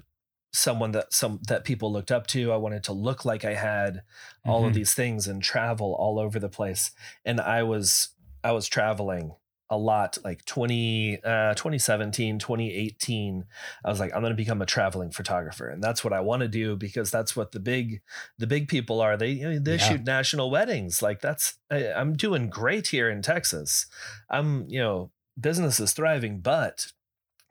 someone 0.54 0.92
that 0.92 1.12
some 1.14 1.40
that 1.48 1.66
people 1.66 1.92
looked 1.92 2.12
up 2.12 2.28
to 2.28 2.52
i 2.52 2.56
wanted 2.56 2.84
to 2.84 2.94
look 2.94 3.26
like 3.26 3.44
i 3.44 3.54
had 3.54 4.04
all 4.46 4.66
of 4.66 4.72
Mhm. 4.72 4.76
these 4.76 4.94
things 4.94 5.28
and 5.28 5.44
travel 5.44 5.96
all 5.96 6.18
over 6.20 6.40
the 6.40 6.50
place 6.50 6.92
and 7.26 7.42
i 7.42 7.62
was 7.64 8.10
i 8.44 8.52
was 8.52 8.68
traveling 8.68 9.36
a 9.72 9.78
lot 9.78 10.18
like 10.24 10.46
20 10.46 11.24
uh 11.24 11.54
2017 11.56 12.38
2018 12.38 13.46
i 13.84 13.90
was 13.90 14.00
like 14.00 14.14
i'm 14.14 14.22
going 14.22 14.30
to 14.30 14.36
become 14.36 14.62
a 14.62 14.66
traveling 14.66 15.10
photographer 15.10 15.68
and 15.68 15.84
that's 15.84 16.04
what 16.04 16.14
i 16.14 16.20
want 16.20 16.42
to 16.42 16.48
do 16.48 16.76
because 16.76 17.10
that's 17.10 17.36
what 17.36 17.52
the 17.52 17.60
big 17.60 18.02
the 18.38 18.46
big 18.46 18.68
people 18.68 19.02
are. 19.02 19.18
They 19.18 19.30
you 19.32 19.50
know, 19.54 19.60
they 19.60 19.72
Yeah. 19.74 19.78
shoot 19.78 20.04
national 20.06 20.52
weddings. 20.52 21.02
Like 21.02 21.20
that's 21.20 21.58
I, 21.72 21.92
i'm 21.94 22.16
doing 22.16 22.48
great 22.50 22.88
here 22.90 23.10
in 23.10 23.24
texas. 23.24 23.88
I'm 24.30 24.68
you 24.70 24.80
know 24.80 25.12
business 25.40 25.80
is 25.80 25.94
thriving 25.94 26.40
but 26.42 26.92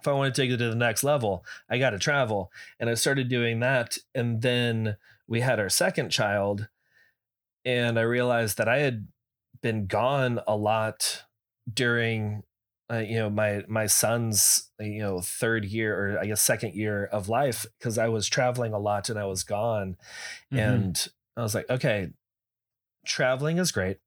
if 0.01 0.07
i 0.09 0.13
want 0.13 0.33
to 0.35 0.41
take 0.41 0.51
it 0.51 0.59
to 0.59 0.69
the 0.71 0.77
next 0.77 1.03
level 1.03 1.45
i 1.69 1.79
got 1.79 1.91
to 1.91 1.99
travel. 1.99 2.53
And 2.79 2.89
i 2.89 2.95
started 2.95 3.29
doing 3.29 3.59
that 3.61 3.99
and 4.15 4.41
then 4.41 4.97
we 5.27 5.41
had 5.41 5.59
our 5.59 5.69
second 5.69 6.11
child 6.11 6.69
and 7.65 7.99
i 7.99 8.03
realized 8.03 8.57
that 8.59 8.69
i 8.69 8.79
had 8.79 9.09
been 9.63 9.87
gone 9.87 10.41
a 10.47 10.57
lot 10.57 11.24
during 11.73 12.43
uh, 12.91 12.99
you 12.99 13.17
know 13.17 13.31
my 13.31 13.63
my 13.69 13.87
son's 13.87 14.71
uh, 14.81 14.85
you 14.85 15.01
know 15.01 15.21
third 15.21 15.65
year 15.65 16.15
or 16.17 16.19
i 16.19 16.27
guess 16.27 16.43
second 16.43 16.75
year 16.75 17.07
of 17.07 17.29
life 17.29 17.65
because 17.79 17.97
i 17.99 18.09
was 18.09 18.29
traveling 18.29 18.75
a 18.75 18.79
lot 18.79 19.09
and 19.09 19.19
i 19.19 19.25
was 19.25 19.43
gone 19.43 19.97
Mhm. 20.53 20.59
and 20.61 21.09
i 21.37 21.43
was 21.43 21.55
like 21.55 21.69
okay 21.71 22.11
traveling 23.07 23.59
is 23.59 23.73
great 23.73 23.99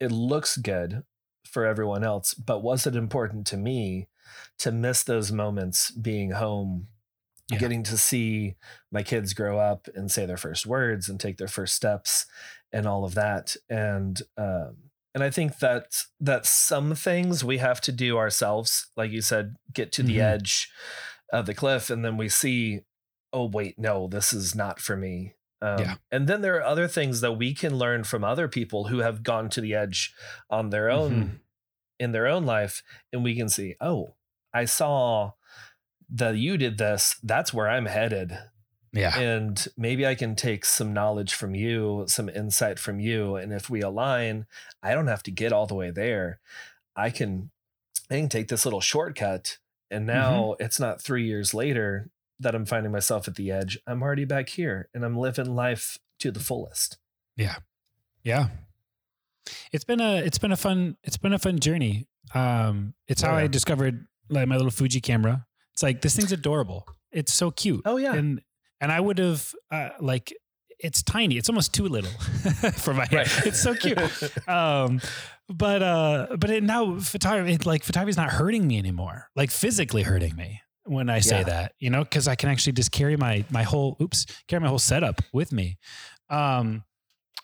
it 0.00 0.12
looks 0.12 0.56
good 0.56 1.04
for 1.46 1.66
everyone 1.66 2.04
else 2.04 2.34
but 2.34 2.62
was 2.62 2.86
it 2.86 2.96
important 2.96 3.46
to 3.46 3.56
me 3.56 4.08
to 4.58 4.72
miss 4.72 5.02
those 5.04 5.32
moments 5.32 5.90
being 5.92 6.32
home 6.32 6.88
Yeah. 7.48 7.58
getting 7.58 7.82
to 7.84 7.98
see 7.98 8.56
my 8.90 9.02
kids 9.02 9.34
grow 9.34 9.58
up 9.58 9.88
and 9.94 10.10
say 10.10 10.26
their 10.26 10.36
first 10.38 10.66
words 10.66 11.08
and 11.08 11.20
take 11.20 11.38
their 11.38 11.48
first 11.48 11.74
steps 11.74 12.26
and 12.72 12.86
all 12.86 13.04
of 13.04 13.14
that 13.14 13.56
and 13.70 14.22
um 14.38 14.76
and 15.14 15.22
i 15.22 15.30
think 15.30 15.58
that 15.58 15.84
that 16.20 16.46
some 16.46 16.94
things 16.94 17.44
we 17.44 17.58
have 17.58 17.80
to 17.80 17.92
do 17.92 18.16
ourselves 18.18 18.88
like 18.96 19.10
you 19.10 19.20
said 19.20 19.56
get 19.72 19.92
to 19.92 20.02
the 20.02 20.16
Mhm. 20.18 20.22
edge 20.34 20.70
of 21.32 21.46
the 21.46 21.54
cliff 21.54 21.90
and 21.90 22.04
then 22.04 22.16
we 22.16 22.28
see 22.28 22.80
oh 23.32 23.46
wait 23.48 23.78
no 23.78 24.06
this 24.08 24.32
is 24.32 24.54
not 24.54 24.80
for 24.80 24.96
me 24.96 25.34
um, 25.62 25.78
Yeah. 25.78 25.94
and 26.10 26.26
then 26.28 26.40
there 26.42 26.56
are 26.56 26.62
other 26.64 26.88
things 26.88 27.20
that 27.20 27.32
we 27.32 27.54
can 27.54 27.76
learn 27.76 28.04
from 28.04 28.24
other 28.24 28.48
people 28.48 28.88
who 28.88 28.98
have 28.98 29.22
gone 29.22 29.48
to 29.50 29.60
the 29.60 29.74
edge 29.74 30.12
on 30.50 30.70
their 30.70 30.90
own 30.90 31.12
Mhm. 31.12 31.40
in 31.98 32.12
their 32.12 32.26
own 32.26 32.44
life 32.44 32.82
and 33.12 33.22
we 33.24 33.34
can 33.36 33.48
see 33.48 33.76
oh 33.80 34.14
i 34.52 34.64
saw 34.64 35.32
that 36.10 36.36
you 36.36 36.56
did 36.58 36.76
this 36.78 37.16
that's 37.22 37.54
where 37.54 37.68
i'm 37.68 37.86
headed 37.86 38.36
Yeah. 38.92 39.18
and 39.18 39.66
maybe 39.76 40.06
I 40.06 40.14
can 40.14 40.36
take 40.36 40.64
some 40.66 40.92
knowledge 40.92 41.32
from 41.32 41.54
you, 41.54 42.04
some 42.08 42.28
insight 42.28 42.78
from 42.78 43.00
you, 43.00 43.36
and 43.36 43.52
if 43.52 43.70
we 43.70 43.80
align, 43.80 44.46
I 44.82 44.92
don't 44.94 45.06
have 45.06 45.22
to 45.24 45.30
get 45.30 45.52
all 45.52 45.66
the 45.66 45.74
way 45.74 45.90
there. 45.90 46.40
I 46.94 47.08
can, 47.10 47.50
I 48.10 48.16
can 48.16 48.28
take 48.28 48.48
this 48.48 48.66
little 48.66 48.82
shortcut, 48.82 49.56
and 49.90 50.06
now 50.06 50.56
it's 50.60 50.78
not 50.78 51.00
three 51.00 51.24
years 51.24 51.54
later 51.54 52.10
that 52.38 52.54
I'm 52.54 52.66
finding 52.66 52.92
myself 52.92 53.26
at 53.28 53.36
the 53.36 53.50
edge. 53.50 53.78
I'm 53.86 54.02
already 54.02 54.26
back 54.26 54.50
here, 54.50 54.88
and 54.92 55.04
I'm 55.04 55.16
living 55.16 55.54
life 55.54 55.98
to 56.18 56.30
the 56.30 56.40
fullest. 56.40 56.98
Yeah. 57.36 57.56
Yeah. 58.22 58.48
It's 59.72 59.84
been 59.84 60.00
a 60.00 60.16
it's 60.18 60.38
been 60.38 60.52
a 60.52 60.56
fun 60.56 60.96
it's 61.02 61.16
been 61.16 61.32
a 61.32 61.38
fun 61.38 61.58
journey. 61.58 62.06
Um 62.34 62.94
it's 63.08 63.22
how 63.22 63.32
Oh, 63.32 63.36
I 63.36 63.46
discovered 63.48 64.06
like 64.28 64.46
my 64.46 64.56
little 64.56 64.70
Fuji 64.70 65.00
camera. 65.00 65.46
It's 65.72 65.82
like 65.82 66.00
this 66.02 66.14
thing's 66.14 66.30
adorable. 66.32 66.86
It's 67.10 67.32
so 67.32 67.50
cute. 67.50 67.82
Oh 67.84 67.96
yeah, 67.96 68.14
And 68.14 68.40
and 68.82 68.92
I 68.92 69.00
would 69.00 69.16
have 69.18 69.54
uh, 69.70 69.90
like 70.00 70.34
it's 70.78 71.02
tiny. 71.02 71.36
It's 71.38 71.48
almost 71.48 71.72
too 71.72 71.86
little 71.86 72.10
for 72.84 72.92
my 72.92 73.06
Right. 73.12 73.28
It's 73.46 73.62
so 73.62 73.72
cute. 73.74 73.98
um, 74.48 75.00
but 75.48 75.80
uh, 75.82 76.36
but 76.38 76.50
it, 76.50 76.62
now 76.62 76.98
photography, 76.98 77.52
it, 77.54 77.64
like 77.64 77.84
photography, 77.84 78.10
is 78.10 78.16
not 78.16 78.30
hurting 78.30 78.66
me 78.66 78.78
anymore. 78.78 79.28
Like 79.36 79.50
physically 79.50 80.02
hurting 80.02 80.34
me 80.36 80.60
when 80.84 81.08
I 81.08 81.20
say 81.20 81.38
Yeah. 81.38 81.44
that, 81.44 81.72
you 81.78 81.88
know, 81.90 82.02
because 82.02 82.26
I 82.28 82.34
can 82.34 82.48
actually 82.50 82.72
just 82.74 82.90
carry 82.92 83.16
my 83.16 83.44
my 83.50 83.62
whole 83.62 83.96
oops, 84.02 84.26
carry 84.48 84.60
my 84.60 84.68
whole 84.68 84.80
setup 84.80 85.22
with 85.32 85.52
me. 85.52 85.78
Um, 86.28 86.82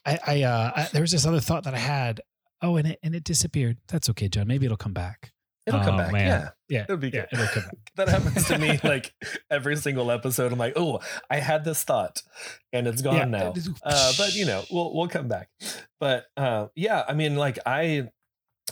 I, 0.04 0.18
I, 0.26 0.42
uh, 0.42 0.72
I 0.76 0.88
there 0.92 1.02
was 1.02 1.12
this 1.12 1.26
other 1.26 1.40
thought 1.40 1.64
that 1.64 1.74
I 1.74 1.78
had. 1.78 2.20
Oh, 2.60 2.76
and 2.76 2.88
it 2.88 2.98
and 3.04 3.14
it 3.14 3.22
disappeared. 3.22 3.76
That's 3.86 4.10
okay, 4.10 4.28
John. 4.28 4.48
Maybe 4.48 4.66
it'll 4.66 4.76
come 4.76 4.94
back. 4.94 5.32
It'll 5.68 5.80
come 5.80 5.94
Oh, 5.94 5.98
back. 5.98 6.12
man. 6.12 6.26
Yeah. 6.26 6.48
Yeah, 6.68 6.82
It'll 6.82 6.96
be 6.96 7.08
yeah, 7.08 7.26
good. 7.30 7.40
it'll 7.40 7.46
come 7.46 7.62
back. 7.64 7.74
that 7.96 8.08
happens 8.08 8.46
to 8.48 8.58
me 8.58 8.78
like 8.84 9.12
every 9.50 9.76
single 9.76 10.10
episode. 10.10 10.52
I'm 10.52 10.58
like, 10.58 10.74
oh, 10.76 11.00
I 11.30 11.36
had 11.38 11.64
this 11.64 11.82
thought 11.84 12.22
and 12.72 12.86
it's 12.86 13.00
gone 13.02 13.16
Yeah. 13.16 13.24
now. 13.24 13.54
Uh, 13.82 14.12
but 14.18 14.34
you 14.34 14.44
know, 14.46 14.64
we'll 14.70 14.94
we'll 14.94 15.08
come 15.08 15.28
back. 15.28 15.48
But 16.00 16.24
uh, 16.36 16.66
yeah, 16.74 17.04
I 17.08 17.14
mean, 17.14 17.36
like 17.36 17.58
I 17.64 18.08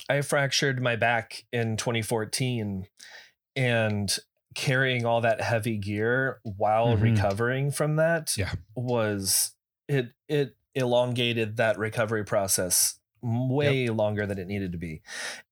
I 0.09 0.20
fractured 0.22 0.82
my 0.82 0.97
back 0.97 1.44
in 1.53 1.76
2014, 1.76 2.86
and 3.57 4.16
carrying 4.55 5.05
all 5.05 5.20
that 5.22 5.40
heavy 5.40 5.76
gear 5.76 6.40
while 6.42 6.97
Mhm. 6.97 7.03
recovering 7.03 7.70
from 7.70 7.97
that 7.97 8.36
Yeah. 8.36 8.53
was 8.74 9.53
it 9.88 10.12
it 10.28 10.57
elongated 10.74 11.57
that 11.57 11.78
recovery 11.78 12.24
process 12.24 12.99
way 13.22 13.88
longer 13.88 14.26
than 14.26 14.38
it 14.38 14.47
needed 14.47 14.72
to 14.72 14.78
be, 14.78 15.03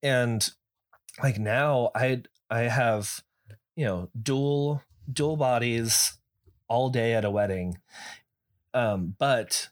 and 0.03 0.49
like 1.23 1.39
now 1.39 1.91
I 1.95 2.23
I 2.51 2.61
have 2.63 3.23
you 3.77 3.85
know 3.87 4.11
dual 4.21 4.83
dual 5.13 5.37
bodies 5.37 6.19
all 6.69 6.91
day 6.91 7.15
at 7.15 7.25
a 7.25 7.31
wedding. 7.31 7.79
Um 8.73 9.15
but 9.19 9.69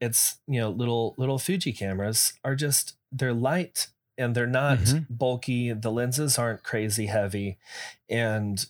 it's 0.00 0.36
you 0.46 0.60
know 0.60 0.70
little 0.70 1.14
little 1.16 1.38
fuji 1.38 1.72
cameras 1.72 2.34
are 2.44 2.54
just 2.54 2.96
they're 3.10 3.32
light 3.32 3.88
and 4.18 4.34
they're 4.34 4.46
not 4.46 4.78
Mhm. 4.78 5.06
bulky. 5.08 5.72
The 5.72 5.90
lenses 5.90 6.38
aren't 6.38 6.62
crazy 6.62 7.06
heavy. 7.06 7.58
And 8.08 8.64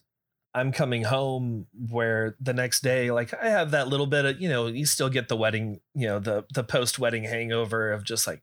i'm 0.54 0.70
coming 0.70 1.04
home 1.04 1.66
where 1.88 2.36
the 2.38 2.52
next 2.52 2.82
day 2.82 3.10
like 3.10 3.32
i 3.42 3.48
have 3.48 3.70
that 3.70 3.88
little 3.88 4.04
bit 4.06 4.26
of 4.26 4.38
you 4.38 4.46
know 4.50 4.66
you 4.66 4.84
still 4.84 5.08
get 5.08 5.28
the 5.28 5.36
wedding 5.36 5.80
you 5.94 6.06
know 6.06 6.18
the 6.18 6.44
the 6.52 6.62
post 6.62 6.98
wedding 6.98 7.24
hangover 7.24 7.90
of 7.90 8.04
just 8.04 8.26
like 8.26 8.42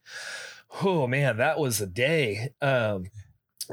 oh 0.84 1.06
man 1.06 1.38
that 1.38 1.60
was 1.60 1.80
a 1.80 1.86
day. 1.86 2.50
Um 2.64 3.06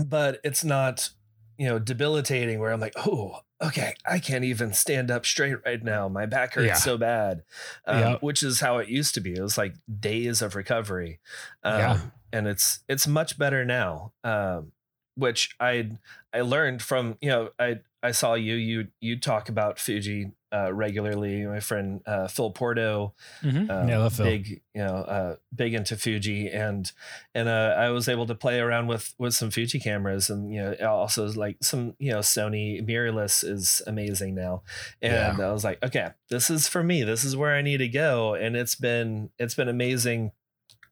but 0.05 0.40
it's 0.44 0.64
not 0.64 1.11
you 1.59 1.66
know 1.66 1.78
debilitating 1.78 2.59
where 2.61 2.70
i'm 2.72 2.80
like 2.80 2.92
oh 2.97 3.38
okay 3.62 3.94
i 4.07 4.18
can't 4.18 4.44
even 4.44 4.72
stand 4.72 5.11
up 5.11 5.24
straight 5.24 5.57
right 5.64 5.82
now 5.82 6.09
my 6.09 6.26
back 6.26 6.55
hurts 6.55 6.66
Yeah. 6.66 6.74
so 6.74 6.99
bad 6.99 7.42
um, 7.86 7.99
Yeah. 7.99 8.16
which 8.20 8.42
is 8.42 8.61
how 8.61 8.78
it 8.78 8.88
used 8.88 9.14
to 9.14 9.20
be 9.20 9.34
it 9.34 9.40
was 9.40 9.57
like 9.57 9.74
days 10.01 10.42
of 10.42 10.55
recovery 10.55 11.18
um, 11.62 11.78
Yeah. 11.78 12.01
and 12.32 12.47
it's 12.47 12.80
it's 12.88 13.07
much 13.07 13.38
better 13.38 13.64
now 13.64 14.12
um, 14.24 14.72
which 15.14 15.57
i 15.59 15.90
i 16.34 16.42
learned 16.42 16.82
from 16.82 17.16
you 17.22 17.30
know 17.30 17.49
i 17.59 17.76
i 18.03 18.11
saw 18.11 18.34
you 18.34 18.55
you 18.55 18.88
you 19.01 19.18
talk 19.18 19.49
about 19.49 19.78
fuji 19.78 20.32
uh, 20.57 20.70
regularly. 20.72 21.44
My 21.44 21.61
friend 21.61 22.00
uh, 22.07 22.28
phil 22.28 22.50
porto 22.50 23.14
Mhm. 23.42 23.70
um, 23.70 23.88
yeah, 23.88 24.09
Phil. 24.09 24.26
big 24.26 24.62
you 24.74 24.82
know 24.84 24.96
uh, 25.16 25.36
big 25.54 25.74
into 25.74 25.96
Fuji. 25.96 26.48
And 26.48 26.90
and 27.34 27.48
uh, 27.48 27.74
I 27.76 27.90
was 27.90 28.09
able 28.09 28.26
to 28.26 28.34
play 28.34 28.59
around 28.61 28.86
with 28.86 29.14
with 29.18 29.34
some 29.34 29.50
Fuji 29.50 29.78
cameras 29.80 30.30
and 30.30 30.52
you 30.52 30.61
know 30.62 30.74
also 30.88 31.26
like 31.32 31.57
some 31.62 31.94
you 31.98 32.12
know 32.12 32.20
Sony 32.20 32.80
mirrorless 32.86 33.44
is 33.44 33.82
amazing 33.86 34.34
now. 34.34 34.62
And 35.02 35.40
I 35.42 35.52
was 35.52 35.64
like 35.64 35.82
okay 35.84 36.09
this 36.30 36.50
is 36.50 36.68
for 36.68 36.82
me. 36.82 37.04
This 37.04 37.24
is 37.24 37.36
where 37.36 37.54
I 37.54 37.62
need 37.62 37.78
to 37.78 37.88
go. 37.88 38.34
And 38.34 38.57
it's 38.57 38.74
been 38.76 39.30
it's 39.38 39.54
been 39.54 39.68
amazing 39.68 40.32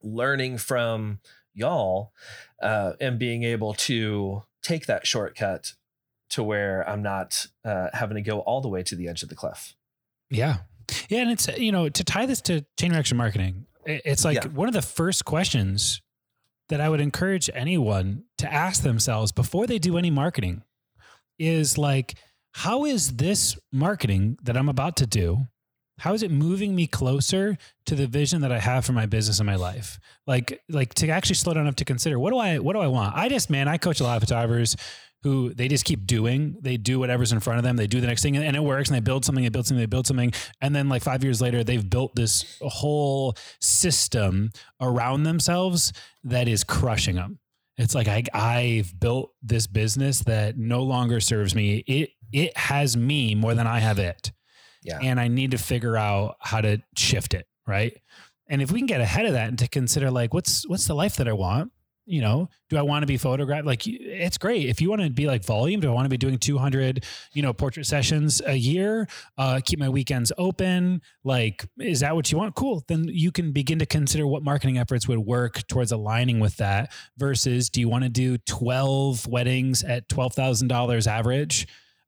learning 0.02 0.58
from 0.58 1.20
y'all 1.54 2.12
uh, 2.62 2.92
and 3.00 3.18
being 3.18 3.42
able 3.44 3.74
to 3.74 4.42
take 4.62 4.86
that 4.86 5.06
shortcut 5.06 5.72
to 6.30 6.42
where 6.42 6.88
I'm 6.88 7.02
not 7.02 7.46
uh, 7.64 7.88
having 7.92 8.16
to 8.16 8.22
go 8.22 8.40
all 8.40 8.60
the 8.60 8.68
way 8.68 8.82
to 8.84 8.96
the 8.96 9.08
edge 9.08 9.22
of 9.22 9.28
the 9.28 9.34
cliff. 9.34 9.74
Yeah. 10.30 10.58
Yeah. 11.08 11.20
And 11.22 11.30
it's, 11.30 11.46
you 11.58 11.72
know, 11.72 11.88
to 11.88 12.04
tie 12.04 12.26
this 12.26 12.40
to 12.42 12.64
chain 12.78 12.90
reaction 12.92 13.16
marketing, 13.16 13.66
it's 13.86 14.24
like 14.24 14.36
Yeah. 14.36 14.48
one 14.48 14.68
of 14.68 14.74
the 14.74 14.82
first 14.82 15.24
questions 15.24 16.00
that 16.70 16.80
I 16.80 16.88
would 16.88 17.00
encourage 17.00 17.50
anyone 17.54 18.24
to 18.38 18.52
ask 18.52 18.82
themselves 18.82 19.32
before 19.32 19.66
they 19.66 19.78
do 19.78 19.98
any 19.98 20.10
marketing 20.10 20.62
is 21.38 21.76
like, 21.76 22.14
how 22.52 22.84
is 22.84 23.16
this 23.16 23.58
marketing 23.72 24.38
that 24.42 24.56
I'm 24.56 24.68
about 24.68 24.96
to 24.96 25.06
do? 25.06 25.46
How 25.98 26.14
is 26.14 26.22
it 26.22 26.30
moving 26.30 26.74
me 26.74 26.86
closer 26.86 27.56
to 27.86 27.94
the 27.94 28.06
vision 28.06 28.40
that 28.40 28.50
I 28.50 28.58
have 28.58 28.84
for 28.84 28.92
my 28.92 29.06
business 29.06 29.38
and 29.38 29.46
my 29.46 29.56
life? 29.56 29.98
Like, 30.26 30.60
like 30.68 30.94
to 30.94 31.08
actually 31.08 31.36
slow 31.36 31.54
down 31.54 31.62
enough 31.64 31.76
to 31.76 31.84
consider 31.84 32.18
what 32.18 32.30
do 32.30 32.38
I, 32.38 32.58
what 32.58 32.72
do 32.72 32.80
I 32.80 32.86
want? 32.88 33.14
I 33.14 33.28
just, 33.28 33.50
man, 33.50 33.68
I 33.68 33.76
coach 33.76 34.00
a 34.00 34.04
lot 34.04 34.16
of 34.16 34.22
photographers 34.22 34.74
who 35.24 35.52
they 35.54 35.66
just 35.66 35.84
keep 35.84 36.06
doing. 36.06 36.56
They 36.60 36.76
do 36.76 37.00
whatever's 37.00 37.32
in 37.32 37.40
front 37.40 37.58
of 37.58 37.64
them. 37.64 37.76
They 37.76 37.86
do 37.88 38.00
the 38.00 38.06
next 38.06 38.22
thing 38.22 38.36
and 38.36 38.54
it 38.56 38.62
works 38.62 38.88
and 38.88 38.94
they 38.96 39.00
build 39.00 39.24
something, 39.24 39.42
they 39.42 39.48
build 39.50 39.66
something, 39.66 39.80
they 39.80 39.86
build 39.86 40.06
something. 40.06 40.32
And 40.60 40.76
then 40.76 40.88
like 40.88 41.02
five 41.02 41.24
years 41.24 41.40
later, 41.40 41.64
they've 41.64 41.88
built 41.88 42.14
this 42.14 42.58
whole 42.60 43.34
system 43.60 44.50
around 44.80 45.24
themselves 45.24 45.92
that 46.24 46.46
is 46.46 46.62
crushing 46.62 47.16
them. 47.16 47.38
It's 47.76 47.94
like 47.94 48.06
I, 48.06 48.22
I've 48.32 48.98
built 49.00 49.32
this 49.42 49.66
business 49.66 50.20
that 50.20 50.56
no 50.56 50.82
longer 50.84 51.18
serves 51.20 51.54
me. 51.56 51.78
It 51.86 52.10
it 52.32 52.56
has 52.56 52.96
me 52.96 53.34
more 53.34 53.54
than 53.54 53.66
I 53.66 53.78
have 53.80 53.98
it, 53.98 54.30
Yeah. 54.82 54.98
and 55.02 55.18
I 55.18 55.28
need 55.28 55.52
to 55.52 55.58
figure 55.58 55.96
out 55.96 56.36
how 56.40 56.60
to 56.60 56.82
shift 56.96 57.34
it. 57.34 57.46
Right, 57.66 57.96
and 58.48 58.60
if 58.62 58.70
we 58.70 58.78
can 58.78 58.86
get 58.86 59.00
ahead 59.00 59.26
of 59.26 59.32
that 59.32 59.48
and 59.48 59.58
to 59.58 59.66
consider 59.68 60.10
like 60.10 60.32
what's 60.34 60.68
what's 60.68 60.86
the 60.86 60.94
life 60.94 61.16
that 61.16 61.26
I 61.26 61.32
want, 61.32 61.72
you 62.06 62.20
know, 62.20 62.48
do 62.68 62.76
I 62.76 62.82
want 62.82 63.02
to 63.02 63.06
be 63.06 63.16
photographed? 63.16 63.66
Like 63.66 63.82
it's 63.86 64.36
great 64.38 64.68
if 64.68 64.80
you 64.80 64.90
want 64.90 65.02
to 65.02 65.10
be 65.10 65.26
like 65.26 65.44
volume. 65.44 65.80
Do 65.80 65.90
I 65.90 65.94
want 65.94 66.04
to 66.06 66.10
be 66.10 66.16
doing 66.18 66.38
two 66.38 66.58
hundred, 66.58 67.04
you 67.32 67.42
know, 67.42 67.52
portrait 67.52 67.86
sessions 67.86 68.42
a 68.44 68.54
year? 68.54 69.06
Uh, 69.38 69.60
keep 69.64 69.78
my 69.78 69.88
weekends 69.88 70.30
open. 70.36 71.00
Like, 71.24 71.64
is 71.78 72.00
that 72.00 72.14
what 72.14 72.30
you 72.30 72.38
want? 72.38 72.54
Cool. 72.54 72.84
Then 72.88 73.06
you 73.08 73.32
can 73.32 73.52
begin 73.52 73.78
to 73.78 73.86
consider 73.86 74.26
what 74.26 74.42
marketing 74.42 74.78
efforts 74.78 75.08
would 75.08 75.18
work 75.20 75.66
towards 75.66 75.92
aligning 75.92 76.40
with 76.40 76.56
that. 76.58 76.92
Versus, 77.16 77.70
do 77.70 77.80
you 77.80 77.88
want 77.88 78.04
to 78.04 78.10
do 78.10 78.36
twelve 78.38 79.26
weddings 79.26 79.82
at 79.82 80.08
twelve 80.08 80.34
thousand 80.34 80.68
dollars 80.68 81.06
average? 81.06 81.66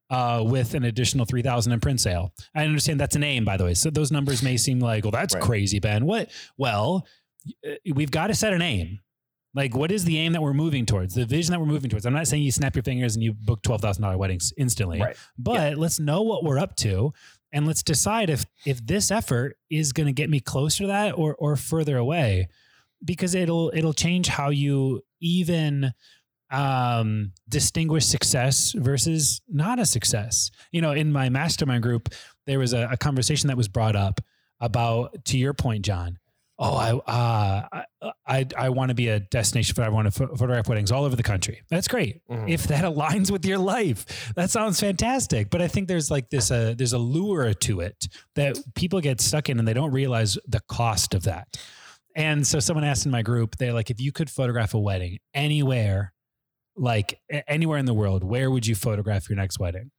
Uh, 0.08 0.40
with 0.46 0.74
an 0.74 0.84
additional 0.84 1.24
3000 1.26 1.72
in 1.72 1.80
print 1.80 2.00
sale. 2.00 2.32
I 2.54 2.62
understand 2.64 3.00
that's 3.00 3.16
an 3.16 3.24
aim, 3.24 3.44
by 3.44 3.56
the 3.56 3.64
way. 3.64 3.74
So 3.74 3.90
those 3.90 4.12
numbers 4.12 4.40
may 4.40 4.56
seem 4.56 4.78
like, 4.78 5.02
well, 5.02 5.10
that's 5.10 5.34
Right. 5.34 5.42
crazy, 5.42 5.80
Ben. 5.80 6.06
What? 6.06 6.30
Well, 6.56 7.04
uh, 7.68 7.72
we've 7.92 8.12
got 8.12 8.28
to 8.28 8.34
set 8.34 8.52
an 8.52 8.62
aim. 8.62 9.00
Like, 9.56 9.74
what 9.74 9.90
is 9.90 10.04
the 10.04 10.18
aim 10.18 10.34
that 10.34 10.42
we're 10.42 10.52
moving 10.54 10.84
towards? 10.84 11.14
The 11.14 11.24
vision 11.24 11.52
that 11.52 11.58
we're 11.58 11.66
moving 11.66 11.88
towards. 11.88 12.04
I'm 12.04 12.12
not 12.12 12.28
saying 12.28 12.42
you 12.42 12.52
snap 12.52 12.76
your 12.76 12.82
fingers 12.82 13.14
and 13.16 13.24
you 13.24 13.32
book 13.32 13.62
twelve 13.62 13.80
thousand 13.80 14.02
dollar 14.02 14.18
weddings 14.18 14.52
instantly, 14.58 15.00
Right. 15.00 15.16
but 15.38 15.78
let's 15.78 15.98
know 15.98 16.20
what 16.22 16.44
we're 16.44 16.58
up 16.58 16.76
to, 16.76 17.14
and 17.52 17.66
let's 17.66 17.82
decide 17.82 18.28
if 18.28 18.44
if 18.66 18.86
this 18.86 19.10
effort 19.10 19.56
is 19.70 19.92
going 19.94 20.06
to 20.08 20.12
get 20.12 20.28
me 20.28 20.40
closer 20.40 20.84
to 20.84 20.88
that 20.88 21.12
or 21.16 21.34
or 21.36 21.56
further 21.56 21.96
away, 21.96 22.48
because 23.02 23.34
it'll 23.34 23.72
it'll 23.74 23.94
change 23.94 24.28
how 24.28 24.50
you 24.50 25.02
even 25.20 25.92
um 26.50 27.32
distinguish 27.48 28.04
success 28.04 28.72
versus 28.76 29.40
not 29.48 29.80
a 29.80 29.84
success 29.84 30.52
you 30.70 30.80
know 30.80 30.92
in 30.92 31.10
my 31.10 31.28
mastermind 31.28 31.82
group 31.82 32.08
there 32.46 32.60
was 32.60 32.72
a, 32.72 32.86
a 32.92 32.96
conversation 32.96 33.48
that 33.48 33.56
was 33.56 33.66
brought 33.66 33.96
up 33.96 34.20
about 34.60 35.24
to 35.24 35.36
your 35.38 35.52
point 35.52 35.84
john 35.84 36.18
oh 36.58 36.74
i 36.74 36.92
uh 36.92 37.82
i 38.02 38.12
i, 38.26 38.46
I 38.56 38.68
want 38.70 38.88
to 38.88 38.94
be 38.94 39.08
a 39.08 39.20
destination 39.20 39.74
for 39.74 39.82
i 39.82 39.88
want 39.88 40.06
to 40.06 40.10
pho- 40.10 40.34
photograph 40.36 40.68
weddings 40.68 40.90
all 40.90 41.04
over 41.04 41.14
the 41.16 41.22
country. 41.22 41.60
That's 41.68 41.86
great. 41.88 42.20
Mhm. 42.30 42.48
if 42.50 42.66
that 42.68 42.84
aligns 42.92 43.30
with 43.30 43.44
your 43.44 43.58
life 43.58 44.32
that 44.36 44.50
sounds 44.50 44.80
fantastic. 44.80 45.50
But 45.50 45.60
i 45.62 45.68
think 45.68 45.86
there's 45.88 46.10
like 46.10 46.30
this 46.30 46.50
uh, 46.50 46.74
there's 46.76 46.92
a 46.94 46.98
lure 46.98 47.52
to 47.54 47.80
it 47.80 48.08
that 48.36 48.56
people 48.74 49.00
get 49.00 49.20
stuck 49.20 49.48
in 49.48 49.58
and 49.58 49.66
they 49.68 49.74
don't 49.74 49.92
realize 49.92 50.38
the 50.48 50.60
cost 50.68 51.14
of 51.14 51.24
that. 51.24 51.56
And 52.14 52.46
so 52.46 52.60
someone 52.60 52.84
asked 52.84 53.04
in 53.04 53.12
my 53.12 53.22
group 53.22 53.56
they're 53.56 53.74
like 53.74 53.90
if 53.90 54.00
you 54.00 54.10
could 54.12 54.30
photograph 54.30 54.72
a 54.74 54.78
wedding 54.78 55.18
anywhere 55.34 56.14
like 56.76 57.18
anywhere 57.48 57.78
in 57.78 57.84
the 57.86 57.94
world 57.94 58.22
where 58.24 58.50
would 58.50 58.66
you 58.66 58.74
photograph 58.74 59.28
your 59.28 59.36
next 59.36 59.58
wedding? 59.58 59.90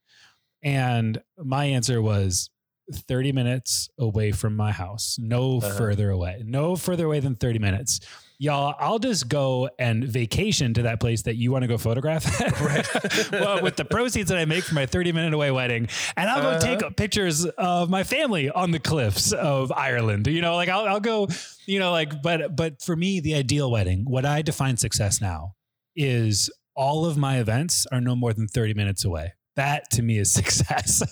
And 0.63 1.21
my 1.37 1.65
answer 1.65 2.01
was 2.01 2.49
30 2.91 3.31
minutes 3.33 3.89
away 3.99 4.31
from 4.31 4.55
my 4.55 4.71
house. 4.71 5.17
No 5.19 5.57
Uh-huh. 5.57 5.77
further 5.77 6.09
away. 6.09 6.41
No 6.45 6.75
further 6.75 7.05
away 7.05 7.19
than 7.19 7.35
30 7.35 7.59
minutes. 7.59 7.99
Y'all 8.39 8.75
i'll 8.79 8.99
just 8.99 9.27
go 9.29 9.67
and 9.79 10.03
vacation 10.03 10.71
to 10.75 10.83
that 10.83 10.99
place 10.99 11.23
that 11.23 11.37
you 11.37 11.51
want 11.51 11.63
to 11.63 11.67
go 11.67 11.75
photograph. 11.77 12.23
Right. 12.61 12.85
well 13.31 13.63
with 13.63 13.77
the 13.77 13.83
proceeds 13.85 14.29
that 14.29 14.37
i 14.37 14.45
make 14.45 14.63
from 14.63 14.75
my 14.75 14.85
30 14.85 15.11
minute 15.11 15.33
away 15.33 15.49
wedding. 15.49 15.87
And 16.15 16.29
i'll 16.29 16.41
go 16.43 16.49
Uh-huh. 16.51 16.59
take 16.77 16.95
pictures 16.97 17.45
of 17.45 17.89
my 17.89 18.03
family 18.03 18.49
on 18.51 18.69
the 18.71 18.79
cliffs 18.79 19.31
of 19.31 19.71
ireland. 19.71 20.27
You 20.27 20.41
know 20.41 20.55
like 20.55 20.69
I'll, 20.69 20.85
I'll 20.87 20.99
go 20.99 21.27
you 21.65 21.79
know 21.79 21.91
like 21.91 22.21
but 22.21 22.55
but 22.55 22.81
for 22.83 22.95
me 22.95 23.19
the 23.19 23.33
ideal 23.33 23.71
wedding 23.71 24.05
what 24.07 24.23
i 24.23 24.43
define 24.43 24.77
success 24.77 25.19
now 25.19 25.55
is 25.95 26.49
all 26.75 27.05
of 27.05 27.17
my 27.17 27.39
events 27.39 27.87
are 27.91 27.99
no 27.99 28.15
more 28.15 28.33
than 28.33 28.47
30 28.47 28.75
minutes 28.75 29.03
away 29.03 29.33
That 29.57 29.89
to 29.91 30.01
me 30.01 30.17
is 30.17 30.31
success. 30.41 31.03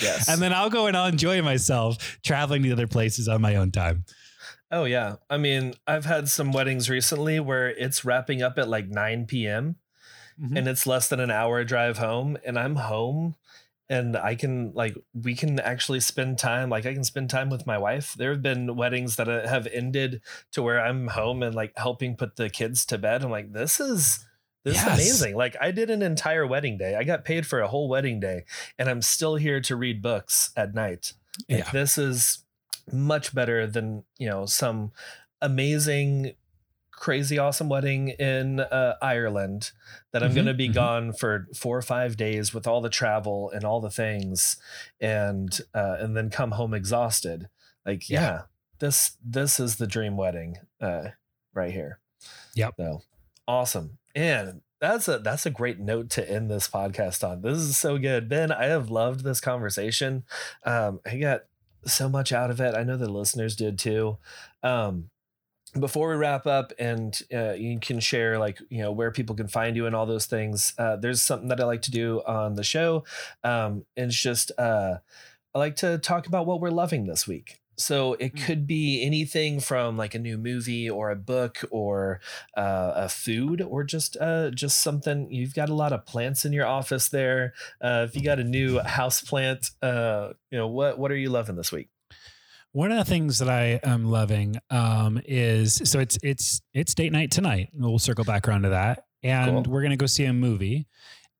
Yes. 0.00 0.28
and 0.28 0.40
then 0.40 0.52
I'll 0.52 0.70
go 0.70 0.86
and 0.86 0.96
I'll 0.96 1.08
enjoy 1.08 1.42
myself 1.42 2.18
traveling 2.22 2.62
to 2.62 2.70
other 2.72 2.86
places 2.86 3.26
on 3.28 3.40
my 3.42 3.56
own 3.56 3.72
time. 3.72 4.04
Oh 4.70 4.84
yeah. 4.84 5.16
I 5.28 5.36
mean, 5.36 5.74
I've 5.86 6.04
had 6.04 6.28
some 6.28 6.52
weddings 6.52 6.88
recently 6.88 7.40
where 7.40 7.68
it's 7.70 8.04
wrapping 8.04 8.42
up 8.42 8.58
at 8.58 8.68
like 8.68 8.88
9 8.88 9.26
p.m. 9.26 9.76
Mhm. 10.40 10.58
and 10.58 10.66
it's 10.68 10.84
less 10.86 11.06
than 11.08 11.20
an 11.20 11.30
hour 11.30 11.62
drive 11.62 11.98
home 11.98 12.36
and 12.44 12.58
I'm 12.58 12.74
home 12.74 13.36
and 13.88 14.16
I 14.16 14.34
can 14.34 14.72
like 14.74 14.96
we 15.14 15.34
can 15.36 15.60
actually 15.60 16.00
spend 16.00 16.38
time 16.40 16.70
like 16.70 16.86
I 16.86 16.92
can 16.92 17.04
spend 17.04 17.30
time 17.30 17.50
with 17.50 17.66
my 17.68 17.78
wife. 17.78 18.14
There 18.18 18.32
have 18.32 18.42
been 18.42 18.74
weddings 18.74 19.14
that 19.14 19.28
uh, 19.28 19.46
have 19.46 19.68
ended 19.68 20.22
to 20.52 20.60
where 20.62 20.80
I'm 20.84 21.06
home 21.08 21.42
and 21.44 21.54
like 21.54 21.72
helping 21.76 22.16
put 22.16 22.34
the 22.34 22.50
kids 22.50 22.84
to 22.86 22.98
bed. 22.98 23.22
I'm 23.22 23.30
like 23.30 23.52
this 23.52 23.78
is 23.78 24.26
this 24.64 24.74
Yes. 24.74 24.86
is 24.86 24.92
amazing. 25.20 25.36
Like 25.36 25.56
I 25.60 25.70
did 25.70 25.90
an 25.90 26.02
entire 26.02 26.46
wedding 26.46 26.76
day. 26.78 26.96
I 26.96 27.04
got 27.04 27.24
paid 27.24 27.46
for 27.46 27.60
a 27.60 27.68
whole 27.68 27.88
wedding 27.88 28.18
day 28.20 28.44
and 28.78 28.88
I'm 28.88 29.02
still 29.02 29.36
here 29.36 29.60
to 29.62 29.76
read 29.76 30.02
books 30.02 30.50
at 30.56 30.74
night. 30.74 31.12
Like, 31.48 31.58
Yeah. 31.60 31.70
This 31.70 31.96
is 31.98 32.38
much 32.92 33.34
better 33.34 33.66
than, 33.66 34.04
you 34.18 34.28
know, 34.28 34.46
some 34.46 34.92
amazing 35.42 36.34
crazy 36.90 37.36
awesome 37.38 37.68
wedding 37.68 38.08
in 38.08 38.60
uh, 38.60 38.94
Ireland 39.02 39.72
that 40.12 40.22
I'm 40.22 40.30
Mhm, 40.30 40.34
going 40.34 40.46
to 40.46 40.54
be 40.54 40.68
mhm. 40.68 40.74
gone 40.74 41.12
for 41.12 41.48
4 41.54 41.76
or 41.78 41.82
5 41.82 42.16
days 42.16 42.54
with 42.54 42.66
all 42.66 42.80
the 42.80 42.88
travel 42.88 43.50
and 43.50 43.64
all 43.64 43.80
the 43.80 43.90
things 43.90 44.56
and 45.00 45.60
uh, 45.74 45.96
and 45.98 46.16
then 46.16 46.30
come 46.30 46.52
home 46.52 46.72
exhausted. 46.72 47.48
Like 47.84 48.08
yeah, 48.08 48.20
Yeah. 48.20 48.42
this 48.78 49.16
this 49.22 49.60
is 49.60 49.76
the 49.76 49.86
dream 49.86 50.16
wedding 50.16 50.56
uh, 50.80 51.08
right 51.52 51.72
here. 51.72 51.98
Yep. 52.54 52.74
So 52.78 53.02
awesome. 53.46 53.98
And 54.14 54.60
that's 54.80 55.08
a 55.08 55.18
that's 55.18 55.46
a 55.46 55.50
great 55.50 55.80
note 55.80 56.10
to 56.10 56.30
end 56.30 56.50
this 56.50 56.68
podcast 56.68 57.26
on. 57.26 57.42
This 57.42 57.58
is 57.58 57.78
so 57.78 57.98
good. 57.98 58.28
Ben, 58.28 58.52
I 58.52 58.66
have 58.66 58.90
loved 58.90 59.24
this 59.24 59.40
conversation. 59.40 60.24
Um, 60.64 61.00
I 61.06 61.16
got 61.16 61.44
so 61.84 62.08
much 62.08 62.32
out 62.32 62.50
of 62.50 62.60
it. 62.60 62.74
I 62.74 62.84
know 62.84 62.96
the 62.96 63.08
listeners 63.08 63.56
did 63.56 63.78
too. 63.78 64.18
Um, 64.62 65.10
before 65.78 66.10
we 66.10 66.14
wrap 66.14 66.46
up 66.46 66.72
and 66.78 67.20
uh, 67.34 67.52
you 67.52 67.78
can 67.80 67.98
share 67.98 68.38
like 68.38 68.60
you 68.68 68.80
know 68.80 68.92
where 68.92 69.10
people 69.10 69.34
can 69.34 69.48
find 69.48 69.76
you 69.76 69.86
and 69.86 69.96
all 69.96 70.06
those 70.06 70.26
things 70.26 70.72
uh, 70.78 70.96
there's 70.96 71.20
something 71.20 71.48
that 71.48 71.60
i 71.60 71.64
like 71.64 71.82
to 71.82 71.90
do 71.90 72.22
on 72.26 72.54
the 72.54 72.62
show 72.62 73.02
um, 73.42 73.84
and 73.96 74.06
it's 74.10 74.20
just 74.20 74.52
uh, 74.58 74.98
i 75.54 75.58
like 75.58 75.76
to 75.76 75.98
talk 75.98 76.26
about 76.26 76.46
what 76.46 76.60
we're 76.60 76.70
loving 76.70 77.06
this 77.06 77.26
week 77.26 77.60
so 77.76 78.14
it 78.14 78.34
Mm. 78.34 78.44
could 78.46 78.66
be 78.66 79.02
anything 79.04 79.60
from 79.60 79.96
like 79.96 80.14
a 80.14 80.18
new 80.18 80.36
movie 80.38 80.88
or 80.88 81.10
a 81.10 81.16
book 81.16 81.64
or 81.70 82.20
uh, 82.56 82.92
a 82.94 83.08
food 83.08 83.60
or 83.60 83.84
just 83.84 84.16
uh, 84.20 84.50
just 84.50 84.80
something 84.80 85.30
you've 85.30 85.54
got 85.54 85.68
a 85.68 85.74
lot 85.74 85.92
of 85.92 86.06
plants 86.06 86.44
in 86.44 86.52
your 86.52 86.66
office 86.66 87.08
there 87.08 87.52
uh, 87.80 88.06
if 88.08 88.14
you 88.16 88.22
got 88.22 88.38
a 88.38 88.44
new 88.44 88.78
house 88.80 89.20
plant 89.22 89.70
uh, 89.82 90.30
you 90.50 90.58
know 90.58 90.68
what 90.68 90.98
what 90.98 91.10
are 91.10 91.16
you 91.16 91.30
loving 91.30 91.56
this 91.56 91.72
week 91.72 91.88
One 92.72 92.90
of 92.90 92.98
the 92.98 93.04
things 93.04 93.38
that 93.38 93.48
I 93.48 93.78
am 93.84 94.04
loving 94.10 94.56
um, 94.70 95.20
is 95.26 95.80
so 95.84 96.00
it's 96.00 96.18
it's 96.22 96.60
it's 96.72 96.92
date 96.94 97.12
night 97.12 97.30
tonight. 97.30 97.68
We'll 97.72 98.00
circle 98.00 98.24
back 98.24 98.48
around 98.48 98.62
to 98.62 98.70
that, 98.70 99.04
and 99.22 99.64
Cool. 99.64 99.72
we're 99.72 99.82
gonna 99.82 99.96
go 99.96 100.06
see 100.06 100.24
a 100.24 100.32
movie. 100.32 100.86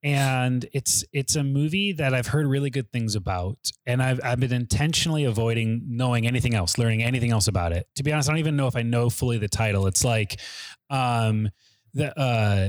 And 0.05 0.67
it's 0.75 1.03
it's 1.15 1.35
a 1.35 1.43
movie 1.43 1.93
that 1.93 2.13
I've 2.13 2.27
heard 2.27 2.47
really 2.47 2.69
good 2.69 2.93
things 2.93 3.15
about, 3.15 3.57
and 3.87 4.03
I've 4.03 4.21
I've 4.23 4.39
been 4.39 4.53
intentionally 4.53 5.25
avoiding 5.25 5.83
knowing 5.89 6.27
anything 6.27 6.55
else, 6.55 6.77
learning 6.77 7.03
anything 7.03 7.31
else 7.31 7.49
about 7.49 7.73
it. 7.73 7.89
To 7.97 8.03
be 8.03 8.13
honest, 8.13 8.29
I 8.29 8.33
don't 8.33 8.39
even 8.39 8.55
know 8.55 8.67
if 8.67 8.77
I 8.77 8.83
know 8.83 9.09
fully 9.09 9.39
the 9.39 9.49
title. 9.49 9.87
It's 9.87 10.05
like, 10.05 10.39
um, 10.91 11.49
the 11.95 12.17
uh, 12.21 12.69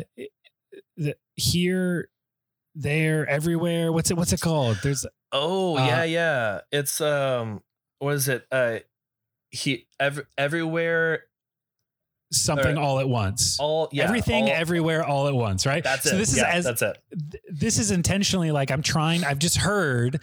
the 0.95 1.17
here, 1.35 2.07
there, 2.73 3.27
everywhere. 3.27 3.91
What's 3.91 4.11
it? 4.11 4.17
What's 4.17 4.31
it 4.31 4.39
called? 4.39 4.77
There's 4.81 5.05
Oh 5.33 5.77
Uh, 5.77 5.85
yeah, 5.85 6.03
yeah. 6.05 6.61
It's 6.71 7.01
um, 7.01 7.61
what 7.99 8.13
is 8.13 8.29
it? 8.29 8.47
Uh, 8.49 8.79
he 9.49 9.87
ev- 9.99 10.25
everywhere, 10.37 11.23
something 12.31 12.77
all 12.77 12.99
at 12.99 13.07
once. 13.07 13.57
all 13.59 13.87
yeah, 13.91 14.03
everything 14.03 14.45
all- 14.45 14.49
everywhere 14.55 15.03
all 15.05 15.27
at 15.27 15.33
once 15.35 15.65
right 15.65 15.83
That's 15.83 16.09
so 16.09 16.15
it. 16.15 16.17
this 16.17 16.31
is 16.31 16.37
yeah, 16.39 16.49
as 16.51 16.65
that's 16.65 16.81
it. 16.81 16.97
th- 17.31 17.43
this 17.53 17.77
is 17.79 17.91
intentionally 17.91 18.51
like 18.51 18.71
i'm 18.71 18.81
trying 18.81 19.23
i've 19.23 19.39
just 19.39 19.57
heard 19.57 20.19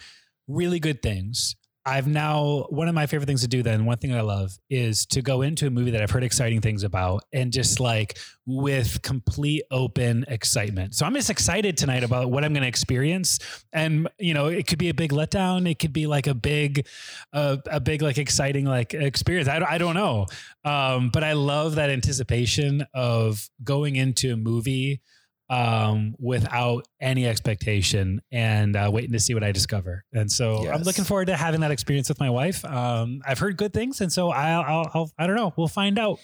really 0.47 0.79
good 0.79 1.01
things 1.01 1.55
i've 1.85 2.07
now 2.07 2.65
one 2.69 2.87
of 2.87 2.95
my 2.95 3.05
favorite 3.05 3.25
things 3.27 3.41
to 3.41 3.47
do 3.47 3.61
then 3.61 3.85
one 3.85 3.97
thing 3.97 4.13
i 4.15 4.21
love 4.21 4.57
is 4.69 5.05
to 5.05 5.21
go 5.21 5.41
into 5.41 5.67
a 5.67 5.69
movie 5.69 5.91
that 5.91 6.01
i've 6.01 6.11
heard 6.11 6.23
exciting 6.23 6.61
things 6.61 6.83
about 6.83 7.23
and 7.33 7.51
just 7.51 7.79
like 7.79 8.17
with 8.45 9.01
complete 9.03 9.63
open 9.71 10.25
excitement. 10.27 10.93
So 10.93 11.05
i'm 11.05 11.13
just 11.13 11.29
excited 11.29 11.77
tonight 11.77 12.03
about 12.03 12.29
what 12.29 12.43
i'm 12.43 12.51
going 12.51 12.63
to 12.63 12.67
experience. 12.67 13.39
And 13.71 14.09
you 14.19 14.33
know 14.33 14.47
it 14.47 14.67
could 14.67 14.79
be 14.79 14.89
a 14.89 14.93
big 14.93 15.11
letdown. 15.11 15.69
It 15.69 15.79
could 15.79 15.93
be 15.93 16.07
like 16.07 16.27
a 16.27 16.33
big 16.33 16.85
uh, 17.31 17.57
a 17.67 17.79
big 17.79 18.01
like 18.01 18.17
exciting 18.17 18.65
like 18.65 18.93
experience. 18.93 19.47
I, 19.47 19.59
don't- 19.59 19.71
I 19.71 19.77
don't 19.77 19.93
know. 19.95 20.25
Um, 20.65 21.09
but 21.13 21.23
i 21.23 21.33
love 21.33 21.75
that 21.75 21.89
anticipation 21.89 22.85
of 22.93 23.49
going 23.63 23.95
into 23.95 24.33
a 24.33 24.37
movie 24.37 25.01
um, 25.49 26.15
without 26.19 26.87
any 26.99 27.27
expectation 27.27 28.21
and 28.31 28.75
uh, 28.75 28.89
waiting 28.91 29.11
to 29.11 29.19
see 29.19 29.33
what 29.33 29.43
I 29.43 29.51
discover. 29.51 30.05
And 30.13 30.31
so 30.31 30.67
I'm 30.69 30.83
looking 30.83 31.03
forward 31.03 31.25
to 31.27 31.35
having 31.35 31.61
that 31.61 31.71
experience 31.71 32.09
with 32.09 32.19
my 32.19 32.29
wife. 32.29 32.63
Um, 32.65 33.21
I've 33.25 33.39
heard 33.39 33.57
good 33.57 33.73
things, 33.73 34.01
and 34.01 34.11
so 34.11 34.29
I'll, 34.29 34.61
I'll, 34.61 34.91
I'll 34.93 35.11
I 35.17 35.27
don't 35.27 35.35
know. 35.35 35.53
We'll 35.55 35.67
find 35.67 35.99
out. 35.99 36.19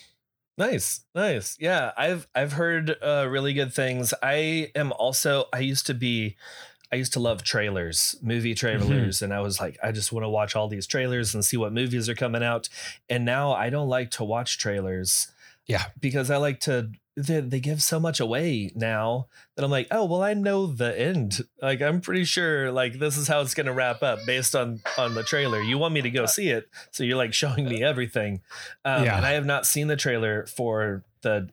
Nice, 0.57 1.05
nice. 1.15 1.55
Yeah, 1.59 1.91
I've 1.95 2.27
I've 2.35 2.53
heard 2.53 2.95
uh, 3.01 3.27
really 3.29 3.53
good 3.53 3.73
things. 3.73 4.13
I 4.21 4.71
am 4.75 4.91
also. 4.93 5.45
I 5.53 5.59
used 5.59 5.85
to 5.87 5.93
be. 5.93 6.35
I 6.91 6.95
used 6.95 7.13
to 7.13 7.19
love 7.19 7.43
trailers, 7.43 8.15
movie 8.21 8.55
trailers, 8.55 9.21
and 9.21 9.31
I 9.31 9.41
was 9.41 9.59
like, 9.59 9.77
I 9.83 9.91
just 9.91 10.11
want 10.11 10.23
to 10.25 10.29
watch 10.29 10.55
all 10.55 10.67
these 10.67 10.87
trailers 10.87 11.35
and 11.35 11.45
see 11.45 11.55
what 11.55 11.71
movies 11.71 12.09
are 12.09 12.15
coming 12.15 12.41
out. 12.41 12.67
And 13.07 13.25
now 13.25 13.51
I 13.51 13.69
don't 13.69 13.87
like 13.87 14.09
to 14.11 14.23
watch 14.23 14.57
trailers. 14.57 15.27
Yeah. 15.67 15.83
because 16.01 16.31
I 16.31 16.37
like 16.37 16.61
to. 16.61 16.89
They, 17.21 17.41
they 17.41 17.59
give 17.59 17.83
so 17.83 17.99
much 17.99 18.19
away 18.21 18.71
now 18.75 19.27
that 19.55 19.65
I'm 19.65 19.71
like, 19.71 19.87
oh 19.91 20.05
well, 20.05 20.23
I 20.23 20.33
know 20.33 20.67
the 20.67 20.97
end. 20.97 21.41
Like 21.61 21.81
I'm 21.81 21.99
pretty 21.99 22.23
sure 22.23 22.71
like 22.71 22.97
this 22.99 23.17
is 23.17 23.27
how 23.27 23.41
it's 23.41 23.53
gonna 23.53 23.73
wrap 23.73 24.01
up 24.03 24.19
based 24.25 24.55
on 24.55 24.79
on 24.97 25.15
the 25.15 25.23
trailer. 25.23 25.59
You 25.61 25.77
want 25.77 25.93
me 25.93 26.01
to 26.01 26.09
go 26.09 26.25
see 26.25 26.49
it, 26.49 26.69
so 26.91 27.03
you're 27.03 27.17
like 27.17 27.33
showing 27.33 27.65
me 27.65 27.83
everything. 27.83 28.41
Um, 28.85 29.03
Yeah. 29.03 29.17
And 29.17 29.25
I 29.25 29.31
have 29.31 29.45
not 29.45 29.65
seen 29.65 29.87
the 29.87 29.95
trailer 29.97 30.45
for 30.45 31.03
the 31.21 31.49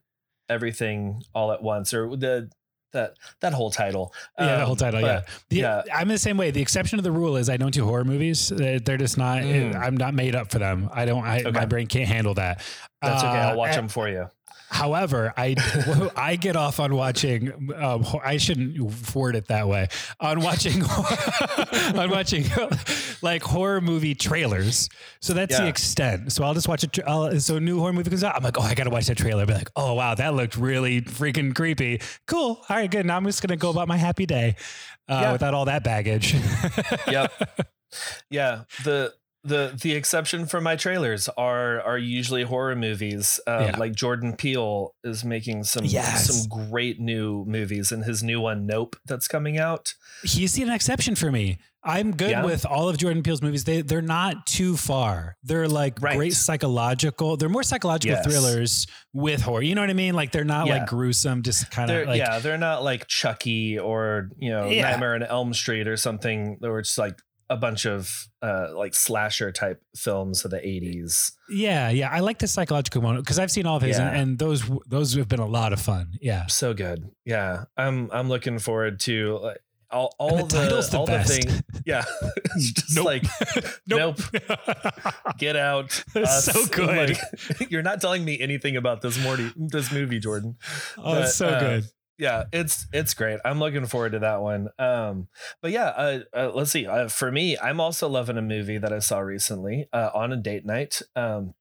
everything 0.48 1.22
all 1.34 1.50
at 1.52 1.62
once 1.62 1.92
or 1.92 2.16
the 2.16 2.50
that 2.92 3.14
that 3.40 3.52
whole 3.52 3.70
title. 3.70 4.14
Yeah, 4.38 4.46
the 4.46 4.60
Um, 4.60 4.66
whole 4.66 4.76
title. 4.76 5.00
Yeah. 5.00 5.22
but- 5.24 5.28
The, 5.48 5.56
yeah. 5.56 5.82
I'm 5.92 6.08
the 6.08 6.18
same 6.18 6.36
way. 6.36 6.50
The 6.52 6.62
exception 6.62 6.98
to 6.98 7.02
the 7.02 7.10
rule 7.10 7.36
is 7.36 7.50
I 7.50 7.56
don't 7.56 7.74
do 7.74 7.84
horror 7.84 8.04
movies. 8.04 8.48
They- 8.48 8.78
They're 8.78 8.96
just 8.96 9.18
not. 9.18 9.42
Mm. 9.42 9.74
I'm 9.74 9.96
not 9.96 10.14
made 10.14 10.34
up 10.36 10.50
for 10.50 10.58
them. 10.58 10.88
I 10.92 11.04
don't. 11.04 11.24
I, 11.24 11.40
Okay. 11.40 11.50
My 11.50 11.66
brain 11.66 11.88
can't 11.88 12.08
handle 12.08 12.34
that. 12.34 12.62
That's 13.02 13.22
okay. 13.24 13.32
Uh, 13.38 13.50
I'll 13.50 13.56
watch 13.56 13.72
eh, 13.72 13.76
them 13.76 13.88
for 13.88 14.08
you. 14.08 14.30
However, 14.68 15.32
I 15.36 15.54
I 16.16 16.36
get 16.36 16.56
off 16.56 16.80
on 16.80 16.94
watching. 16.94 17.72
Um, 17.76 18.04
I 18.24 18.36
shouldn't 18.36 18.78
word 19.14 19.36
it 19.36 19.46
that 19.48 19.68
way. 19.68 19.88
On 20.20 20.40
watching, 20.40 20.82
on 21.94 22.10
watching 22.10 22.44
like 23.22 23.42
horror 23.42 23.80
movie 23.80 24.14
trailers. 24.14 24.88
So 25.20 25.34
that's 25.34 25.56
the 25.56 25.66
extent. 25.68 26.32
So 26.32 26.44
I'll 26.44 26.54
just 26.54 26.68
watch 26.68 26.82
a. 26.82 26.88
Tra- 26.88 27.08
I'll, 27.08 27.38
so 27.40 27.56
a 27.56 27.60
new 27.60 27.78
horror 27.78 27.92
movie 27.92 28.10
comes 28.10 28.24
out. 28.24 28.34
I'm 28.36 28.42
like, 28.42 28.58
oh, 28.58 28.62
I 28.62 28.74
gotta 28.74 28.90
watch 28.90 29.06
that 29.06 29.16
trailer. 29.18 29.40
I'll 29.42 29.46
be 29.46 29.54
like, 29.54 29.70
oh 29.76 29.94
wow, 29.94 30.14
that 30.14 30.34
looked 30.34 30.56
really 30.56 31.00
freaking 31.02 31.54
creepy. 31.54 32.00
Cool. 32.26 32.60
All 32.68 32.76
right, 32.76 32.90
good. 32.90 33.06
Now 33.06 33.16
I'm 33.16 33.24
just 33.24 33.42
gonna 33.42 33.56
go 33.56 33.70
about 33.70 33.86
my 33.88 33.96
happy 33.96 34.26
day 34.26 34.56
uh, 35.08 35.20
Yeah. 35.22 35.32
without 35.32 35.54
all 35.54 35.66
that 35.66 35.84
baggage. 35.84 36.34
Yep. 37.08 37.32
Yeah. 38.30 38.62
The 38.84 39.14
the 39.46 39.78
the 39.80 39.92
exception 39.94 40.46
for 40.46 40.60
my 40.60 40.76
trailers 40.76 41.28
are 41.36 41.80
are 41.82 41.98
usually 41.98 42.42
horror 42.42 42.74
movies. 42.76 43.38
Um, 43.46 43.62
Yeah. 43.64 43.76
Like 43.78 43.94
Jordan 43.94 44.34
Peele 44.36 44.94
is 45.04 45.24
making 45.24 45.64
some 45.64 45.84
Yes. 45.84 46.26
some 46.26 46.48
great 46.70 47.00
new 47.00 47.44
movies, 47.46 47.92
and 47.92 48.04
his 48.04 48.22
new 48.22 48.40
one, 48.40 48.66
Nope, 48.66 48.96
that's 49.06 49.28
coming 49.28 49.58
out. 49.58 49.94
He's 50.22 50.58
an 50.58 50.70
exception 50.70 51.14
for 51.14 51.30
me. 51.30 51.58
I'm 51.88 52.16
good 52.16 52.30
Yeah? 52.30 52.44
with 52.44 52.66
all 52.66 52.88
of 52.88 52.98
Jordan 52.98 53.22
Peele's 53.22 53.42
movies. 53.42 53.62
They 53.62 53.80
they're 53.82 54.02
not 54.02 54.44
too 54.46 54.76
far. 54.76 55.36
They're 55.44 55.68
like 55.68 56.02
Right. 56.02 56.16
great 56.16 56.34
psychological. 56.34 57.36
They're 57.36 57.48
more 57.48 57.62
psychological 57.62 58.16
Yes. 58.16 58.26
thrillers 58.26 58.86
with 59.12 59.42
horror. 59.42 59.62
You 59.62 59.76
know 59.76 59.82
what 59.82 59.90
I 59.90 59.94
mean? 59.94 60.14
Like 60.14 60.32
they're 60.32 60.44
not 60.44 60.66
Yeah. 60.66 60.78
like 60.78 60.88
gruesome. 60.88 61.42
Just 61.42 61.70
kind 61.70 61.88
of 61.90 62.08
like 62.08 62.18
yeah, 62.18 62.40
they're 62.40 62.58
not 62.58 62.82
like 62.82 63.06
Chucky 63.06 63.78
or 63.78 64.30
you 64.36 64.50
know. 64.50 64.68
Nightmare 64.68 65.14
on 65.14 65.22
Elm 65.22 65.54
Street 65.54 65.86
or 65.86 65.96
something. 65.96 66.58
Were 66.60 66.82
just 66.82 66.98
like 66.98 67.20
a 67.48 67.56
bunch 67.56 67.86
of 67.86 68.28
uh, 68.42 68.68
like 68.74 68.94
slasher 68.94 69.52
type 69.52 69.80
films 69.96 70.44
of 70.44 70.50
the 70.50 70.66
eighties. 70.66 71.32
yeah, 71.48 71.88
yeah. 71.90 72.10
I 72.10 72.20
like 72.20 72.38
the 72.38 72.48
psychological 72.48 73.02
one 73.02 73.16
because 73.16 73.38
I've 73.38 73.50
seen 73.50 73.66
all 73.66 73.76
of 73.76 73.82
his, 73.82 73.98
Yeah. 73.98 74.08
and, 74.08 74.16
and 74.30 74.38
those 74.38 74.62
those 74.88 75.14
have 75.14 75.28
been 75.28 75.40
a 75.40 75.46
lot 75.46 75.72
of 75.72 75.80
fun. 75.80 76.12
Yeah. 76.20 76.46
So 76.46 76.74
good. 76.74 77.08
Yeah, 77.24 77.64
I'm 77.76 78.10
I'm 78.12 78.28
looking 78.28 78.58
forward 78.58 78.98
to 79.00 79.38
like, 79.42 79.58
all 79.90 80.12
all 80.18 80.38
And 80.38 80.50
the 80.50 80.56
the, 80.56 80.62
title's 80.64 80.90
the 80.90 80.98
all 80.98 81.06
the 81.06 81.22
thing. 81.24 81.62
Yeah, 81.86 82.04
it's 82.56 82.72
just 82.72 82.96
Nope. 82.96 83.04
like 83.06 83.24
nope. 83.86 84.18
Get 85.38 85.54
out. 85.56 85.92
So 85.92 86.66
good. 86.66 87.16
Like, 87.60 87.70
you're 87.70 87.82
not 87.82 88.00
telling 88.00 88.24
me 88.24 88.40
anything 88.40 88.76
about 88.76 89.02
this 89.02 89.22
Morty, 89.22 89.52
this 89.56 89.92
movie, 89.92 90.18
Jordan. 90.18 90.56
oh, 90.98 91.22
it's 91.22 91.36
so 91.36 91.46
uh, 91.46 91.60
good. 91.60 91.84
Yeah, 92.18 92.44
it's 92.52 92.86
it's 92.92 93.14
great. 93.14 93.40
I'm 93.44 93.58
looking 93.58 93.86
forward 93.86 94.12
to 94.12 94.18
that 94.20 94.40
one. 94.40 94.68
Um, 94.78 95.28
but 95.60 95.70
yeah, 95.70 95.88
uh, 95.88 96.20
uh, 96.34 96.50
let's 96.54 96.70
see. 96.70 96.86
Uh, 96.86 97.08
for 97.08 97.30
me, 97.30 97.58
I'm 97.58 97.80
also 97.80 98.08
loving 98.08 98.38
a 98.38 98.42
movie 98.42 98.78
that 98.78 98.92
I 98.92 99.00
saw 99.00 99.18
recently 99.18 99.88
uh, 99.92 100.10
on 100.14 100.32
a 100.32 100.36
date 100.36 100.64
night. 100.64 101.02
Um, 101.14 101.54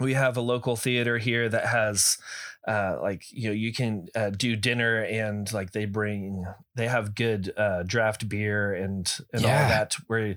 we 0.00 0.14
have 0.14 0.36
a 0.36 0.40
local 0.40 0.74
theater 0.76 1.18
here 1.18 1.48
that 1.48 1.66
has 1.66 2.18
uh, 2.66 2.98
like 3.00 3.24
you 3.30 3.48
know 3.48 3.54
you 3.54 3.72
can 3.72 4.08
uh, 4.16 4.30
do 4.30 4.56
dinner 4.56 5.02
and 5.04 5.52
like 5.52 5.72
they 5.72 5.84
bring 5.84 6.44
they 6.74 6.88
have 6.88 7.14
good 7.14 7.52
uh, 7.56 7.84
draft 7.84 8.28
beer 8.28 8.74
and 8.74 9.18
and 9.32 9.44
Yeah. 9.44 9.62
all 9.62 9.68
that 9.68 9.94
where 10.08 10.36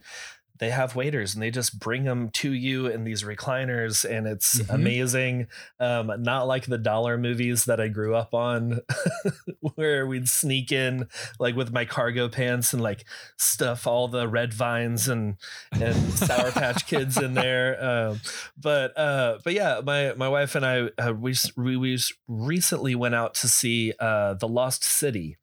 they 0.59 0.69
have 0.69 0.95
waiters 0.95 1.33
and 1.33 1.41
they 1.43 1.51
just 1.51 1.79
bring 1.79 2.03
them 2.03 2.29
to 2.31 2.51
you 2.51 2.87
in 2.87 3.03
these 3.03 3.23
recliners 3.23 4.03
and 4.09 4.25
it's 4.27 4.59
Mhm. 4.61 4.73
amazing 4.73 5.47
um 5.79 6.11
not 6.23 6.47
like 6.47 6.65
the 6.65 6.77
dollar 6.77 7.17
movies 7.17 7.65
that 7.65 7.79
i 7.79 7.87
grew 7.87 8.15
up 8.15 8.33
on 8.33 8.79
where 9.75 10.05
we'd 10.07 10.27
sneak 10.29 10.71
in 10.71 11.07
like 11.39 11.55
with 11.55 11.71
my 11.71 11.85
cargo 11.85 12.27
pants 12.29 12.73
and 12.73 12.81
like 12.81 13.05
stuff 13.37 13.85
all 13.87 14.07
the 14.07 14.27
red 14.27 14.53
vines 14.53 15.07
and 15.07 15.35
and 15.71 15.95
sour 16.13 16.51
patch 16.51 16.87
kids 16.87 17.17
in 17.17 17.33
there 17.43 17.83
um 17.83 18.19
but 18.57 18.97
uh 18.97 19.37
but 19.43 19.53
yeah 19.53 19.81
my 19.85 20.13
my 20.15 20.27
wife 20.29 20.55
and 20.55 20.65
i 20.65 20.89
uh, 20.97 21.13
we, 21.13 21.33
we 21.55 21.77
we 21.77 21.97
recently 22.27 22.95
went 22.95 23.15
out 23.15 23.33
to 23.35 23.47
see 23.47 23.93
uh 23.99 24.33
the 24.35 24.47
lost 24.47 24.83
city 24.83 25.37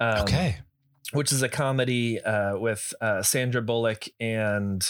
um, 0.00 0.22
okay. 0.22 0.58
Which 1.12 1.32
is 1.32 1.42
a 1.42 1.48
comedy 1.48 2.20
uh, 2.20 2.56
with 2.58 2.92
uh, 3.00 3.22
Sandra 3.22 3.62
Bullock 3.62 4.06
and 4.18 4.82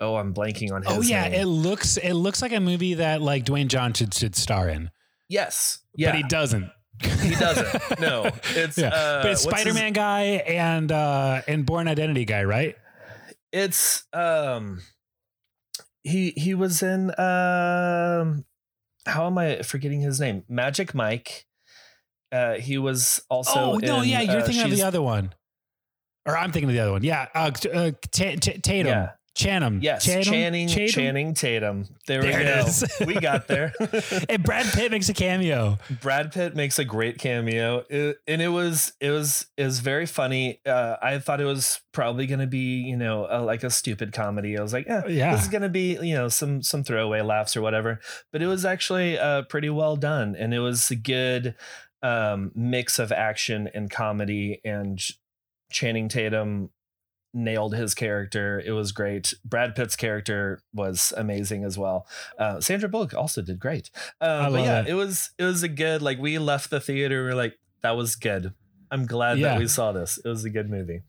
oh, 0.00 0.16
I'm 0.16 0.34
blanking 0.34 0.72
on 0.72 0.82
his 0.82 0.96
Oh 0.96 1.00
yeah, 1.00 1.28
name. 1.28 1.40
it 1.40 1.44
looks 1.46 1.96
it 1.96 2.14
looks 2.14 2.42
like 2.42 2.52
a 2.52 2.60
movie 2.60 2.94
that 2.94 3.22
like 3.22 3.44
Dwayne 3.44 3.68
Johnson 3.68 4.10
should 4.10 4.34
star 4.36 4.68
in, 4.68 4.90
yes, 5.28 5.78
yeah, 5.96 6.10
but 6.10 6.16
he 6.16 6.22
doesn't. 6.24 6.70
He 7.22 7.34
doesn't. 7.34 8.00
No, 8.00 8.24
it's 8.50 8.78
yeah. 8.78 8.88
uh, 8.88 9.22
but 9.22 9.32
it's 9.32 9.42
Spider 9.42 9.74
Man 9.74 9.92
guy 9.92 10.22
and 10.46 10.90
uh 10.90 11.42
and 11.48 11.66
Bourne 11.66 11.88
Identity 11.88 12.24
guy, 12.24 12.44
right? 12.44 12.76
It's 13.52 14.04
um, 14.12 14.80
he 16.02 16.30
he 16.30 16.54
was 16.54 16.82
in 16.82 17.10
um, 17.18 18.44
how 19.06 19.26
am 19.26 19.38
I 19.38 19.62
forgetting 19.62 20.00
his 20.00 20.20
name? 20.20 20.44
Magic 20.48 20.94
Mike. 20.94 21.46
Uh, 22.32 22.54
he 22.54 22.78
was 22.78 23.20
also. 23.28 23.60
oh 23.60 23.76
no, 23.78 24.00
in, 24.00 24.08
yeah, 24.08 24.20
you're 24.22 24.40
uh, 24.40 24.44
thinking 24.44 24.64
of 24.64 24.70
the 24.76 24.82
other 24.82 25.00
one, 25.02 25.32
or 26.26 26.36
I'm 26.36 26.52
thinking 26.52 26.68
of 26.70 26.74
the 26.74 26.80
other 26.80 26.92
one. 26.92 27.02
Yeah, 27.04 27.28
uh, 27.34 27.50
t- 27.50 27.70
uh, 27.70 27.92
Ta- 28.10 28.36
Ta- 28.40 28.58
Tatum, 28.62 28.86
Yeah. 28.86 29.10
Channing, 29.36 29.82
Yes, 29.82 30.04
Channing, 30.04 30.22
Channing 30.24 30.68
Tatum? 30.68 30.92
Channing 30.94 31.34
Tatum. 31.34 31.84
There, 32.06 32.22
There 32.22 32.38
we 32.38 32.44
go. 32.44 32.66
is. 32.68 32.84
we 33.04 33.14
got 33.14 33.48
there. 33.48 33.72
and 34.28 34.44
Brad 34.44 34.64
Pitt 34.72 34.92
makes 34.92 35.08
a 35.08 35.12
cameo. 35.12 35.76
Brad 36.00 36.30
Pitt 36.32 36.54
makes 36.54 36.78
a 36.78 36.84
great 36.84 37.18
cameo, 37.18 37.84
It- 37.90 38.18
and 38.28 38.40
it 38.40 38.46
was 38.50 38.92
it 39.00 39.10
was 39.10 39.46
it 39.56 39.64
was 39.64 39.80
very 39.80 40.06
funny. 40.06 40.60
Uh, 40.64 40.98
I 41.02 41.18
thought 41.18 41.40
it 41.40 41.46
was 41.46 41.80
probably 41.92 42.28
going 42.28 42.38
to 42.38 42.46
be 42.46 42.76
you 42.82 42.96
know 42.96 43.26
a, 43.28 43.42
like 43.42 43.64
a 43.64 43.70
stupid 43.70 44.12
comedy. 44.12 44.56
I 44.56 44.62
was 44.62 44.72
like, 44.72 44.86
yeah, 44.86 45.04
Yeah. 45.08 45.32
this 45.34 45.42
is 45.42 45.48
going 45.48 45.62
to 45.62 45.68
be 45.68 45.98
you 46.00 46.14
know 46.14 46.28
some 46.28 46.62
some 46.62 46.84
throwaway 46.84 47.20
laughs 47.20 47.56
or 47.56 47.60
whatever. 47.60 47.98
But 48.32 48.40
it 48.40 48.46
was 48.46 48.64
actually 48.64 49.18
uh, 49.18 49.42
pretty 49.42 49.68
well 49.68 49.96
done, 49.96 50.36
and 50.38 50.54
it 50.54 50.60
was 50.60 50.92
a 50.92 50.96
good 50.96 51.56
um, 52.04 52.52
mix 52.54 53.00
of 53.00 53.10
action 53.10 53.68
and 53.74 53.90
comedy. 53.90 54.60
And 54.64 55.00
Channing 55.74 56.08
Tatum 56.08 56.70
nailed 57.34 57.74
his 57.74 57.94
character. 57.94 58.62
It 58.64 58.70
was 58.70 58.92
great. 58.92 59.34
Brad 59.44 59.74
Pitt's 59.74 59.96
character 59.96 60.62
was 60.72 61.12
amazing 61.16 61.64
as 61.64 61.76
well. 61.76 62.06
Uh, 62.38 62.60
Sandra 62.60 62.88
Bullock 62.88 63.12
also 63.12 63.42
did 63.42 63.58
great. 63.58 63.90
Uh, 64.20 64.50
but 64.50 64.62
yeah, 64.62 64.80
it. 64.82 64.88
it 64.90 64.94
was 64.94 65.30
it 65.36 65.44
was 65.44 65.62
a 65.64 65.68
good 65.68 66.00
like 66.00 66.18
we 66.18 66.38
left 66.38 66.70
the 66.70 66.80
theater. 66.80 67.24
We 67.24 67.30
are 67.32 67.34
like 67.34 67.58
that 67.82 67.96
was 67.96 68.14
good. 68.14 68.54
I'm 68.90 69.04
glad 69.06 69.38
Yeah. 69.38 69.48
that 69.48 69.58
we 69.58 69.66
saw 69.66 69.90
this. 69.90 70.18
It 70.24 70.28
was 70.28 70.44
a 70.44 70.50
good 70.50 70.70
movie. 70.70 71.02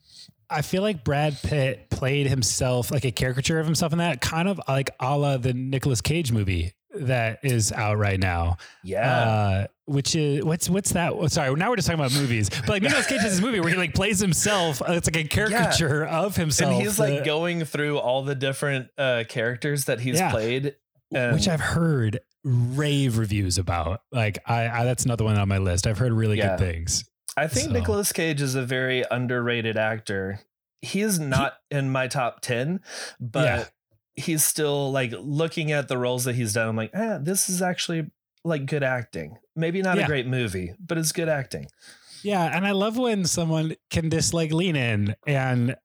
I 0.49 0.61
feel 0.63 0.81
like 0.81 1.03
Brad 1.03 1.37
Pitt 1.43 1.89
played 1.91 2.27
himself 2.27 2.91
like 2.91 3.05
a 3.05 3.11
caricature 3.11 3.59
of 3.59 3.65
himself 3.65 3.91
in 3.93 3.99
that, 3.99 4.21
kind 4.21 4.47
of 4.49 4.59
like 4.67 4.89
a 4.99 5.15
la 5.17 5.37
the 5.37 5.53
Nicolas 5.53 6.01
Cage 6.01 6.31
movie 6.31 6.73
that 7.01 7.39
is 7.43 7.71
out 7.71 7.97
right 7.97 8.19
now. 8.19 8.57
Yeah. 8.83 9.19
Uh, 9.19 9.67
which 9.85 10.15
is 10.15 10.43
what's 10.43 10.69
what's 10.69 10.93
that? 10.93 11.13
oh, 11.13 11.27
Sorry, 11.27 11.53
now 11.55 11.69
we're 11.69 11.75
just 11.75 11.87
talking 11.87 11.99
about 11.99 12.13
movies. 12.13 12.49
But 12.49 12.69
like 12.69 12.81
Nicolas 12.81 13.05
Cage 13.07 13.21
has 13.21 13.33
this 13.33 13.41
movie 13.41 13.59
where 13.59 13.69
he 13.69 13.75
like 13.75 13.93
plays 13.93 14.19
himself. 14.19 14.81
uh, 14.81 14.93
It's 14.93 15.07
like 15.07 15.17
a 15.23 15.27
caricature 15.27 16.05
of 16.05 16.35
himself, 16.35 16.71
and 16.73 16.81
he's 16.81 16.97
like 16.99 17.21
uh, 17.21 17.23
going 17.23 17.63
through 17.65 17.99
all 17.99 18.23
the 18.23 18.35
different 18.35 18.87
uh 18.97 19.23
characters 19.29 19.85
that 19.85 19.99
he's 19.99 20.17
Yeah. 20.19 20.31
played. 20.31 20.75
and- 21.13 21.33
which 21.35 21.47
I've 21.47 21.59
heard 21.61 22.19
rave 22.43 23.17
reviews 23.17 23.57
about. 23.57 24.01
Like 24.11 24.39
I, 24.45 24.67
I 24.67 24.83
that's 24.85 25.05
another 25.05 25.23
one 25.23 25.37
on 25.37 25.47
my 25.47 25.59
list. 25.59 25.85
I've 25.87 25.97
heard 25.99 26.13
really 26.13 26.37
Yeah. 26.37 26.57
good 26.57 26.59
things. 26.59 27.05
I 27.37 27.47
think 27.47 27.67
So- 27.67 27.71
Nicolas 27.73 28.11
Cage 28.11 28.41
is 28.41 28.55
a 28.55 28.63
very 28.65 29.03
underrated 29.11 29.77
actor. 29.77 30.39
He 30.81 31.01
is 31.01 31.19
not 31.19 31.53
in 31.71 31.89
my 31.89 32.07
top 32.07 32.41
10, 32.41 32.79
but 33.19 33.43
Yeah. 33.43 33.65
He's 34.15 34.43
still 34.45 34.91
like 34.91 35.13
looking 35.17 35.71
at 35.71 35.87
the 35.87 35.97
roles 35.97 36.23
that 36.25 36.35
he's 36.35 36.53
done. 36.53 36.67
I'm 36.69 36.75
like, 36.75 36.91
eh, 36.93 37.17
this 37.21 37.49
is 37.49 37.61
actually 37.61 38.11
like 38.43 38.65
good 38.65 38.83
acting. 38.83 39.37
Maybe 39.55 39.81
not 39.81 39.97
Yeah. 39.97 40.03
a 40.03 40.07
great 40.07 40.27
movie, 40.27 40.73
but 40.79 40.97
it's 40.97 41.11
good 41.11 41.29
acting. 41.29 41.67
Yeah, 42.23 42.43
and 42.55 42.65
I 42.65 42.71
love 42.71 42.97
when 42.97 43.25
someone 43.25 43.75
can 43.89 44.09
just 44.09 44.33
like 44.33 44.51
lean 44.51 44.75
in 44.75 45.15
and 45.27 45.75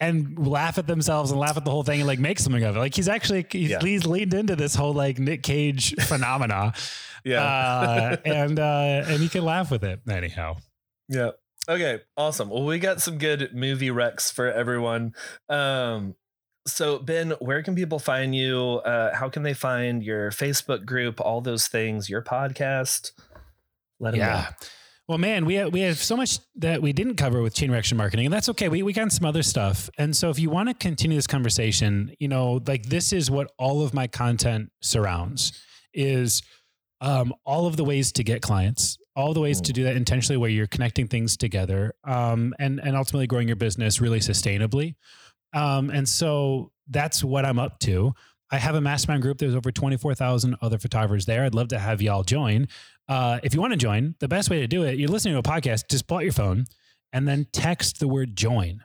and 0.00 0.38
laugh 0.46 0.78
at 0.78 0.86
themselves 0.86 1.30
and 1.30 1.38
laugh 1.40 1.56
at 1.56 1.64
the 1.64 1.70
whole 1.70 1.82
thing 1.82 2.00
and 2.00 2.06
like 2.06 2.18
make 2.20 2.38
something 2.38 2.62
of 2.62 2.76
it. 2.76 2.78
Like 2.78 2.94
he's 2.94 3.08
actually 3.08 3.44
he's, 3.50 3.70
Yeah. 3.70 3.78
he's 3.80 4.06
leaned 4.06 4.32
into 4.34 4.56
this 4.56 4.74
whole 4.74 4.92
like 4.92 5.18
Nick 5.18 5.42
Cage 5.42 5.94
phenomena. 6.06 6.72
uh, 7.26 8.16
and 8.24 8.58
uh, 8.58 9.02
and 9.06 9.20
he 9.20 9.28
can 9.28 9.44
laugh 9.44 9.70
with 9.70 9.84
it 9.84 10.00
anyhow. 10.08 10.56
Yeah. 11.08 11.30
Okay. 11.68 12.00
Awesome. 12.16 12.50
Well, 12.50 12.64
we 12.64 12.78
got 12.78 13.00
some 13.00 13.18
good 13.18 13.54
movie 13.54 13.88
recs 13.88 14.32
for 14.32 14.50
everyone. 14.50 15.14
Um, 15.48 16.14
so 16.66 16.98
Ben, 16.98 17.32
where 17.40 17.62
can 17.62 17.74
people 17.74 17.98
find 17.98 18.34
you? 18.34 18.80
Uh, 18.84 19.14
how 19.14 19.28
can 19.28 19.42
they 19.42 19.54
find 19.54 20.02
your 20.02 20.30
Facebook 20.30 20.84
group? 20.84 21.20
All 21.20 21.40
those 21.40 21.68
things. 21.68 22.08
Your 22.08 22.22
podcast. 22.22 23.12
Let 24.00 24.12
them 24.12 24.20
Yeah. 24.20 24.50
Well, 25.06 25.18
man, 25.18 25.44
we 25.44 25.54
have, 25.56 25.70
we 25.70 25.80
have 25.80 25.98
so 25.98 26.16
much 26.16 26.38
that 26.56 26.80
we 26.80 26.94
didn't 26.94 27.16
cover 27.16 27.42
with 27.42 27.54
chain 27.54 27.70
reaction 27.70 27.98
marketing, 27.98 28.24
and 28.24 28.32
that's 28.32 28.48
okay. 28.48 28.70
We 28.70 28.82
we 28.82 28.94
got 28.94 29.12
some 29.12 29.26
other 29.26 29.42
stuff, 29.42 29.90
and 29.98 30.16
so 30.16 30.30
if 30.30 30.38
you 30.38 30.48
want 30.48 30.70
to 30.70 30.74
continue 30.74 31.18
this 31.18 31.26
conversation, 31.26 32.14
you 32.18 32.28
know, 32.28 32.62
like 32.66 32.86
this 32.86 33.12
is 33.12 33.30
what 33.30 33.52
all 33.58 33.82
of 33.82 33.92
my 33.92 34.06
content 34.06 34.72
surrounds 34.80 35.62
is 35.92 36.42
um, 37.02 37.34
all 37.44 37.66
of 37.66 37.76
the 37.76 37.84
ways 37.84 38.12
to 38.12 38.24
get 38.24 38.40
clients, 38.40 38.96
all 39.14 39.34
the 39.34 39.40
ways 39.40 39.60
to 39.60 39.74
do 39.74 39.84
that 39.84 39.94
intentionally, 39.94 40.38
where 40.38 40.48
you're 40.48 40.66
connecting 40.66 41.06
things 41.06 41.36
together, 41.36 41.92
um, 42.04 42.54
and 42.58 42.80
and 42.80 42.96
ultimately 42.96 43.26
growing 43.26 43.46
your 43.46 43.56
business 43.56 44.00
really 44.00 44.20
sustainably. 44.20 44.94
Um, 45.54 45.90
and 45.90 46.08
so 46.08 46.72
that's 46.88 47.24
what 47.24 47.46
I'm 47.46 47.58
up 47.58 47.78
to. 47.80 48.12
I 48.50 48.58
have 48.58 48.74
a 48.74 48.80
mastermind 48.80 49.22
group. 49.22 49.38
There's 49.38 49.54
over 49.54 49.72
24,000 49.72 50.56
other 50.60 50.78
photographers 50.78 51.26
there. 51.26 51.44
I'd 51.44 51.54
love 51.54 51.68
to 51.68 51.78
have 51.78 52.02
y'all 52.02 52.22
join. 52.22 52.68
Uh, 53.08 53.40
if 53.42 53.54
you 53.54 53.60
want 53.60 53.72
to 53.72 53.78
join, 53.78 54.14
the 54.20 54.28
best 54.28 54.50
way 54.50 54.60
to 54.60 54.66
do 54.66 54.82
it, 54.84 54.98
you're 54.98 55.08
listening 55.08 55.34
to 55.34 55.40
a 55.40 55.42
podcast, 55.42 55.88
just 55.90 56.06
pull 56.06 56.18
out 56.18 56.24
your 56.24 56.32
phone 56.32 56.66
and 57.12 57.26
then 57.26 57.46
text 57.52 58.00
the 58.00 58.08
word 58.08 58.36
join 58.36 58.84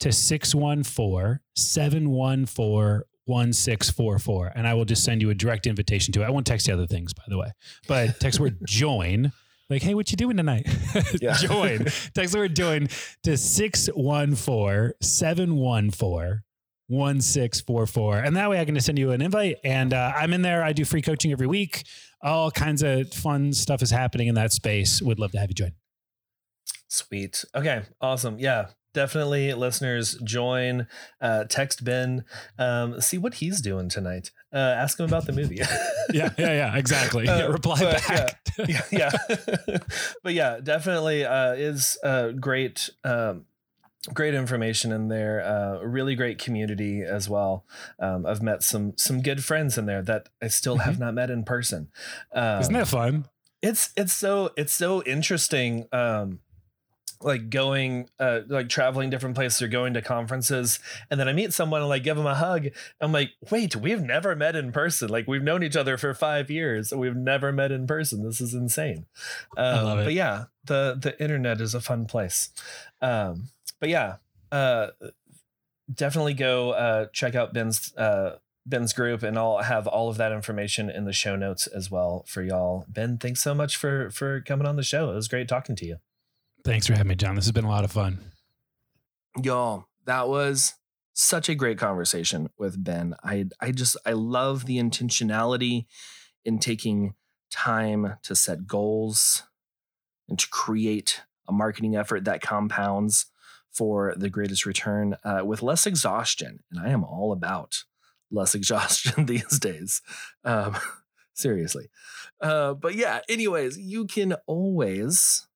to 0.00 0.12
614 0.12 1.40
714 1.54 3.02
1644. 3.24 4.52
And 4.54 4.66
I 4.66 4.74
will 4.74 4.84
just 4.84 5.04
send 5.04 5.20
you 5.20 5.30
a 5.30 5.34
direct 5.34 5.66
invitation 5.66 6.12
to 6.14 6.22
it. 6.22 6.26
I 6.26 6.30
won't 6.30 6.46
text 6.46 6.66
you 6.66 6.74
other 6.74 6.86
things, 6.86 7.12
by 7.12 7.24
the 7.28 7.38
way, 7.38 7.52
but 7.86 8.18
text 8.20 8.40
word 8.40 8.58
join. 8.66 9.32
Like, 9.70 9.82
hey, 9.82 9.94
what 9.94 10.10
you 10.10 10.16
doing 10.16 10.36
tonight? 10.36 10.66
Yeah. 11.20 11.34
join. 11.34 11.78
Text 12.14 12.32
the 12.32 12.38
word 12.38 12.56
join 12.56 12.88
to 13.24 13.36
614 13.36 14.92
714 15.00 16.42
1644. 16.88 18.18
And 18.20 18.36
that 18.36 18.48
way 18.48 18.60
I 18.60 18.64
can 18.64 18.74
just 18.74 18.86
send 18.86 18.98
you 18.98 19.10
an 19.10 19.20
invite. 19.20 19.56
And 19.62 19.92
uh, 19.92 20.12
I'm 20.16 20.32
in 20.32 20.42
there. 20.42 20.62
I 20.62 20.72
do 20.72 20.84
free 20.84 21.02
coaching 21.02 21.32
every 21.32 21.46
week. 21.46 21.84
All 22.22 22.50
kinds 22.50 22.82
of 22.82 23.12
fun 23.12 23.52
stuff 23.52 23.82
is 23.82 23.90
happening 23.90 24.28
in 24.28 24.34
that 24.36 24.52
space. 24.52 25.02
Would 25.02 25.18
love 25.18 25.32
to 25.32 25.38
have 25.38 25.50
you 25.50 25.54
join. 25.54 25.72
Sweet. 26.88 27.44
Okay. 27.54 27.82
Awesome. 28.00 28.38
Yeah. 28.38 28.68
Definitely, 28.94 29.52
listeners, 29.54 30.14
join. 30.24 30.86
Uh, 31.20 31.44
text 31.44 31.84
Ben. 31.84 32.24
Um, 32.58 33.00
see 33.00 33.18
what 33.18 33.34
he's 33.34 33.60
doing 33.60 33.88
tonight. 33.88 34.30
Uh, 34.52 34.56
ask 34.58 34.98
him 34.98 35.06
about 35.06 35.26
the 35.26 35.32
movie. 35.32 35.60
Yeah, 36.10 36.30
yeah, 36.38 36.52
yeah, 36.54 36.76
exactly. 36.78 37.28
Uh, 37.28 37.52
Reply 37.52 37.80
back. 37.82 38.38
yeah, 38.66 38.80
yeah. 38.90 39.10
but 40.22 40.32
yeah, 40.32 40.58
definitely 40.62 41.26
uh, 41.26 41.52
is 41.52 41.98
uh, 42.02 42.30
great. 42.30 42.88
Um, 43.04 43.44
great 44.14 44.32
information 44.32 44.90
in 44.90 45.08
there. 45.08 45.42
Uh, 45.44 45.82
really 45.82 46.14
great 46.14 46.38
community 46.38 47.02
as 47.02 47.28
well. 47.28 47.66
Um, 48.00 48.24
I've 48.24 48.40
met 48.40 48.62
some 48.62 48.94
some 48.96 49.20
good 49.20 49.44
friends 49.44 49.76
in 49.76 49.84
there 49.84 50.00
that 50.00 50.30
I 50.40 50.48
still 50.48 50.78
have 50.78 50.98
not 50.98 51.12
met 51.12 51.28
in 51.28 51.44
person. 51.44 51.88
Um, 52.32 52.60
Isn't 52.62 52.72
that 52.72 52.88
fun? 52.88 53.26
it's 53.60 53.90
it's 53.96 54.12
so 54.12 54.50
it's 54.56 54.72
so 54.72 55.02
interesting 55.02 55.86
um 55.92 56.38
like 57.20 57.50
going 57.50 58.08
uh 58.18 58.40
like 58.48 58.68
traveling 58.68 59.10
different 59.10 59.34
places 59.34 59.60
or 59.62 59.68
going 59.68 59.94
to 59.94 60.02
conferences 60.02 60.78
and 61.10 61.18
then 61.18 61.28
i 61.28 61.32
meet 61.32 61.52
someone 61.52 61.80
and 61.80 61.88
like 61.88 62.02
give 62.02 62.16
them 62.16 62.26
a 62.26 62.34
hug 62.34 62.68
i'm 63.00 63.12
like 63.12 63.30
wait 63.50 63.76
we've 63.76 64.02
never 64.02 64.34
met 64.36 64.56
in 64.56 64.72
person. 64.72 65.08
Like 65.08 65.26
we've 65.26 65.42
known 65.42 65.62
each 65.62 65.76
other 65.76 65.96
for 65.96 66.14
five 66.14 66.50
years 66.50 66.92
and 66.92 67.00
we've 67.00 67.16
never 67.16 67.52
met 67.52 67.72
in 67.72 67.86
person. 67.86 68.22
This 68.22 68.40
is 68.40 68.54
insane. 68.54 69.06
Um, 69.56 69.98
but 70.04 70.12
yeah 70.12 70.44
the 70.64 70.98
the 71.00 71.20
internet 71.22 71.60
is 71.60 71.74
a 71.74 71.80
fun 71.80 72.06
place. 72.06 72.50
Um 73.00 73.48
but 73.80 73.88
yeah 73.88 74.16
uh 74.50 74.88
definitely 75.92 76.34
go 76.34 76.70
uh 76.72 77.06
check 77.12 77.34
out 77.34 77.54
ben's 77.54 77.94
uh 77.96 78.36
ben's 78.66 78.92
group 78.92 79.22
and 79.22 79.38
i'll 79.38 79.58
have 79.58 79.86
all 79.86 80.10
of 80.10 80.18
that 80.18 80.30
information 80.30 80.90
in 80.90 81.06
the 81.06 81.12
show 81.12 81.36
notes 81.36 81.66
as 81.66 81.90
well 81.90 82.24
for 82.26 82.42
y'all. 82.42 82.84
Ben 82.88 83.18
thanks 83.18 83.40
so 83.40 83.54
much 83.54 83.76
for 83.76 84.10
for 84.10 84.40
coming 84.40 84.66
on 84.66 84.76
the 84.76 84.82
show. 84.82 85.10
It 85.10 85.14
was 85.14 85.28
great 85.28 85.48
talking 85.48 85.76
to 85.76 85.86
you 85.86 85.96
Thanks 86.64 86.86
for 86.86 86.92
having 86.92 87.08
me, 87.08 87.14
John. 87.14 87.34
This 87.34 87.44
has 87.46 87.52
been 87.52 87.64
a 87.64 87.70
lot 87.70 87.84
of 87.84 87.92
fun. 87.92 88.18
Y'all, 89.42 89.86
that 90.06 90.28
was 90.28 90.74
such 91.12 91.48
a 91.48 91.54
great 91.54 91.78
conversation 91.78 92.48
with 92.58 92.82
Ben. 92.82 93.14
I 93.24 93.46
I 93.60 93.72
just 93.72 93.96
I 94.06 94.12
love 94.12 94.66
the 94.66 94.78
intentionality 94.78 95.86
in 96.44 96.58
taking 96.58 97.14
time 97.50 98.16
to 98.22 98.36
set 98.36 98.66
goals 98.66 99.44
and 100.28 100.38
to 100.38 100.48
create 100.48 101.22
a 101.48 101.52
marketing 101.52 101.96
effort 101.96 102.24
that 102.24 102.42
compounds 102.42 103.26
for 103.72 104.14
the 104.16 104.30
greatest 104.30 104.66
return 104.66 105.16
uh, 105.24 105.40
with 105.44 105.62
less 105.62 105.86
exhaustion. 105.86 106.60
And 106.70 106.80
I 106.80 106.90
am 106.90 107.04
all 107.04 107.32
about 107.32 107.84
less 108.30 108.54
exhaustion 108.54 109.26
these 109.26 109.58
days. 109.58 110.02
Um, 110.44 110.76
seriously. 111.34 111.88
Uh, 112.40 112.74
but 112.74 112.94
yeah, 112.94 113.20
anyways, 113.28 113.78
you 113.78 114.06
can 114.06 114.34
always 114.46 115.47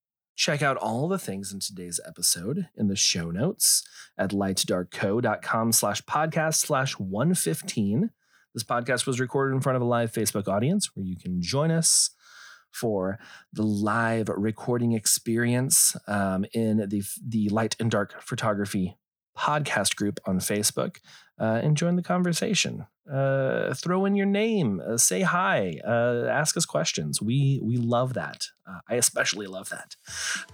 check 0.42 0.60
out 0.60 0.76
all 0.78 1.06
the 1.06 1.20
things 1.20 1.52
in 1.52 1.60
today's 1.60 2.00
episode 2.04 2.66
in 2.76 2.88
the 2.88 2.96
show 2.96 3.30
notes 3.30 3.84
at 4.18 4.30
lightdarkco.com 4.30 5.70
slash 5.70 6.02
podcast 6.02 6.56
slash 6.56 6.94
115. 6.98 8.10
This 8.52 8.64
podcast 8.64 9.06
was 9.06 9.20
recorded 9.20 9.54
in 9.54 9.60
front 9.60 9.76
of 9.76 9.82
a 9.82 9.84
live 9.84 10.10
Facebook 10.10 10.48
audience 10.48 10.96
where 10.96 11.04
you 11.04 11.14
can 11.14 11.40
join 11.40 11.70
us 11.70 12.10
for 12.72 13.20
the 13.52 13.62
live 13.62 14.28
recording 14.30 14.94
experience 14.94 15.94
um, 16.08 16.44
in 16.52 16.88
the, 16.88 17.04
the 17.24 17.48
Light 17.50 17.76
and 17.78 17.88
Dark 17.88 18.20
Photography 18.20 18.98
podcast 19.38 19.94
group 19.94 20.18
on 20.26 20.40
Facebook 20.40 20.96
uh, 21.38 21.60
and 21.62 21.76
join 21.76 21.94
the 21.94 22.02
conversation. 22.02 22.86
Uh, 23.10 23.74
throw 23.74 24.04
in 24.04 24.14
your 24.14 24.26
name, 24.26 24.80
uh, 24.80 24.96
say 24.96 25.22
hi, 25.22 25.80
uh, 25.84 26.26
ask 26.30 26.56
us 26.56 26.64
questions. 26.64 27.20
We 27.20 27.58
we 27.60 27.76
love 27.76 28.14
that. 28.14 28.46
Uh, 28.64 28.78
I 28.88 28.94
especially 28.94 29.48
love 29.48 29.70
that. 29.70 29.96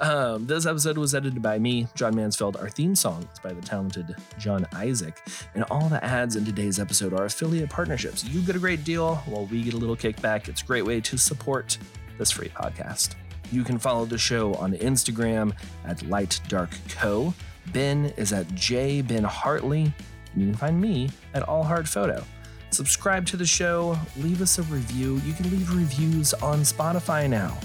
Um, 0.00 0.46
this 0.46 0.64
episode 0.64 0.96
was 0.96 1.14
edited 1.14 1.42
by 1.42 1.58
me, 1.58 1.88
John 1.94 2.16
Mansfield. 2.16 2.56
Our 2.56 2.70
theme 2.70 2.94
song 2.94 3.28
is 3.30 3.38
by 3.40 3.52
the 3.52 3.60
talented 3.60 4.16
John 4.38 4.66
Isaac, 4.74 5.20
and 5.54 5.64
all 5.64 5.90
the 5.90 6.02
ads 6.02 6.36
in 6.36 6.46
today's 6.46 6.78
episode 6.78 7.12
are 7.12 7.26
affiliate 7.26 7.68
partnerships. 7.68 8.24
You 8.24 8.40
get 8.40 8.56
a 8.56 8.58
great 8.58 8.82
deal, 8.82 9.16
while 9.26 9.44
we 9.46 9.62
get 9.62 9.74
a 9.74 9.78
little 9.78 9.96
kickback. 9.96 10.48
It's 10.48 10.62
a 10.62 10.64
great 10.64 10.86
way 10.86 11.02
to 11.02 11.18
support 11.18 11.76
this 12.16 12.30
free 12.30 12.48
podcast. 12.48 13.14
You 13.52 13.62
can 13.62 13.78
follow 13.78 14.06
the 14.06 14.18
show 14.18 14.54
on 14.54 14.72
Instagram 14.74 15.52
at 15.84 16.02
Light 16.02 16.40
Dark 16.48 16.70
Co. 16.88 17.34
Ben 17.74 18.06
is 18.16 18.32
at 18.32 18.52
J 18.54 19.02
Ben 19.02 19.24
Hartley. 19.24 19.92
And 20.32 20.42
you 20.42 20.48
can 20.48 20.56
find 20.56 20.80
me 20.80 21.10
at 21.34 21.42
All 21.42 21.62
Hard 21.62 21.88
Photo. 21.88 22.24
Subscribe 22.70 23.26
to 23.26 23.36
the 23.36 23.46
show, 23.46 23.98
leave 24.16 24.42
us 24.42 24.58
a 24.58 24.62
review. 24.64 25.20
You 25.24 25.32
can 25.32 25.50
leave 25.50 25.74
reviews 25.74 26.34
on 26.34 26.60
Spotify 26.60 27.28
now. 27.28 27.58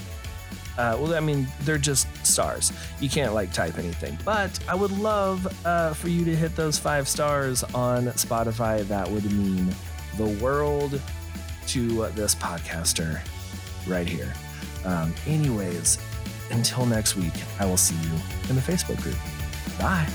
Uh, 0.77 0.97
well, 0.99 1.13
I 1.13 1.19
mean, 1.19 1.47
they're 1.61 1.77
just 1.77 2.07
stars. 2.25 2.71
You 2.99 3.09
can't 3.09 3.33
like 3.33 3.53
type 3.53 3.77
anything. 3.77 4.17
But 4.25 4.57
I 4.67 4.75
would 4.75 4.91
love 4.91 5.45
uh, 5.65 5.93
for 5.93 6.07
you 6.07 6.25
to 6.25 6.35
hit 6.35 6.55
those 6.55 6.79
five 6.79 7.07
stars 7.07 7.63
on 7.75 8.05
Spotify. 8.07 8.81
That 8.87 9.09
would 9.09 9.31
mean 9.31 9.73
the 10.17 10.27
world 10.43 10.99
to 11.67 12.07
this 12.11 12.33
podcaster 12.33 13.19
right 13.87 14.07
here. 14.07 14.33
Um, 14.85 15.13
anyways, 15.27 15.99
until 16.51 16.85
next 16.85 17.15
week, 17.15 17.33
I 17.59 17.65
will 17.65 17.77
see 17.77 17.95
you 17.95 18.11
in 18.49 18.55
the 18.55 18.61
Facebook 18.61 19.01
group. 19.01 19.17
Bye. 19.79 20.07